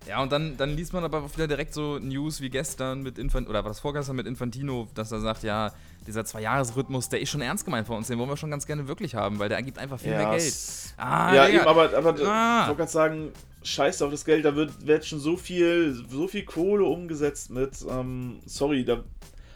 Ja, 0.06 0.22
und 0.22 0.30
dann, 0.30 0.56
dann 0.56 0.76
liest 0.76 0.92
man 0.92 1.02
aber 1.02 1.22
auch 1.22 1.34
wieder 1.34 1.48
direkt 1.48 1.72
so 1.72 1.98
News 1.98 2.40
wie 2.40 2.50
gestern 2.50 3.02
mit 3.02 3.18
Infantino, 3.18 3.50
oder 3.50 3.64
was 3.64 3.80
vorgestern 3.80 4.16
mit 4.16 4.26
Infantino, 4.26 4.86
dass 4.94 5.10
er 5.12 5.20
sagt, 5.20 5.42
ja, 5.44 5.72
dieser 6.06 6.24
Zwei-Jahres-Rhythmus, 6.26 7.08
der 7.08 7.20
ist 7.20 7.30
schon 7.30 7.40
ernst 7.40 7.64
gemeint 7.64 7.86
von 7.86 7.96
uns, 7.96 8.08
den 8.08 8.18
wollen 8.18 8.28
wir 8.28 8.36
schon 8.36 8.50
ganz 8.50 8.66
gerne 8.66 8.86
wirklich 8.86 9.14
haben, 9.14 9.38
weil 9.38 9.48
der 9.48 9.56
ergibt 9.56 9.78
einfach 9.78 9.98
viel 9.98 10.12
ja, 10.12 10.18
mehr 10.18 10.36
Geld. 10.36 10.54
Ah, 10.98 11.34
ja, 11.34 11.48
eben, 11.48 11.66
aber, 11.66 11.96
aber 11.96 12.10
ah. 12.26 12.60
ich 12.62 12.68
wollte 12.68 12.76
gerade 12.76 12.90
sagen, 12.90 13.32
scheiß 13.62 14.02
auf 14.02 14.10
das 14.10 14.26
Geld, 14.26 14.44
da 14.44 14.54
wird, 14.54 14.86
wird 14.86 15.06
schon 15.06 15.20
so 15.20 15.38
viel, 15.38 15.94
so 16.10 16.28
viel 16.28 16.44
Kohle 16.44 16.84
umgesetzt 16.84 17.50
mit, 17.50 17.72
ähm, 17.88 18.40
sorry, 18.44 18.84
da 18.84 19.02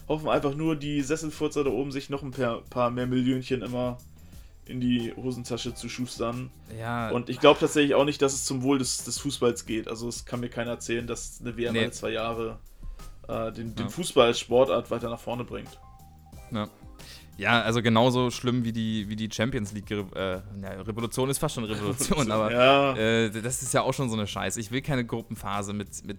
hoffen 0.09 0.29
einfach 0.31 0.55
nur 0.55 0.77
die 0.77 1.03
Sesselfurzer 1.03 1.65
da 1.65 1.71
oben 1.71 1.93
sich 1.93 2.09
noch 2.09 2.23
ein 2.23 2.31
paar, 2.31 2.63
paar 2.71 2.91
mehr 2.91 3.07
Millionchen 3.07 3.61
immer 3.61 3.99
in 4.69 4.81
die 4.81 5.15
Hosentasche 5.17 5.75
zu 5.75 5.89
schustern. 5.89 6.51
Ja. 6.79 7.11
Und 7.11 7.29
ich 7.29 7.41
glaube 7.41 7.59
tatsächlich 7.59 7.95
auch 7.95 8.05
nicht, 8.05 8.21
dass 8.21 8.35
es 8.35 8.45
zum 8.45 8.63
Wohl 8.63 8.79
des, 8.79 9.05
des 9.05 9.19
Fußballs 9.19 9.67
geht. 9.67 9.89
Also 9.89 10.09
es 10.09 10.25
kann 10.25 10.41
mir 10.41 10.51
keiner 10.51 10.73
erzählen, 10.73 11.07
dass 11.07 11.41
eine 11.41 11.57
WM 11.57 11.73
nee. 11.73 11.81
alle 11.81 11.91
zwei 11.91 12.11
Jahre 12.11 12.59
äh, 13.29 13.53
den, 13.53 13.75
den 13.75 13.89
Fußball 13.89 14.29
als 14.29 14.41
Sportart 14.41 14.91
weiter 14.91 15.09
nach 15.09 15.21
vorne 15.21 15.45
bringt. 15.45 15.79
Ja. 16.51 16.69
Ja, 17.39 17.63
also 17.63 17.83
genauso 17.83 18.33
schlimm 18.33 18.65
wie 18.65 18.73
die, 18.73 19.09
wie 19.09 19.15
die 19.15 19.31
Champions 19.33 19.71
League. 19.73 19.89
Äh, 19.93 20.03
ja, 20.61 20.71
Revolution 20.81 21.31
ist 21.31 21.39
fast 21.39 21.55
schon 21.55 21.63
Revolution, 21.63 22.33
aber 22.33 22.53
ja. 22.53 22.97
äh, 22.97 23.31
das 23.31 23.63
ist 23.63 23.73
ja 23.73 23.83
auch 23.83 23.95
schon 23.95 24.11
so 24.11 24.17
eine 24.17 24.27
Scheiße. 24.27 24.59
Ich 24.59 24.73
will 24.73 24.83
keine 24.83 25.07
Gruppenphase 25.07 25.73
mit, 25.73 26.05
mit 26.05 26.19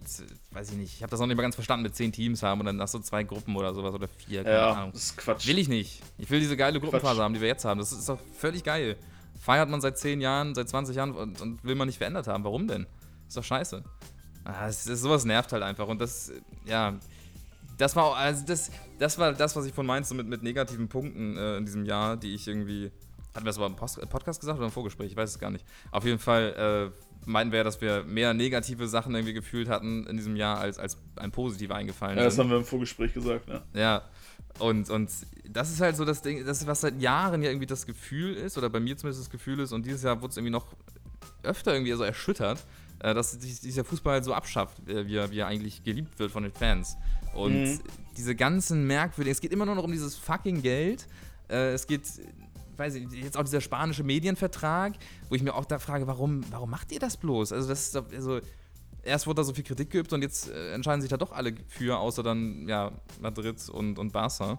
weiß 0.52 0.70
ich 0.70 0.78
nicht, 0.78 0.94
ich 0.94 1.02
habe 1.02 1.10
das 1.10 1.20
noch 1.20 1.26
nicht 1.26 1.36
mal 1.36 1.42
ganz 1.42 1.56
verstanden, 1.56 1.82
mit 1.82 1.94
zehn 1.94 2.10
Teams 2.10 2.42
haben 2.42 2.60
und 2.60 2.66
dann 2.66 2.80
hast 2.80 2.94
du 2.94 3.00
zwei 3.00 3.22
Gruppen 3.22 3.54
oder 3.54 3.74
sowas 3.74 3.92
oder 3.94 4.08
vier. 4.08 4.44
Keine 4.44 4.56
ja, 4.56 4.72
Ahnung. 4.72 4.92
das 4.94 5.04
ist 5.04 5.18
Quatsch. 5.18 5.46
Will 5.46 5.58
ich 5.58 5.68
nicht. 5.68 6.00
Ich 6.16 6.30
will 6.30 6.40
diese 6.40 6.56
geile 6.56 6.80
Gruppenphase 6.80 7.16
Quatsch. 7.16 7.22
haben, 7.22 7.34
die 7.34 7.42
wir 7.42 7.48
jetzt 7.48 7.66
haben. 7.66 7.78
Das 7.78 7.92
ist 7.92 8.08
doch 8.08 8.18
völlig 8.38 8.64
geil. 8.64 8.96
Feiert 9.38 9.68
man 9.68 9.82
seit 9.82 9.98
zehn 9.98 10.22
Jahren, 10.22 10.54
seit 10.54 10.70
20 10.70 10.96
Jahren 10.96 11.14
und, 11.14 11.38
und 11.42 11.62
will 11.62 11.74
man 11.74 11.86
nicht 11.86 11.98
verändert 11.98 12.28
haben. 12.28 12.44
Warum 12.44 12.66
denn? 12.66 12.86
Ist 13.28 13.36
doch 13.36 13.44
scheiße. 13.44 13.84
Ah, 14.44 14.66
das, 14.66 14.84
das, 14.84 15.02
sowas 15.02 15.26
nervt 15.26 15.52
halt 15.52 15.62
einfach 15.62 15.86
und 15.86 16.00
das, 16.00 16.32
ja 16.64 16.98
das 17.80 17.96
war 17.96 18.14
also 18.16 18.44
das, 18.46 18.70
das 18.98 19.18
war 19.18 19.32
das, 19.32 19.56
was 19.56 19.64
ich 19.66 19.72
von 19.72 19.86
meinst, 19.86 20.10
so 20.10 20.14
mit, 20.14 20.26
mit 20.28 20.42
negativen 20.42 20.88
Punkten 20.88 21.36
äh, 21.36 21.56
in 21.56 21.64
diesem 21.64 21.84
Jahr, 21.84 22.16
die 22.16 22.34
ich 22.34 22.46
irgendwie. 22.46 22.90
Hatten 23.32 23.44
wir 23.44 23.50
das 23.50 23.58
aber 23.58 23.66
im 23.66 23.76
Post 23.76 24.00
Podcast 24.10 24.40
gesagt 24.40 24.58
oder 24.58 24.66
im 24.66 24.72
Vorgespräch? 24.72 25.12
Ich 25.12 25.16
weiß 25.16 25.30
es 25.30 25.38
gar 25.38 25.50
nicht. 25.50 25.64
Auf 25.92 26.04
jeden 26.04 26.18
Fall 26.18 26.90
äh, 26.92 27.28
meinten 27.30 27.52
wir, 27.52 27.62
dass 27.62 27.80
wir 27.80 28.02
mehr 28.02 28.34
negative 28.34 28.88
Sachen 28.88 29.14
irgendwie 29.14 29.34
gefühlt 29.34 29.68
hatten 29.68 30.04
in 30.06 30.16
diesem 30.16 30.34
Jahr, 30.34 30.58
als, 30.58 30.78
als 30.78 30.98
ein 31.16 31.30
positiver 31.30 31.76
eingefallen 31.76 32.18
Ja, 32.18 32.24
das 32.24 32.34
sind. 32.34 32.44
haben 32.44 32.50
wir 32.50 32.56
im 32.58 32.64
Vorgespräch 32.64 33.14
gesagt, 33.14 33.46
ne? 33.48 33.62
Ja. 33.74 34.02
Und, 34.58 34.90
und 34.90 35.10
das 35.48 35.70
ist 35.70 35.80
halt 35.80 35.96
so 35.96 36.04
das 36.04 36.22
Ding, 36.22 36.44
das 36.44 36.60
ist, 36.60 36.66
was 36.66 36.80
seit 36.80 37.00
Jahren 37.00 37.42
ja 37.42 37.50
irgendwie 37.50 37.66
das 37.66 37.86
Gefühl 37.86 38.34
ist, 38.34 38.58
oder 38.58 38.68
bei 38.68 38.80
mir 38.80 38.96
zumindest 38.96 39.22
das 39.22 39.30
Gefühl 39.30 39.60
ist, 39.60 39.72
und 39.72 39.86
dieses 39.86 40.02
Jahr 40.02 40.20
wurde 40.20 40.30
es 40.32 40.36
irgendwie 40.36 40.52
noch 40.52 40.66
öfter 41.42 41.72
irgendwie 41.72 41.92
so 41.92 42.02
erschüttert, 42.02 42.66
äh, 42.98 43.14
dass 43.14 43.32
sich 43.32 43.60
dieser 43.60 43.84
Fußball 43.84 44.14
halt 44.14 44.24
so 44.24 44.34
abschafft, 44.34 44.88
äh, 44.88 45.06
wie, 45.06 45.16
er, 45.16 45.30
wie 45.30 45.38
er 45.38 45.46
eigentlich 45.46 45.84
geliebt 45.84 46.18
wird 46.18 46.32
von 46.32 46.42
den 46.42 46.52
Fans. 46.52 46.96
Und 47.34 47.62
mhm. 47.62 47.80
diese 48.16 48.34
ganzen 48.34 48.86
merkwürdigen, 48.86 49.32
es 49.32 49.40
geht 49.40 49.52
immer 49.52 49.66
nur 49.66 49.74
noch 49.74 49.84
um 49.84 49.92
dieses 49.92 50.16
fucking 50.16 50.62
Geld. 50.62 51.06
Äh, 51.48 51.72
es 51.72 51.86
geht, 51.86 52.02
weiß 52.76 52.94
ich, 52.94 53.10
jetzt 53.12 53.36
auch 53.36 53.44
dieser 53.44 53.60
spanische 53.60 54.02
Medienvertrag, 54.04 54.94
wo 55.28 55.34
ich 55.34 55.42
mir 55.42 55.54
auch 55.54 55.64
da 55.64 55.78
frage, 55.78 56.06
warum, 56.06 56.42
warum 56.50 56.70
macht 56.70 56.92
ihr 56.92 56.98
das 56.98 57.16
bloß? 57.16 57.52
Also, 57.52 57.68
das 57.68 57.82
ist 57.82 57.94
doch, 57.94 58.10
also, 58.12 58.40
erst 59.02 59.26
wurde 59.26 59.36
da 59.36 59.44
so 59.44 59.54
viel 59.54 59.64
Kritik 59.64 59.90
geübt 59.90 60.12
und 60.12 60.22
jetzt 60.22 60.50
äh, 60.50 60.72
entscheiden 60.72 61.00
sich 61.00 61.10
da 61.10 61.16
doch 61.16 61.32
alle 61.32 61.54
für, 61.68 61.98
außer 61.98 62.22
dann, 62.22 62.68
ja, 62.68 62.92
Madrid 63.20 63.68
und, 63.68 63.98
und 63.98 64.12
Barca. 64.12 64.58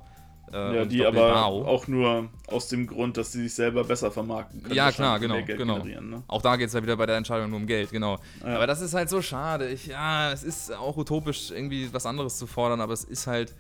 Äh, 0.54 0.76
ja, 0.76 0.86
die 0.86 1.06
aber 1.06 1.26
Bilbao. 1.26 1.66
auch 1.66 1.88
nur 1.88 2.30
aus 2.48 2.68
dem 2.68 2.86
Grund, 2.86 3.16
dass 3.16 3.32
sie 3.32 3.44
sich 3.44 3.54
selber 3.54 3.84
besser 3.84 4.12
vermarkten 4.12 4.62
können. 4.62 4.76
Ja, 4.76 4.92
klar, 4.92 5.20
genau. 5.20 5.42
genau. 5.46 5.78
Ne? 5.84 6.24
Auch 6.28 6.42
da 6.42 6.58
geht 6.58 6.68
es 6.68 6.74
ja 6.74 6.84
wieder 6.84 6.98
bei 6.98 7.06
der 7.06 7.16
Entscheidung 7.16 7.50
nur 7.50 7.60
um 7.60 7.68
Geld, 7.68 7.92
genau. 7.92 8.20
Ja. 8.42 8.56
Aber 8.56 8.68
das 8.68 8.82
ist 8.82 8.94
halt 8.94 9.10
so 9.10 9.22
schade. 9.22 9.70
Ich, 9.70 9.88
ja, 9.88 10.32
es 10.32 10.44
ist 10.44 10.74
auch 10.74 10.98
utopisch, 10.98 11.52
irgendwie 11.52 11.94
was 11.94 12.06
anderes 12.06 12.38
zu 12.38 12.48
fordern, 12.48 12.82
aber 12.82 12.94
es 12.94 13.06
ist 13.06 13.28
halt 13.28 13.56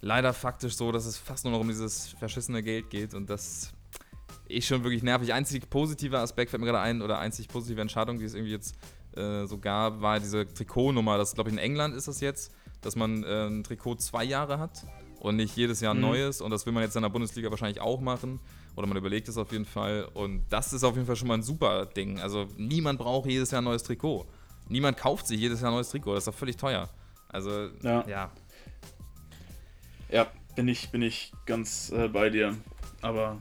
leider 0.00 0.32
faktisch 0.32 0.76
so, 0.76 0.92
dass 0.92 1.04
es 1.04 1.16
fast 1.16 1.44
nur 1.44 1.52
noch 1.52 1.60
um 1.60 1.68
dieses 1.68 2.08
verschissene 2.18 2.62
Geld 2.62 2.90
geht 2.90 3.14
und 3.14 3.28
das 3.28 3.72
ist 4.48 4.66
schon 4.66 4.84
wirklich 4.84 5.02
nervig. 5.02 5.32
Einzig 5.32 5.68
positiver 5.68 6.20
Aspekt 6.20 6.50
fällt 6.50 6.60
mir 6.60 6.66
gerade 6.66 6.80
ein, 6.80 7.02
oder 7.02 7.18
einzig 7.18 7.48
positive 7.48 7.80
Entscheidung, 7.80 8.18
die 8.18 8.24
es 8.24 8.34
irgendwie 8.34 8.52
jetzt 8.52 8.76
äh, 9.16 9.46
so 9.46 9.58
gab, 9.58 10.00
war 10.00 10.20
diese 10.20 10.46
Trikotnummer. 10.46 11.18
Das 11.18 11.34
glaube 11.34 11.50
ich 11.50 11.54
in 11.54 11.58
England 11.58 11.94
ist 11.94 12.08
das 12.08 12.20
jetzt, 12.20 12.52
dass 12.82 12.94
man 12.94 13.24
äh, 13.24 13.46
ein 13.46 13.64
Trikot 13.64 13.96
zwei 13.96 14.24
Jahre 14.24 14.58
hat 14.58 14.84
und 15.20 15.36
nicht 15.36 15.56
jedes 15.56 15.80
Jahr 15.80 15.94
ein 15.94 15.98
mhm. 15.98 16.08
neues. 16.08 16.40
Und 16.40 16.50
das 16.50 16.66
will 16.66 16.72
man 16.72 16.82
jetzt 16.82 16.96
in 16.96 17.02
der 17.02 17.10
Bundesliga 17.10 17.50
wahrscheinlich 17.50 17.80
auch 17.80 18.00
machen. 18.00 18.40
Oder 18.74 18.86
man 18.86 18.96
überlegt 18.96 19.28
es 19.28 19.36
auf 19.36 19.52
jeden 19.52 19.66
Fall. 19.66 20.08
Und 20.14 20.42
das 20.48 20.72
ist 20.72 20.82
auf 20.82 20.94
jeden 20.94 21.06
Fall 21.06 21.16
schon 21.16 21.28
mal 21.28 21.34
ein 21.34 21.42
super 21.42 21.86
Ding. 21.86 22.18
Also 22.18 22.48
niemand 22.56 22.98
braucht 22.98 23.28
jedes 23.28 23.50
Jahr 23.50 23.60
ein 23.60 23.64
neues 23.64 23.82
Trikot. 23.82 24.26
Niemand 24.68 24.96
kauft 24.96 25.26
sich 25.26 25.38
jedes 25.38 25.60
Jahr 25.60 25.70
ein 25.70 25.74
neues 25.74 25.90
Trikot. 25.90 26.14
Das 26.14 26.22
ist 26.22 26.28
doch 26.28 26.34
völlig 26.34 26.56
teuer. 26.56 26.88
Also, 27.28 27.68
ja. 27.82 28.04
Ja, 28.08 28.30
ja 30.10 30.26
bin, 30.56 30.68
ich, 30.68 30.90
bin 30.90 31.02
ich 31.02 31.32
ganz 31.44 31.90
äh, 31.90 32.08
bei 32.08 32.30
dir. 32.30 32.56
Aber 33.02 33.38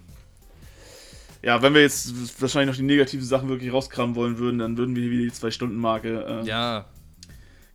ja, 1.41 1.61
wenn 1.61 1.73
wir 1.73 1.81
jetzt 1.81 2.41
wahrscheinlich 2.41 2.75
noch 2.75 2.77
die 2.77 2.85
negativen 2.85 3.25
Sachen 3.25 3.47
wirklich 3.47 3.71
rauskramen 3.71 4.15
wollen 4.15 4.37
würden, 4.37 4.59
dann 4.59 4.77
würden 4.77 4.95
wir 4.95 5.09
wieder 5.09 5.23
die 5.23 5.31
Zwei-Stunden-Marke 5.31 6.41
äh, 6.43 6.45
ja, 6.45 6.85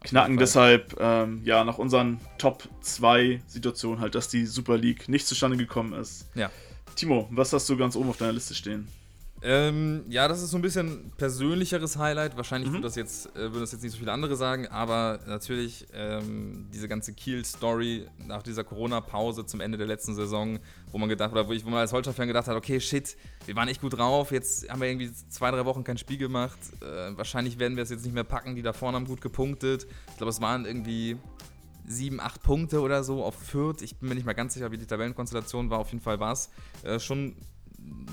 knacken. 0.05 0.37
Deshalb, 0.37 0.97
ähm, 1.01 1.43
ja, 1.45 1.65
nach 1.65 1.79
unseren 1.79 2.21
Top 2.39 2.69
2 2.81 3.43
Situationen 3.47 4.01
halt, 4.01 4.15
dass 4.15 4.29
die 4.29 4.47
Super 4.47 4.77
League 4.77 5.09
nicht 5.09 5.27
zustande 5.27 5.57
gekommen 5.57 5.93
ist. 5.95 6.29
Ja. 6.35 6.51
Timo, 6.95 7.29
was 7.31 7.53
hast 7.53 7.69
du 7.69 7.77
ganz 7.77 7.97
oben 7.97 8.11
auf 8.11 8.17
deiner 8.17 8.33
Liste 8.33 8.55
stehen? 8.55 8.87
Ähm, 9.47 10.05
ja, 10.09 10.27
das 10.27 10.43
ist 10.43 10.53
so 10.53 10.57
ein 10.57 10.63
bisschen 10.63 11.13
persönlicheres 11.19 11.99
Highlight. 11.99 12.35
Wahrscheinlich 12.35 12.71
mhm. 12.71 12.77
würden, 12.77 12.83
das 12.83 12.97
jetzt, 12.97 13.27
äh, 13.37 13.41
würden 13.41 13.61
das 13.61 13.73
jetzt 13.73 13.83
nicht 13.83 13.93
so 13.93 13.99
viele 13.99 14.11
andere 14.11 14.37
sagen, 14.37 14.69
aber 14.69 15.21
natürlich 15.27 15.87
ähm, 15.93 16.67
diese 16.73 16.89
ganze 16.89 17.13
Kiel-Story 17.13 18.07
nach 18.27 18.43
dieser 18.43 18.65
Corona-Pause 18.65 19.45
zum 19.45 19.61
Ende 19.61 19.77
der 19.77 19.87
letzten 19.87 20.15
Saison, 20.15 20.59
wo 20.91 20.97
man 20.97 21.11
gedacht, 21.11 21.31
oder 21.33 21.47
wo, 21.47 21.53
ich, 21.53 21.63
wo 21.63 21.69
man 21.69 21.81
als 21.81 21.93
Holster-Fan 21.93 22.27
gedacht 22.27 22.49
hat, 22.49 22.57
okay, 22.57 22.81
shit, 22.81 23.19
wir 23.45 23.55
waren 23.55 23.69
echt 23.69 23.83
gut 23.83 23.99
drauf, 23.99 24.33
jetzt 24.33 24.67
haben 24.71 24.81
wir 24.81 24.89
irgendwie 24.89 25.13
zwei, 25.29 25.51
drei 25.51 25.67
Wochen 25.67 25.85
kein 25.85 25.99
Spiel 25.99 26.17
gemacht. 26.17 26.59
Äh, 26.81 27.15
wahrscheinlich 27.15 27.59
werden 27.59 27.77
wir 27.77 27.83
es 27.83 27.91
jetzt 27.91 28.07
nicht 28.07 28.15
mehr 28.15 28.25
packen, 28.25 28.57
die 28.57 28.63
da 28.63 28.73
vorne 28.73 28.97
haben 28.97 29.07
gut 29.07 29.21
gepunktet. 29.21 29.87
Ich 30.09 30.17
glaube, 30.17 30.31
es 30.31 30.41
waren 30.41 30.65
irgendwie 30.65 31.19
sieben, 31.87 32.19
acht 32.19 32.43
Punkte 32.43 32.81
oder 32.81 33.05
so 33.05 33.23
auf 33.23 33.35
Fürth. 33.35 33.83
Ich 33.83 33.97
bin 33.97 34.09
mir 34.09 34.15
nicht 34.15 34.25
mal 34.25 34.33
ganz 34.33 34.55
sicher, 34.55 34.73
wie 34.73 34.79
die 34.79 34.87
Tabellenkonstellation 34.87 35.69
war. 35.69 35.81
Auf 35.81 35.91
jeden 35.91 36.03
Fall 36.03 36.19
war 36.19 36.33
es 36.33 36.49
äh, 36.83 36.99
schon 36.99 37.37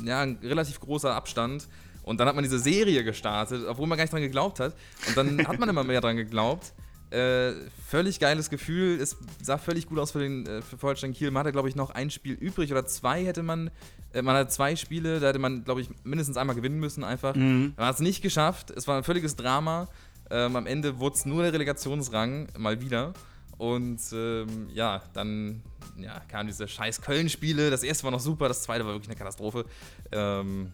ja, 0.03 0.21
ein 0.21 0.37
relativ 0.41 0.79
großer 0.79 1.13
Abstand. 1.13 1.67
Und 2.03 2.19
dann 2.19 2.27
hat 2.27 2.35
man 2.35 2.43
diese 2.43 2.59
Serie 2.59 3.03
gestartet, 3.03 3.65
obwohl 3.67 3.87
man 3.87 3.97
gar 3.97 4.03
nicht 4.03 4.13
dran 4.13 4.21
geglaubt 4.21 4.59
hat. 4.59 4.75
Und 5.07 5.17
dann 5.17 5.47
hat 5.47 5.59
man 5.59 5.69
immer 5.69 5.83
mehr 5.83 6.01
dran 6.01 6.17
geglaubt. 6.17 6.73
Äh, 7.11 7.51
völlig 7.87 8.19
geiles 8.19 8.49
Gefühl. 8.49 8.99
Es 8.99 9.17
sah 9.41 9.57
völlig 9.57 9.85
gut 9.85 9.99
aus 9.99 10.11
für, 10.11 10.19
den, 10.19 10.45
äh, 10.45 10.61
für 10.61 10.81
Holstein 10.81 11.13
Kiel. 11.13 11.29
Man 11.29 11.41
hatte, 11.41 11.51
glaube 11.51 11.67
ich, 11.67 11.75
noch 11.75 11.89
ein 11.89 12.09
Spiel 12.09 12.33
übrig 12.33 12.71
oder 12.71 12.85
zwei 12.85 13.25
hätte 13.25 13.43
man. 13.43 13.69
Äh, 14.13 14.21
man 14.21 14.35
hatte 14.35 14.49
zwei 14.49 14.77
Spiele, 14.77 15.19
da 15.19 15.27
hätte 15.27 15.39
man, 15.39 15.65
glaube 15.65 15.81
ich, 15.81 15.89
mindestens 16.03 16.37
einmal 16.37 16.55
gewinnen 16.55 16.79
müssen 16.79 17.03
einfach. 17.03 17.35
Mhm. 17.35 17.73
Man 17.75 17.85
hat 17.85 17.95
es 17.95 18.01
nicht 18.01 18.21
geschafft. 18.21 18.71
Es 18.71 18.87
war 18.87 18.97
ein 18.97 19.03
völliges 19.03 19.35
Drama. 19.35 19.89
Ähm, 20.29 20.55
am 20.55 20.65
Ende 20.65 20.99
wurde 20.99 21.17
es 21.17 21.25
nur 21.25 21.43
der 21.43 21.51
Relegationsrang, 21.51 22.47
mal 22.57 22.79
wieder. 22.79 23.13
Und 23.61 24.01
ähm, 24.11 24.69
ja, 24.73 25.03
dann 25.13 25.61
ja, 25.95 26.19
kamen 26.21 26.47
diese 26.47 26.67
scheiß 26.67 26.99
Köln-Spiele. 26.99 27.69
Das 27.69 27.83
erste 27.83 28.05
war 28.05 28.09
noch 28.09 28.19
super, 28.19 28.47
das 28.47 28.63
zweite 28.63 28.87
war 28.87 28.93
wirklich 28.93 29.09
eine 29.09 29.19
Katastrophe. 29.19 29.65
Ähm, 30.11 30.73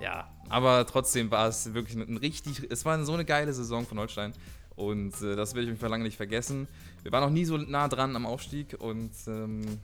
ja, 0.00 0.28
aber 0.48 0.84
trotzdem 0.88 1.30
war 1.30 1.46
es 1.46 1.72
wirklich 1.72 1.96
ein 1.96 2.16
richtig, 2.16 2.66
es 2.68 2.84
war 2.84 3.04
so 3.04 3.14
eine 3.14 3.24
geile 3.24 3.52
Saison 3.52 3.86
von 3.86 4.00
Holstein. 4.00 4.32
Und 4.74 5.22
äh, 5.22 5.36
das 5.36 5.54
will 5.54 5.62
ich 5.62 5.68
auf 5.68 5.74
jeden 5.74 5.78
Fall 5.78 5.88
lange 5.88 6.02
nicht 6.02 6.16
vergessen. 6.16 6.66
Wir 7.04 7.12
waren 7.12 7.22
noch 7.22 7.30
nie 7.30 7.44
so 7.44 7.58
nah 7.58 7.86
dran 7.86 8.16
am 8.16 8.26
Aufstieg 8.26 8.74
und 8.76 9.12
ähm, 9.28 9.78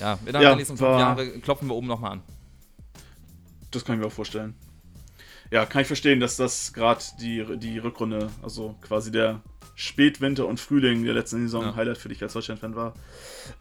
ja, 0.00 0.18
innerhalb 0.26 0.34
ja, 0.34 0.40
der 0.40 0.56
nächsten 0.56 0.76
fünf 0.76 0.90
Jahre 0.90 1.38
klopfen 1.38 1.68
wir 1.68 1.76
oben 1.76 1.86
nochmal 1.86 2.14
an. 2.14 2.22
Das 3.70 3.84
kann 3.84 3.94
ich 3.94 4.00
mir 4.00 4.08
auch 4.08 4.12
vorstellen. 4.12 4.56
Ja, 5.52 5.66
kann 5.66 5.82
ich 5.82 5.86
verstehen, 5.86 6.18
dass 6.18 6.36
das 6.36 6.72
gerade 6.72 7.04
die, 7.20 7.44
die 7.58 7.78
Rückrunde, 7.78 8.28
also 8.42 8.74
quasi 8.80 9.12
der 9.12 9.40
Spätwinter 9.74 10.46
und 10.46 10.60
Frühling 10.60 11.04
der 11.04 11.14
letzten 11.14 11.42
Saison 11.42 11.62
ja. 11.62 11.76
Highlight 11.76 11.98
für 11.98 12.08
dich 12.08 12.22
als 12.22 12.32
Deutschland-Fan 12.32 12.76
war. 12.76 12.94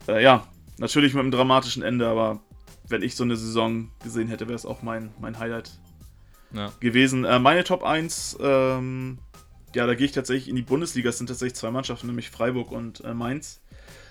Äh, 0.07 0.23
ja, 0.23 0.47
natürlich 0.77 1.13
mit 1.13 1.21
einem 1.21 1.31
dramatischen 1.31 1.83
Ende, 1.83 2.07
aber 2.07 2.41
wenn 2.87 3.01
ich 3.01 3.15
so 3.15 3.23
eine 3.23 3.35
Saison 3.35 3.89
gesehen 4.03 4.27
hätte, 4.27 4.47
wäre 4.47 4.55
es 4.55 4.65
auch 4.65 4.81
mein, 4.81 5.11
mein 5.19 5.39
Highlight 5.39 5.71
ja. 6.53 6.71
gewesen. 6.79 7.25
Äh, 7.25 7.39
meine 7.39 7.63
Top 7.63 7.83
1, 7.83 8.37
ähm, 8.41 9.17
ja, 9.75 9.87
da 9.87 9.95
gehe 9.95 10.05
ich 10.05 10.11
tatsächlich 10.11 10.49
in 10.49 10.55
die 10.55 10.61
Bundesliga. 10.61 11.09
Es 11.09 11.17
sind 11.17 11.27
tatsächlich 11.27 11.55
zwei 11.55 11.71
Mannschaften, 11.71 12.07
nämlich 12.07 12.29
Freiburg 12.29 12.71
und 12.71 13.03
äh, 13.03 13.13
Mainz. 13.13 13.61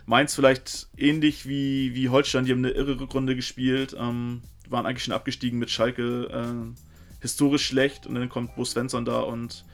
Mainz 0.06 0.34
vielleicht 0.34 0.88
ähnlich 0.96 1.46
wie, 1.46 1.94
wie 1.94 2.08
Holstein, 2.08 2.44
die 2.44 2.50
haben 2.50 2.64
eine 2.64 2.70
irre 2.70 2.98
Rückrunde 2.98 3.36
gespielt, 3.36 3.94
ähm, 3.98 4.42
waren 4.68 4.86
eigentlich 4.86 5.04
schon 5.04 5.14
abgestiegen 5.14 5.60
mit 5.60 5.70
Schalke, 5.70 6.24
äh, 6.24 7.20
historisch 7.20 7.66
schlecht 7.66 8.06
und 8.06 8.16
dann 8.16 8.28
kommt 8.28 8.56
Bo 8.56 8.64
Svensson 8.64 9.04
da 9.04 9.20
und. 9.20 9.64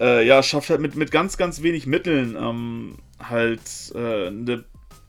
Äh, 0.00 0.26
ja, 0.26 0.42
schafft 0.42 0.70
halt 0.70 0.80
mit, 0.80 0.96
mit 0.96 1.10
ganz, 1.10 1.36
ganz 1.36 1.62
wenig 1.62 1.86
Mitteln 1.86 2.36
ähm, 2.38 2.96
halt 3.18 3.60
äh, 3.94 4.28
eine 4.28 4.64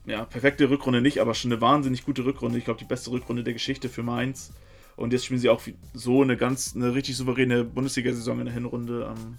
ja, 0.06 0.24
perfekte 0.24 0.70
Rückrunde 0.70 1.02
nicht, 1.02 1.20
aber 1.20 1.34
schon 1.34 1.52
eine 1.52 1.60
wahnsinnig 1.60 2.04
gute 2.04 2.24
Rückrunde. 2.24 2.58
Ich 2.58 2.64
glaube, 2.64 2.80
die 2.80 2.86
beste 2.86 3.10
Rückrunde 3.10 3.44
der 3.44 3.52
Geschichte 3.52 3.88
für 3.88 4.02
Mainz. 4.02 4.52
Und 4.96 5.12
jetzt 5.12 5.26
spielen 5.26 5.38
sie 5.38 5.50
auch 5.50 5.62
so 5.92 6.22
eine 6.22 6.36
ganz, 6.36 6.74
eine 6.74 6.94
richtig 6.94 7.16
souveräne 7.16 7.62
Bundesliga-Saison 7.64 8.40
in 8.40 8.46
der 8.46 8.54
Hinrunde. 8.54 9.14
Ähm, 9.14 9.38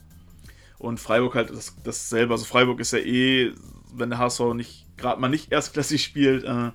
und 0.78 1.00
Freiburg 1.00 1.36
halt 1.36 1.50
das, 1.50 1.76
dasselbe. 1.84 2.34
Also 2.34 2.45
Freiburg 2.45 2.80
ist 2.80 2.93
ja 2.93 3.00
eh, 3.00 3.52
wenn 3.93 4.10
der 4.10 4.20
HSV 4.20 4.54
nicht 4.54 4.86
gerade 4.95 5.20
mal 5.20 5.28
nicht 5.28 5.52
erstklassig 5.52 6.04
spielt, 6.04 6.43
äh, 6.43 6.72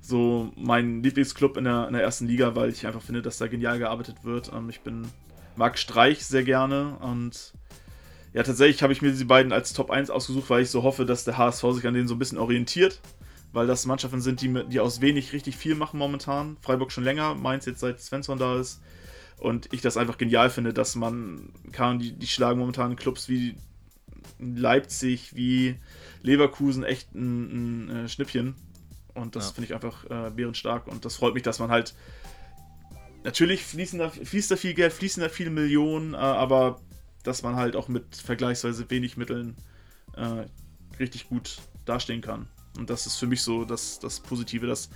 so 0.00 0.52
mein 0.56 1.02
Lieblingsclub 1.02 1.56
in 1.56 1.64
der, 1.64 1.86
in 1.88 1.92
der 1.92 2.02
ersten 2.02 2.26
Liga, 2.26 2.54
weil 2.54 2.70
ich 2.70 2.86
einfach 2.86 3.02
finde, 3.02 3.22
dass 3.22 3.38
da 3.38 3.48
genial 3.48 3.78
gearbeitet 3.78 4.24
wird. 4.24 4.50
Ähm, 4.54 4.70
ich 4.70 4.80
bin 4.80 5.06
mag 5.56 5.78
Streich 5.78 6.24
sehr 6.24 6.44
gerne 6.44 6.96
und 7.00 7.52
ja, 8.32 8.42
tatsächlich 8.42 8.82
habe 8.82 8.92
ich 8.92 9.02
mir 9.02 9.10
diese 9.10 9.26
beiden 9.26 9.52
als 9.52 9.72
Top 9.72 9.90
1 9.90 10.10
ausgesucht, 10.10 10.48
weil 10.50 10.62
ich 10.62 10.70
so 10.70 10.82
hoffe, 10.82 11.04
dass 11.04 11.24
der 11.24 11.38
HSV 11.38 11.64
sich 11.72 11.86
an 11.86 11.94
denen 11.94 12.08
so 12.08 12.14
ein 12.14 12.18
bisschen 12.18 12.38
orientiert 12.38 13.00
weil 13.52 13.66
das 13.66 13.86
Mannschaften 13.86 14.20
sind, 14.20 14.40
die, 14.40 14.64
die 14.68 14.80
aus 14.80 15.00
wenig 15.00 15.32
richtig 15.32 15.56
viel 15.56 15.74
machen 15.74 15.98
momentan. 15.98 16.56
Freiburg 16.62 16.90
schon 16.90 17.04
länger, 17.04 17.34
Mainz 17.34 17.66
jetzt 17.66 17.80
seit 17.80 18.00
Svensson 18.00 18.38
da 18.38 18.58
ist. 18.58 18.80
Und 19.38 19.72
ich 19.72 19.82
das 19.82 19.96
einfach 19.96 20.18
genial 20.18 20.50
finde, 20.50 20.72
dass 20.72 20.94
man 20.94 21.50
kann, 21.72 21.98
die, 21.98 22.12
die 22.12 22.26
schlagen 22.26 22.58
momentan 22.58 22.96
Clubs 22.96 23.28
wie 23.28 23.56
Leipzig, 24.38 25.34
wie 25.36 25.76
Leverkusen 26.22 26.84
echt 26.84 27.14
ein, 27.14 27.88
ein, 27.88 27.90
äh, 27.90 28.08
Schnippchen. 28.08 28.54
Und 29.14 29.36
das 29.36 29.48
ja. 29.48 29.54
finde 29.54 29.66
ich 29.66 29.74
einfach 29.74 30.04
äh, 30.04 30.30
bärenstark. 30.30 30.86
Und 30.86 31.04
das 31.04 31.16
freut 31.16 31.34
mich, 31.34 31.42
dass 31.42 31.58
man 31.58 31.70
halt. 31.70 31.94
Natürlich 33.24 33.62
fließen 33.62 34.00
da, 34.00 34.08
fließt 34.08 34.50
da 34.50 34.56
viel 34.56 34.74
Geld, 34.74 34.92
fließen 34.92 35.22
da 35.22 35.28
viele 35.28 35.50
Millionen, 35.50 36.14
äh, 36.14 36.16
aber 36.16 36.80
dass 37.22 37.42
man 37.42 37.56
halt 37.56 37.76
auch 37.76 37.88
mit 37.88 38.16
vergleichsweise 38.16 38.88
wenig 38.90 39.16
Mitteln 39.16 39.56
äh, 40.16 40.46
richtig 40.98 41.28
gut 41.28 41.58
dastehen 41.84 42.20
kann. 42.20 42.48
Und 42.76 42.90
das 42.90 43.06
ist 43.06 43.16
für 43.16 43.26
mich 43.26 43.42
so 43.42 43.64
das, 43.64 43.98
das 43.98 44.20
Positive. 44.20 44.66
Das 44.66 44.88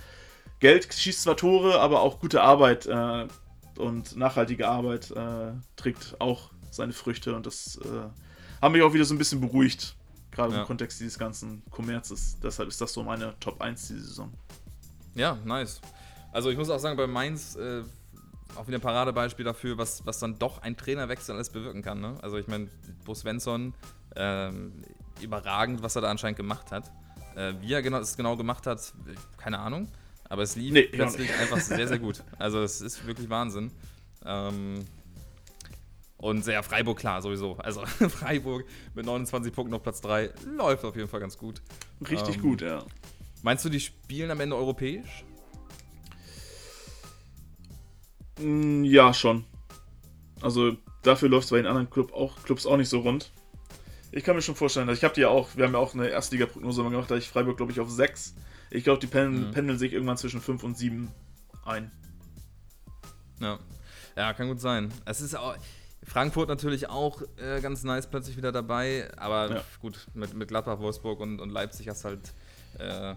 Geld 0.59 0.91
schießt 0.93 1.23
zwar 1.23 1.37
Tore, 1.37 1.79
aber 1.79 2.01
auch 2.01 2.19
gute 2.19 2.41
Arbeit 2.41 2.85
äh, 2.87 3.27
und 3.77 4.15
nachhaltige 4.15 4.67
Arbeit 4.67 5.11
äh, 5.11 5.51
trägt 5.75 6.19
auch 6.19 6.51
seine 6.71 6.93
Früchte. 6.93 7.35
Und 7.35 7.45
das 7.45 7.77
äh, 7.83 8.61
haben 8.61 8.71
mich 8.71 8.81
auch 8.81 8.93
wieder 8.93 9.05
so 9.05 9.13
ein 9.13 9.17
bisschen 9.17 9.41
beruhigt, 9.41 9.95
gerade 10.31 10.53
ja. 10.53 10.61
im 10.61 10.65
Kontext 10.65 10.99
dieses 10.99 11.19
ganzen 11.19 11.63
Kommerzes. 11.69 12.37
Deshalb 12.41 12.69
ist 12.69 12.81
das 12.81 12.93
so 12.93 13.03
meine 13.03 13.35
Top 13.39 13.61
1 13.61 13.87
diese 13.87 14.01
Saison. 14.01 14.33
Ja, 15.13 15.37
nice. 15.45 15.81
Also 16.31 16.49
ich 16.49 16.57
muss 16.57 16.69
auch 16.69 16.79
sagen, 16.79 16.97
bei 16.97 17.07
Mainz 17.07 17.55
äh, 17.55 17.83
auch 18.57 18.67
wieder 18.67 18.77
ein 18.77 18.81
Paradebeispiel 18.81 19.45
dafür, 19.45 19.77
was, 19.77 20.05
was 20.05 20.19
dann 20.19 20.37
doch 20.39 20.61
ein 20.61 20.77
Trainerwechsel 20.77 21.35
alles 21.35 21.49
bewirken 21.49 21.81
kann. 21.81 22.01
Ne? 22.01 22.17
Also 22.21 22.37
ich 22.37 22.47
meine, 22.47 22.67
Bo 23.05 23.13
Svensson, 23.13 23.73
ähm, 24.15 24.83
überragend, 25.21 25.81
was 25.83 25.95
er 25.95 26.01
da 26.01 26.09
anscheinend 26.09 26.37
gemacht 26.37 26.71
hat. 26.71 26.91
Äh, 27.35 27.53
wie 27.61 27.73
er 27.73 27.81
genau, 27.81 27.99
es 27.99 28.17
genau 28.17 28.35
gemacht 28.35 28.65
hat, 28.65 28.93
keine 29.37 29.59
Ahnung. 29.59 29.87
Aber 30.29 30.41
es 30.41 30.55
lief 30.55 30.73
nee, 30.73 30.83
plötzlich 30.83 31.33
einfach 31.39 31.59
sehr, 31.59 31.87
sehr 31.87 31.99
gut. 32.05 32.23
Also 32.37 32.61
es 32.61 32.81
ist 32.81 33.05
wirklich 33.05 33.29
Wahnsinn. 33.29 33.71
Ähm, 34.25 34.85
und 36.17 36.43
sehr 36.43 36.63
Freiburg, 36.63 36.97
klar, 36.97 37.21
sowieso. 37.21 37.57
Also 37.57 37.85
Freiburg 38.09 38.65
mit 38.95 39.05
29 39.05 39.53
Punkten 39.53 39.73
auf 39.75 39.83
Platz 39.83 40.01
3 40.01 40.31
läuft 40.45 40.83
auf 40.83 40.95
jeden 40.95 41.07
Fall 41.07 41.19
ganz 41.19 41.37
gut. 41.37 41.61
Richtig 42.09 42.37
ähm, 42.37 42.41
gut, 42.41 42.61
ja. 42.61 42.83
Meinst 43.43 43.63
du, 43.63 43.69
die 43.69 43.79
spielen 43.79 44.31
am 44.31 44.39
Ende 44.39 44.55
europäisch? 44.55 45.23
Ja, 48.39 49.13
schon. 49.13 49.45
Also 50.41 50.77
dafür 51.03 51.29
läuft 51.29 51.45
es 51.45 51.51
bei 51.51 51.57
den 51.57 51.65
anderen 51.65 51.89
Club 51.89 52.13
auch, 52.13 52.43
Clubs 52.43 52.65
auch 52.65 52.77
nicht 52.77 52.89
so 52.89 52.99
rund. 52.99 53.31
Ich 54.11 54.23
kann 54.23 54.35
mir 54.35 54.41
schon 54.41 54.55
vorstellen, 54.55 54.89
ich 54.89 55.03
habe 55.03 55.13
die 55.13 55.21
ja 55.21 55.29
auch, 55.29 55.49
wir 55.55 55.65
haben 55.65 55.73
ja 55.73 55.79
auch 55.79 55.93
eine 55.93 56.07
Erstliga-Prognose 56.07 56.83
gemacht, 56.83 57.11
da 57.11 57.15
ich 57.15 57.27
Freiburg, 57.27 57.57
glaube 57.57 57.71
ich, 57.71 57.79
auf 57.79 57.89
6. 57.89 58.35
Ich 58.69 58.83
glaube, 58.83 58.99
die 58.99 59.07
pendeln, 59.07 59.47
mhm. 59.47 59.51
pendeln 59.51 59.79
sich 59.79 59.93
irgendwann 59.93 60.17
zwischen 60.17 60.41
5 60.41 60.63
und 60.63 60.77
7 60.77 61.11
ein. 61.65 61.91
Ja. 63.39 63.59
Ja, 64.15 64.33
kann 64.33 64.47
gut 64.47 64.59
sein. 64.59 64.91
Es 65.05 65.21
ist 65.21 65.35
auch. 65.35 65.55
Frankfurt 66.03 66.47
natürlich 66.47 66.89
auch 66.89 67.21
äh, 67.37 67.59
ganz 67.59 67.83
nice 67.83 68.07
plötzlich 68.07 68.37
wieder 68.37 68.53
dabei, 68.53 69.09
aber 69.17 69.55
ja. 69.55 69.63
gut, 69.81 70.07
mit, 70.13 70.33
mit 70.33 70.47
Gladbach, 70.47 70.79
Wolfsburg 70.79 71.19
und, 71.19 71.41
und 71.41 71.49
Leipzig 71.49 71.89
hast 71.89 72.05
halt 72.05 72.33
äh, 72.79 73.15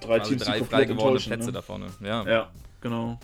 drei 0.00 0.20
Teams, 0.20 0.44
drei 0.44 0.62
frei 0.62 0.84
gewordene 0.84 1.20
Plätze 1.20 1.46
ne? 1.46 1.52
da 1.52 1.62
vorne. 1.62 1.86
Ja. 2.00 2.24
ja, 2.28 2.50
genau. 2.80 3.18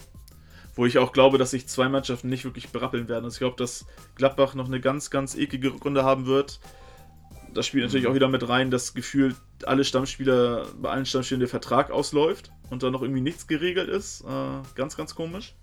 Wo 0.75 0.87
ich 0.87 0.99
auch 0.99 1.13
glaube, 1.13 1.39
dass 1.39 1.53
sich 1.53 1.67
zwei 1.69 1.89
Mannschaften 1.89 2.29
nicht 2.29 2.45
wirklich 2.45 2.71
berappeln 2.71 3.09
werden. 3.09 3.25
Also 3.25 3.35
ich 3.35 3.41
glaube, 3.41 3.57
dass 3.57 3.87
Gladbach 4.17 4.55
noch 4.55 4.67
eine 4.67 4.81
ganz, 4.81 5.11
ganz 5.11 5.37
eklige 5.37 5.69
Runde 5.69 6.05
haben 6.05 6.27
wird 6.27 6.59
das 7.55 7.67
spielt 7.67 7.85
natürlich 7.85 8.07
auch 8.07 8.15
wieder 8.15 8.29
mit 8.29 8.49
rein, 8.49 8.71
dass 8.71 8.95
gefühlt 8.95 9.37
alle 9.65 9.85
Stammspieler, 9.85 10.67
bei 10.81 10.91
allen 10.91 11.07
Stammspielern 11.07 11.41
der 11.41 11.49
Vertrag 11.49 11.91
ausläuft 11.91 12.51
und 12.71 12.83
da 12.83 12.91
noch 12.91 13.03
irgendwie 13.03 13.21
nichts 13.21 13.47
geregelt 13.47 13.89
ist. 13.89 14.23
Äh, 14.23 14.27
ganz, 14.75 14.97
ganz 14.97 15.15
komisch. 15.15 15.55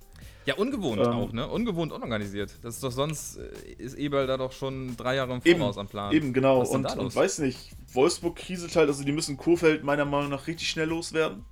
Ja, 0.46 0.56
ungewohnt 0.56 1.00
ähm, 1.00 1.08
auch, 1.08 1.32
ne? 1.34 1.48
Ungewohnt 1.48 1.92
unorganisiert. 1.92 2.52
Das 2.64 2.76
ist 2.76 2.84
doch 2.84 2.92
sonst, 2.92 3.38
äh, 3.38 3.74
ist 3.78 3.96
Eberl 3.96 4.26
da 4.26 4.38
doch 4.38 4.52
schon 4.52 4.98
drei 4.98 5.16
Jahre 5.16 5.34
im 5.34 5.42
Voraus 5.42 5.76
eben, 5.76 5.80
am 5.80 5.88
Plan. 5.88 6.14
Eben, 6.14 6.34
genau. 6.34 6.62
Und, 6.62 6.98
und 6.98 7.16
weiß 7.16 7.40
nicht, 7.40 7.72
Wolfsburg 7.94 8.38
kriselt 8.38 8.76
halt, 8.76 8.88
also 8.88 9.04
die 9.04 9.12
müssen 9.12 9.38
Kofeld 9.38 9.84
meiner 9.84 10.06
Meinung 10.06 10.32
nach 10.32 10.48
richtig 10.48 10.70
schnell 10.70 10.90
loswerden. 10.90 11.46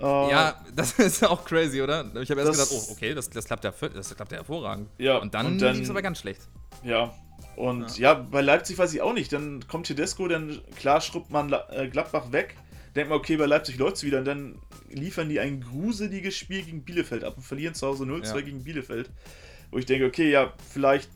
Äh, 0.00 0.04
ja, 0.04 0.64
das 0.74 0.92
ist 0.98 1.24
auch 1.24 1.44
crazy, 1.44 1.82
oder? 1.82 2.04
Ich 2.20 2.30
habe 2.30 2.40
erst 2.40 2.52
gedacht, 2.52 2.70
oh, 2.72 2.92
okay, 2.92 3.14
das, 3.14 3.28
das, 3.30 3.44
klappt 3.44 3.64
ja, 3.64 3.72
das 3.72 4.14
klappt 4.14 4.32
ja 4.32 4.38
hervorragend. 4.38 4.88
Ja, 4.98 5.18
und 5.18 5.34
dann, 5.34 5.58
dann 5.58 5.74
lief 5.74 5.84
es 5.84 5.90
aber 5.90 6.02
ganz 6.02 6.20
schlecht. 6.20 6.42
Ja, 6.84 7.12
und 7.56 7.98
ja. 7.98 8.12
ja. 8.12 8.14
bei 8.14 8.40
Leipzig 8.40 8.78
weiß 8.78 8.94
ich 8.94 9.02
auch 9.02 9.12
nicht. 9.12 9.32
Dann 9.32 9.66
kommt 9.66 9.86
Tedesco, 9.86 10.28
dann 10.28 10.60
klar 10.76 11.00
schrubbt 11.00 11.30
man 11.30 11.52
äh, 11.70 11.88
Gladbach 11.88 12.30
weg. 12.30 12.56
Denkt 12.94 13.10
man, 13.10 13.18
okay, 13.18 13.36
bei 13.36 13.46
Leipzig 13.46 13.78
läuft 13.78 13.96
es 13.96 14.04
wieder. 14.04 14.18
Und 14.18 14.26
dann 14.26 14.58
liefern 14.90 15.28
die 15.28 15.40
ein 15.40 15.60
gruseliges 15.60 16.36
Spiel 16.36 16.62
gegen 16.62 16.84
Bielefeld 16.84 17.24
ab 17.24 17.36
und 17.36 17.42
verlieren 17.42 17.74
zu 17.74 17.86
Hause 17.86 18.04
0-2 18.04 18.26
ja. 18.26 18.40
gegen 18.42 18.64
Bielefeld. 18.64 19.10
Wo 19.70 19.78
ich 19.78 19.86
denke, 19.86 20.06
okay, 20.06 20.30
ja, 20.30 20.52
vielleicht 20.70 21.10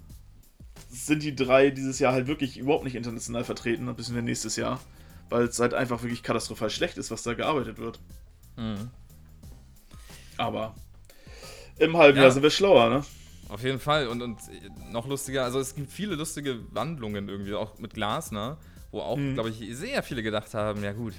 sind 0.90 1.22
die 1.22 1.34
drei 1.34 1.70
dieses 1.70 1.98
Jahr 2.00 2.12
halt 2.12 2.26
wirklich 2.26 2.58
überhaupt 2.58 2.84
nicht 2.84 2.96
international 2.96 3.44
vertreten, 3.44 3.92
bis 3.94 4.08
in 4.08 4.24
nächstes 4.24 4.56
Jahr. 4.56 4.80
Weil 5.30 5.44
es 5.44 5.58
halt 5.58 5.74
einfach 5.74 6.02
wirklich 6.02 6.22
katastrophal 6.22 6.70
schlecht 6.70 6.98
ist, 6.98 7.10
was 7.10 7.22
da 7.22 7.34
gearbeitet 7.34 7.78
wird. 7.78 8.00
Mhm. 8.56 8.90
Aber 10.36 10.74
im 11.78 11.96
halben 11.96 12.16
ja. 12.16 12.24
Jahr 12.24 12.32
sind 12.32 12.42
wir 12.42 12.50
schlauer, 12.50 12.88
ne? 12.90 13.04
Auf 13.48 13.62
jeden 13.62 13.80
Fall. 13.80 14.08
Und, 14.08 14.22
und 14.22 14.38
noch 14.90 15.06
lustiger, 15.06 15.44
also 15.44 15.60
es 15.60 15.74
gibt 15.74 15.92
viele 15.92 16.14
lustige 16.14 16.60
Wandlungen 16.72 17.28
irgendwie, 17.28 17.54
auch 17.54 17.78
mit 17.78 17.92
Glasner, 17.92 18.56
wo 18.90 19.00
auch, 19.00 19.16
mhm. 19.16 19.34
glaube 19.34 19.50
ich, 19.50 19.76
sehr 19.76 20.02
viele 20.02 20.22
gedacht 20.22 20.54
haben, 20.54 20.82
ja 20.82 20.92
gut, 20.92 21.14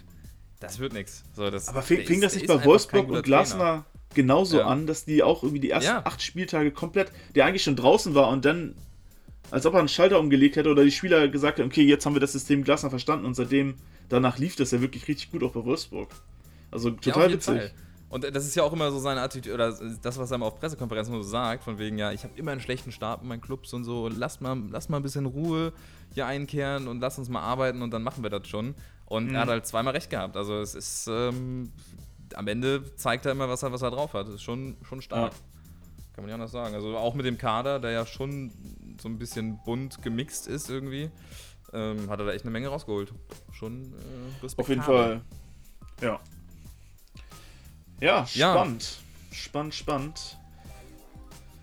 das 0.59 0.79
wird 0.79 0.93
nichts. 0.93 1.23
So, 1.36 1.43
Aber 1.45 1.81
fing, 1.81 2.05
fing 2.05 2.21
das 2.21 2.36
nicht 2.36 2.47
bei 2.47 2.63
Wolfsburg 2.63 3.09
und 3.09 3.23
Glasner 3.23 3.57
Trainer. 3.57 3.86
genauso 4.13 4.59
ja. 4.59 4.65
an, 4.65 4.88
dass 4.88 5.05
die 5.05 5.21
auch 5.21 5.43
irgendwie 5.43 5.59
die 5.59 5.69
ersten 5.69 5.91
ja. 5.91 6.05
acht 6.05 6.21
Spieltage 6.21 6.71
komplett, 6.71 7.11
der 7.36 7.45
eigentlich 7.45 7.63
schon 7.63 7.75
draußen 7.75 8.15
war 8.15 8.29
und 8.29 8.45
dann, 8.45 8.73
als 9.51 9.65
ob 9.65 9.73
er 9.73 9.79
einen 9.79 9.89
Schalter 9.89 10.19
umgelegt 10.19 10.55
hätte 10.55 10.69
oder 10.69 10.84
die 10.84 10.91
Spieler 10.91 11.27
gesagt 11.27 11.59
haben, 11.59 11.67
okay, 11.67 11.84
jetzt 11.84 12.05
haben 12.05 12.15
wir 12.15 12.21
das 12.21 12.31
System 12.31 12.63
Glasner 12.63 12.89
verstanden 12.89 13.25
und 13.25 13.36
seitdem, 13.36 13.75
danach 14.09 14.38
lief 14.38 14.55
das 14.55 14.71
ja 14.71 14.81
wirklich 14.81 15.07
richtig 15.07 15.31
gut 15.31 15.43
auch 15.43 15.51
bei 15.51 15.65
Wolfsburg. 15.65 16.09
Also 16.74 16.91
total 16.91 17.30
ja, 17.30 17.36
witzig. 17.36 17.57
Fall. 17.59 17.71
Und 18.09 18.24
das 18.36 18.45
ist 18.45 18.53
ja 18.53 18.61
auch 18.61 18.71
immer 18.71 18.91
so 18.91 18.99
seine 18.99 19.21
Attitüde, 19.21 19.55
oder 19.55 19.71
das, 19.71 20.19
was 20.19 20.32
er 20.32 20.36
immer 20.36 20.45
auf 20.45 20.59
Pressekonferenzen 20.59 21.15
so 21.15 21.24
sagt, 21.24 21.63
von 21.63 21.80
wegen, 21.80 21.97
ja, 21.97 22.11
ich 22.11 22.24
habe 22.24 22.38
immer 22.38 22.51
einen 22.51 22.61
schlechten 22.61 22.91
Start 22.91 23.24
in 23.24 23.28
meinen 23.28 23.41
Clubs 23.41 23.74
und 23.74 23.86
so, 23.86 24.07
lass 24.07 24.39
mal, 24.39 24.61
lass 24.69 24.88
mal 24.88 24.97
ein 24.97 25.03
bisschen 25.03 25.26
Ruhe 25.26 25.74
hier 26.13 26.28
einkehren 26.28 26.88
und 26.88 26.99
lass 26.99 27.17
uns 27.17 27.28
mal 27.28 27.41
arbeiten 27.41 27.82
und 27.82 27.91
dann 27.91 28.03
machen 28.03 28.21
wir 28.21 28.30
das 28.30 28.47
schon. 28.47 28.76
Und 29.05 29.30
mhm. 29.30 29.36
er 29.36 29.41
hat 29.41 29.49
halt 29.49 29.65
zweimal 29.65 29.93
recht 29.95 30.11
gehabt. 30.11 30.38
Also 30.38 30.61
es 30.61 30.76
ist, 30.76 31.07
ähm, 31.07 31.71
am 32.36 32.47
Ende 32.47 32.95
zeigt 32.97 33.26
er 33.26 33.32
immer, 33.32 33.49
was 33.49 33.63
er, 33.63 33.71
was 33.71 33.82
er 33.82 33.89
drauf 33.89 34.13
hat. 34.13 34.28
Das 34.28 34.36
ist 34.36 34.43
schon, 34.43 34.78
schon 34.84 35.01
stark. 35.01 35.34
Ja. 35.34 35.39
Kann 36.13 36.24
man 36.24 36.26
nicht 36.26 36.36
anders 36.36 36.51
sagen. 36.51 36.76
Also 36.76 36.95
auch 36.95 37.15
mit 37.15 37.26
dem 37.26 37.39
Kader, 37.39 37.80
der 37.80 37.91
ja 37.91 38.05
schon 38.05 38.51
so 39.01 39.09
ein 39.09 39.17
bisschen 39.17 39.59
bunt 39.65 40.03
gemixt 40.03 40.45
ist 40.45 40.69
irgendwie, 40.69 41.09
ähm, 41.74 42.09
hat 42.11 42.19
er 42.19 42.28
da 42.28 42.32
echt 42.32 42.45
eine 42.45 42.51
Menge 42.51 42.67
rausgeholt. 42.67 43.11
Schon 43.51 43.91
äh, 44.43 44.47
Auf 44.55 44.69
jeden 44.69 44.84
Fall. 44.84 45.21
Ja. 45.99 46.19
Ja, 48.01 48.25
spannend. 48.25 48.97
Ja. 49.29 49.35
Spannend, 49.35 49.75
spannend. 49.75 50.37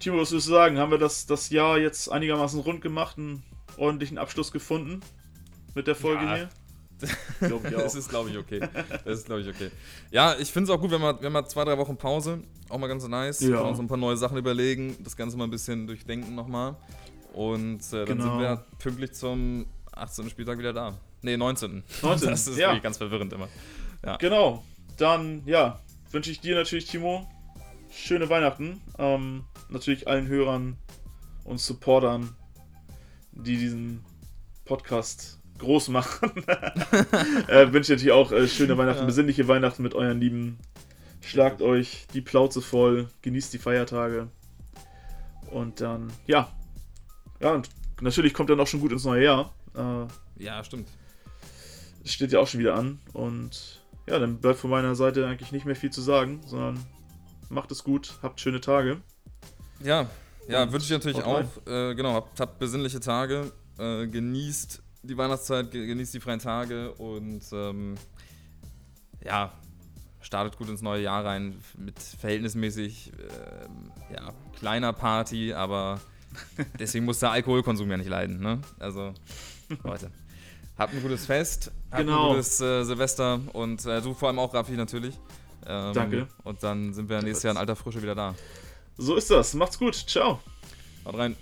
Timo, 0.01 0.19
was 0.19 0.33
würdest 0.33 0.49
du 0.49 0.53
sagen? 0.53 0.79
Haben 0.79 0.91
wir 0.91 0.99
das, 0.99 1.27
das 1.27 1.51
Jahr 1.51 1.79
jetzt 1.79 2.11
einigermaßen 2.11 2.61
rund 2.61 2.81
gemacht, 2.81 3.19
einen 3.19 3.43
ordentlichen 3.77 4.19
Abschluss 4.19 4.51
gefunden 4.51 5.01
mit 5.75 5.87
der 5.87 5.95
Folge 5.95 6.25
ja. 6.25 6.35
hier? 6.37 6.49
das 7.71 7.95
ist, 7.95 8.09
glaube 8.09 8.31
ich, 8.31 8.37
okay. 8.37 8.61
Das 9.05 9.21
ist, 9.21 9.27
glaube 9.27 9.41
ich, 9.41 9.49
okay. 9.49 9.71
Ja, 10.11 10.37
ich 10.39 10.51
finde 10.51 10.71
es 10.71 10.77
auch 10.77 10.81
gut, 10.81 10.91
wenn 10.91 11.01
wir, 11.01 11.21
wenn 11.23 11.33
wir 11.33 11.47
zwei, 11.47 11.65
drei 11.65 11.79
Wochen 11.79 11.97
Pause, 11.97 12.43
auch 12.69 12.79
mal 12.79 12.89
ganz 12.89 13.07
nice. 13.07 13.41
Ja. 13.41 13.61
uns 13.61 13.79
ein 13.79 13.89
paar 13.89 13.97
neue 13.97 14.17
Sachen 14.17 14.37
überlegen, 14.37 14.97
das 15.03 15.17
Ganze 15.17 15.37
mal 15.37 15.45
ein 15.45 15.51
bisschen 15.51 15.87
durchdenken 15.87 16.35
nochmal. 16.35 16.77
Und 17.33 17.81
äh, 17.93 18.05
dann 18.05 18.19
genau. 18.19 18.25
sind 18.25 18.39
wir 18.41 18.65
pünktlich 18.79 19.13
zum 19.13 19.67
18. 19.93 20.31
Spieltag 20.31 20.59
wieder 20.59 20.73
da. 20.73 20.95
Nee, 21.23 21.37
19. 21.37 21.83
19. 22.03 22.31
Das 22.31 22.47
ist 22.47 22.59
ja. 22.59 22.69
wirklich 22.69 22.83
ganz 22.83 22.97
verwirrend 22.97 23.33
immer. 23.33 23.49
Ja. 24.05 24.17
Genau. 24.17 24.65
Dann, 24.97 25.43
ja, 25.47 25.81
wünsche 26.11 26.31
ich 26.31 26.41
dir 26.41 26.57
natürlich, 26.57 26.87
Timo, 26.87 27.29
schöne 27.91 28.29
Weihnachten. 28.29 28.81
Ähm, 28.99 29.45
natürlich 29.69 30.09
allen 30.09 30.27
Hörern 30.29 30.77
und 31.45 31.59
Supportern, 31.61 32.35
die 33.33 33.57
diesen 33.57 34.05
Podcast 34.65 35.41
groß 35.59 35.89
machen. 35.89 36.31
äh, 37.49 37.73
wünsche 37.73 37.93
ich 37.93 37.99
natürlich 37.99 38.13
auch 38.13 38.33
äh, 38.33 38.49
schöne 38.49 38.77
Weihnachten, 38.79 39.01
ja. 39.01 39.07
besinnliche 39.07 39.49
Weihnachten 39.49 39.83
mit 39.83 39.95
euren 39.95 40.21
Lieben. 40.21 40.59
Schlagt 41.21 41.63
euch 41.63 42.07
die 42.15 42.23
Plauze 42.23 42.63
voll, 42.63 43.09
genießt 43.23 43.53
die 43.53 43.59
Feiertage. 43.59 44.29
Und 45.51 45.81
dann, 45.81 46.13
ja. 46.27 46.51
Ja, 47.41 47.53
und 47.53 47.69
natürlich 48.01 48.35
kommt 48.35 48.51
dann 48.51 48.61
auch 48.61 48.67
schon 48.67 48.81
gut 48.81 48.93
ins 48.93 49.05
neue 49.05 49.25
Jahr. 49.25 49.55
Äh, 49.75 50.43
ja, 50.43 50.65
stimmt. 50.65 50.89
Steht 52.05 52.33
ja 52.33 52.41
auch 52.41 52.47
schon 52.47 52.61
wieder 52.61 52.75
an. 52.75 52.99
Und 53.13 53.80
ja, 54.07 54.19
dann 54.19 54.39
bleibt 54.39 54.59
von 54.59 54.71
meiner 54.71 54.95
Seite 54.95 55.27
eigentlich 55.27 55.53
nicht 55.53 55.67
mehr 55.67 55.77
viel 55.77 55.91
zu 55.91 56.01
sagen, 56.01 56.41
sondern 56.47 56.85
macht 57.49 57.71
es 57.71 57.85
gut, 57.85 58.19
habt 58.23 58.41
schöne 58.41 58.61
Tage. 58.61 59.01
Ja, 59.83 60.09
ja, 60.49 60.71
wünsche 60.73 60.87
ich 60.87 60.91
natürlich 60.91 61.23
auch. 61.23 61.45
Äh, 61.67 61.95
genau, 61.95 62.15
habt, 62.15 62.41
habt, 62.41 62.59
besinnliche 62.59 63.01
Tage, 63.01 63.53
äh, 63.79 64.07
genießt 64.07 64.83
die 65.03 65.17
Weihnachtszeit, 65.17 65.71
genießt 65.71 66.15
die 66.15 66.21
freien 66.21 66.41
Tage 66.41 66.93
und 66.95 67.43
ähm, 67.53 67.95
ja, 69.25 69.53
startet 70.21 70.59
gut 70.59 70.69
ins 70.69 70.83
neue 70.83 71.03
Jahr 71.03 71.25
rein 71.25 71.57
mit 71.79 71.99
verhältnismäßig 71.99 73.13
äh, 73.13 74.15
ja, 74.15 74.33
kleiner 74.59 74.93
Party, 74.93 75.53
aber 75.53 76.01
deswegen 76.79 77.05
muss 77.05 77.21
der 77.21 77.31
Alkoholkonsum 77.31 77.91
ja 77.91 77.97
nicht 77.97 78.11
leiden. 78.11 78.41
Ne? 78.41 78.61
Also, 78.79 79.15
Leute. 79.85 80.11
Habt 80.81 80.95
ein 80.95 81.03
gutes 81.03 81.27
Fest, 81.27 81.71
habt 81.91 82.07
genau. 82.07 82.31
ein 82.31 82.37
gutes 82.37 82.59
äh, 82.59 82.85
Silvester 82.85 83.39
und 83.53 83.85
äh, 83.85 84.01
du 84.01 84.15
vor 84.15 84.29
allem 84.29 84.39
auch, 84.39 84.55
Raffi, 84.55 84.73
natürlich. 84.73 85.15
Ähm, 85.67 85.93
Danke. 85.93 86.27
Und 86.43 86.63
dann 86.63 86.95
sind 86.95 87.11
wir 87.11 87.21
nächstes 87.21 87.43
Jahr 87.43 87.53
in 87.53 87.59
alter 87.59 87.77
Frische 87.77 88.03
wieder 88.03 88.15
da. 88.15 88.35
So 88.97 89.15
ist 89.17 89.31
das. 89.31 89.53
Macht's 89.53 89.79
gut. 89.79 89.95
Ciao. 89.95 90.41
Haut 91.05 91.19
rein. 91.19 91.37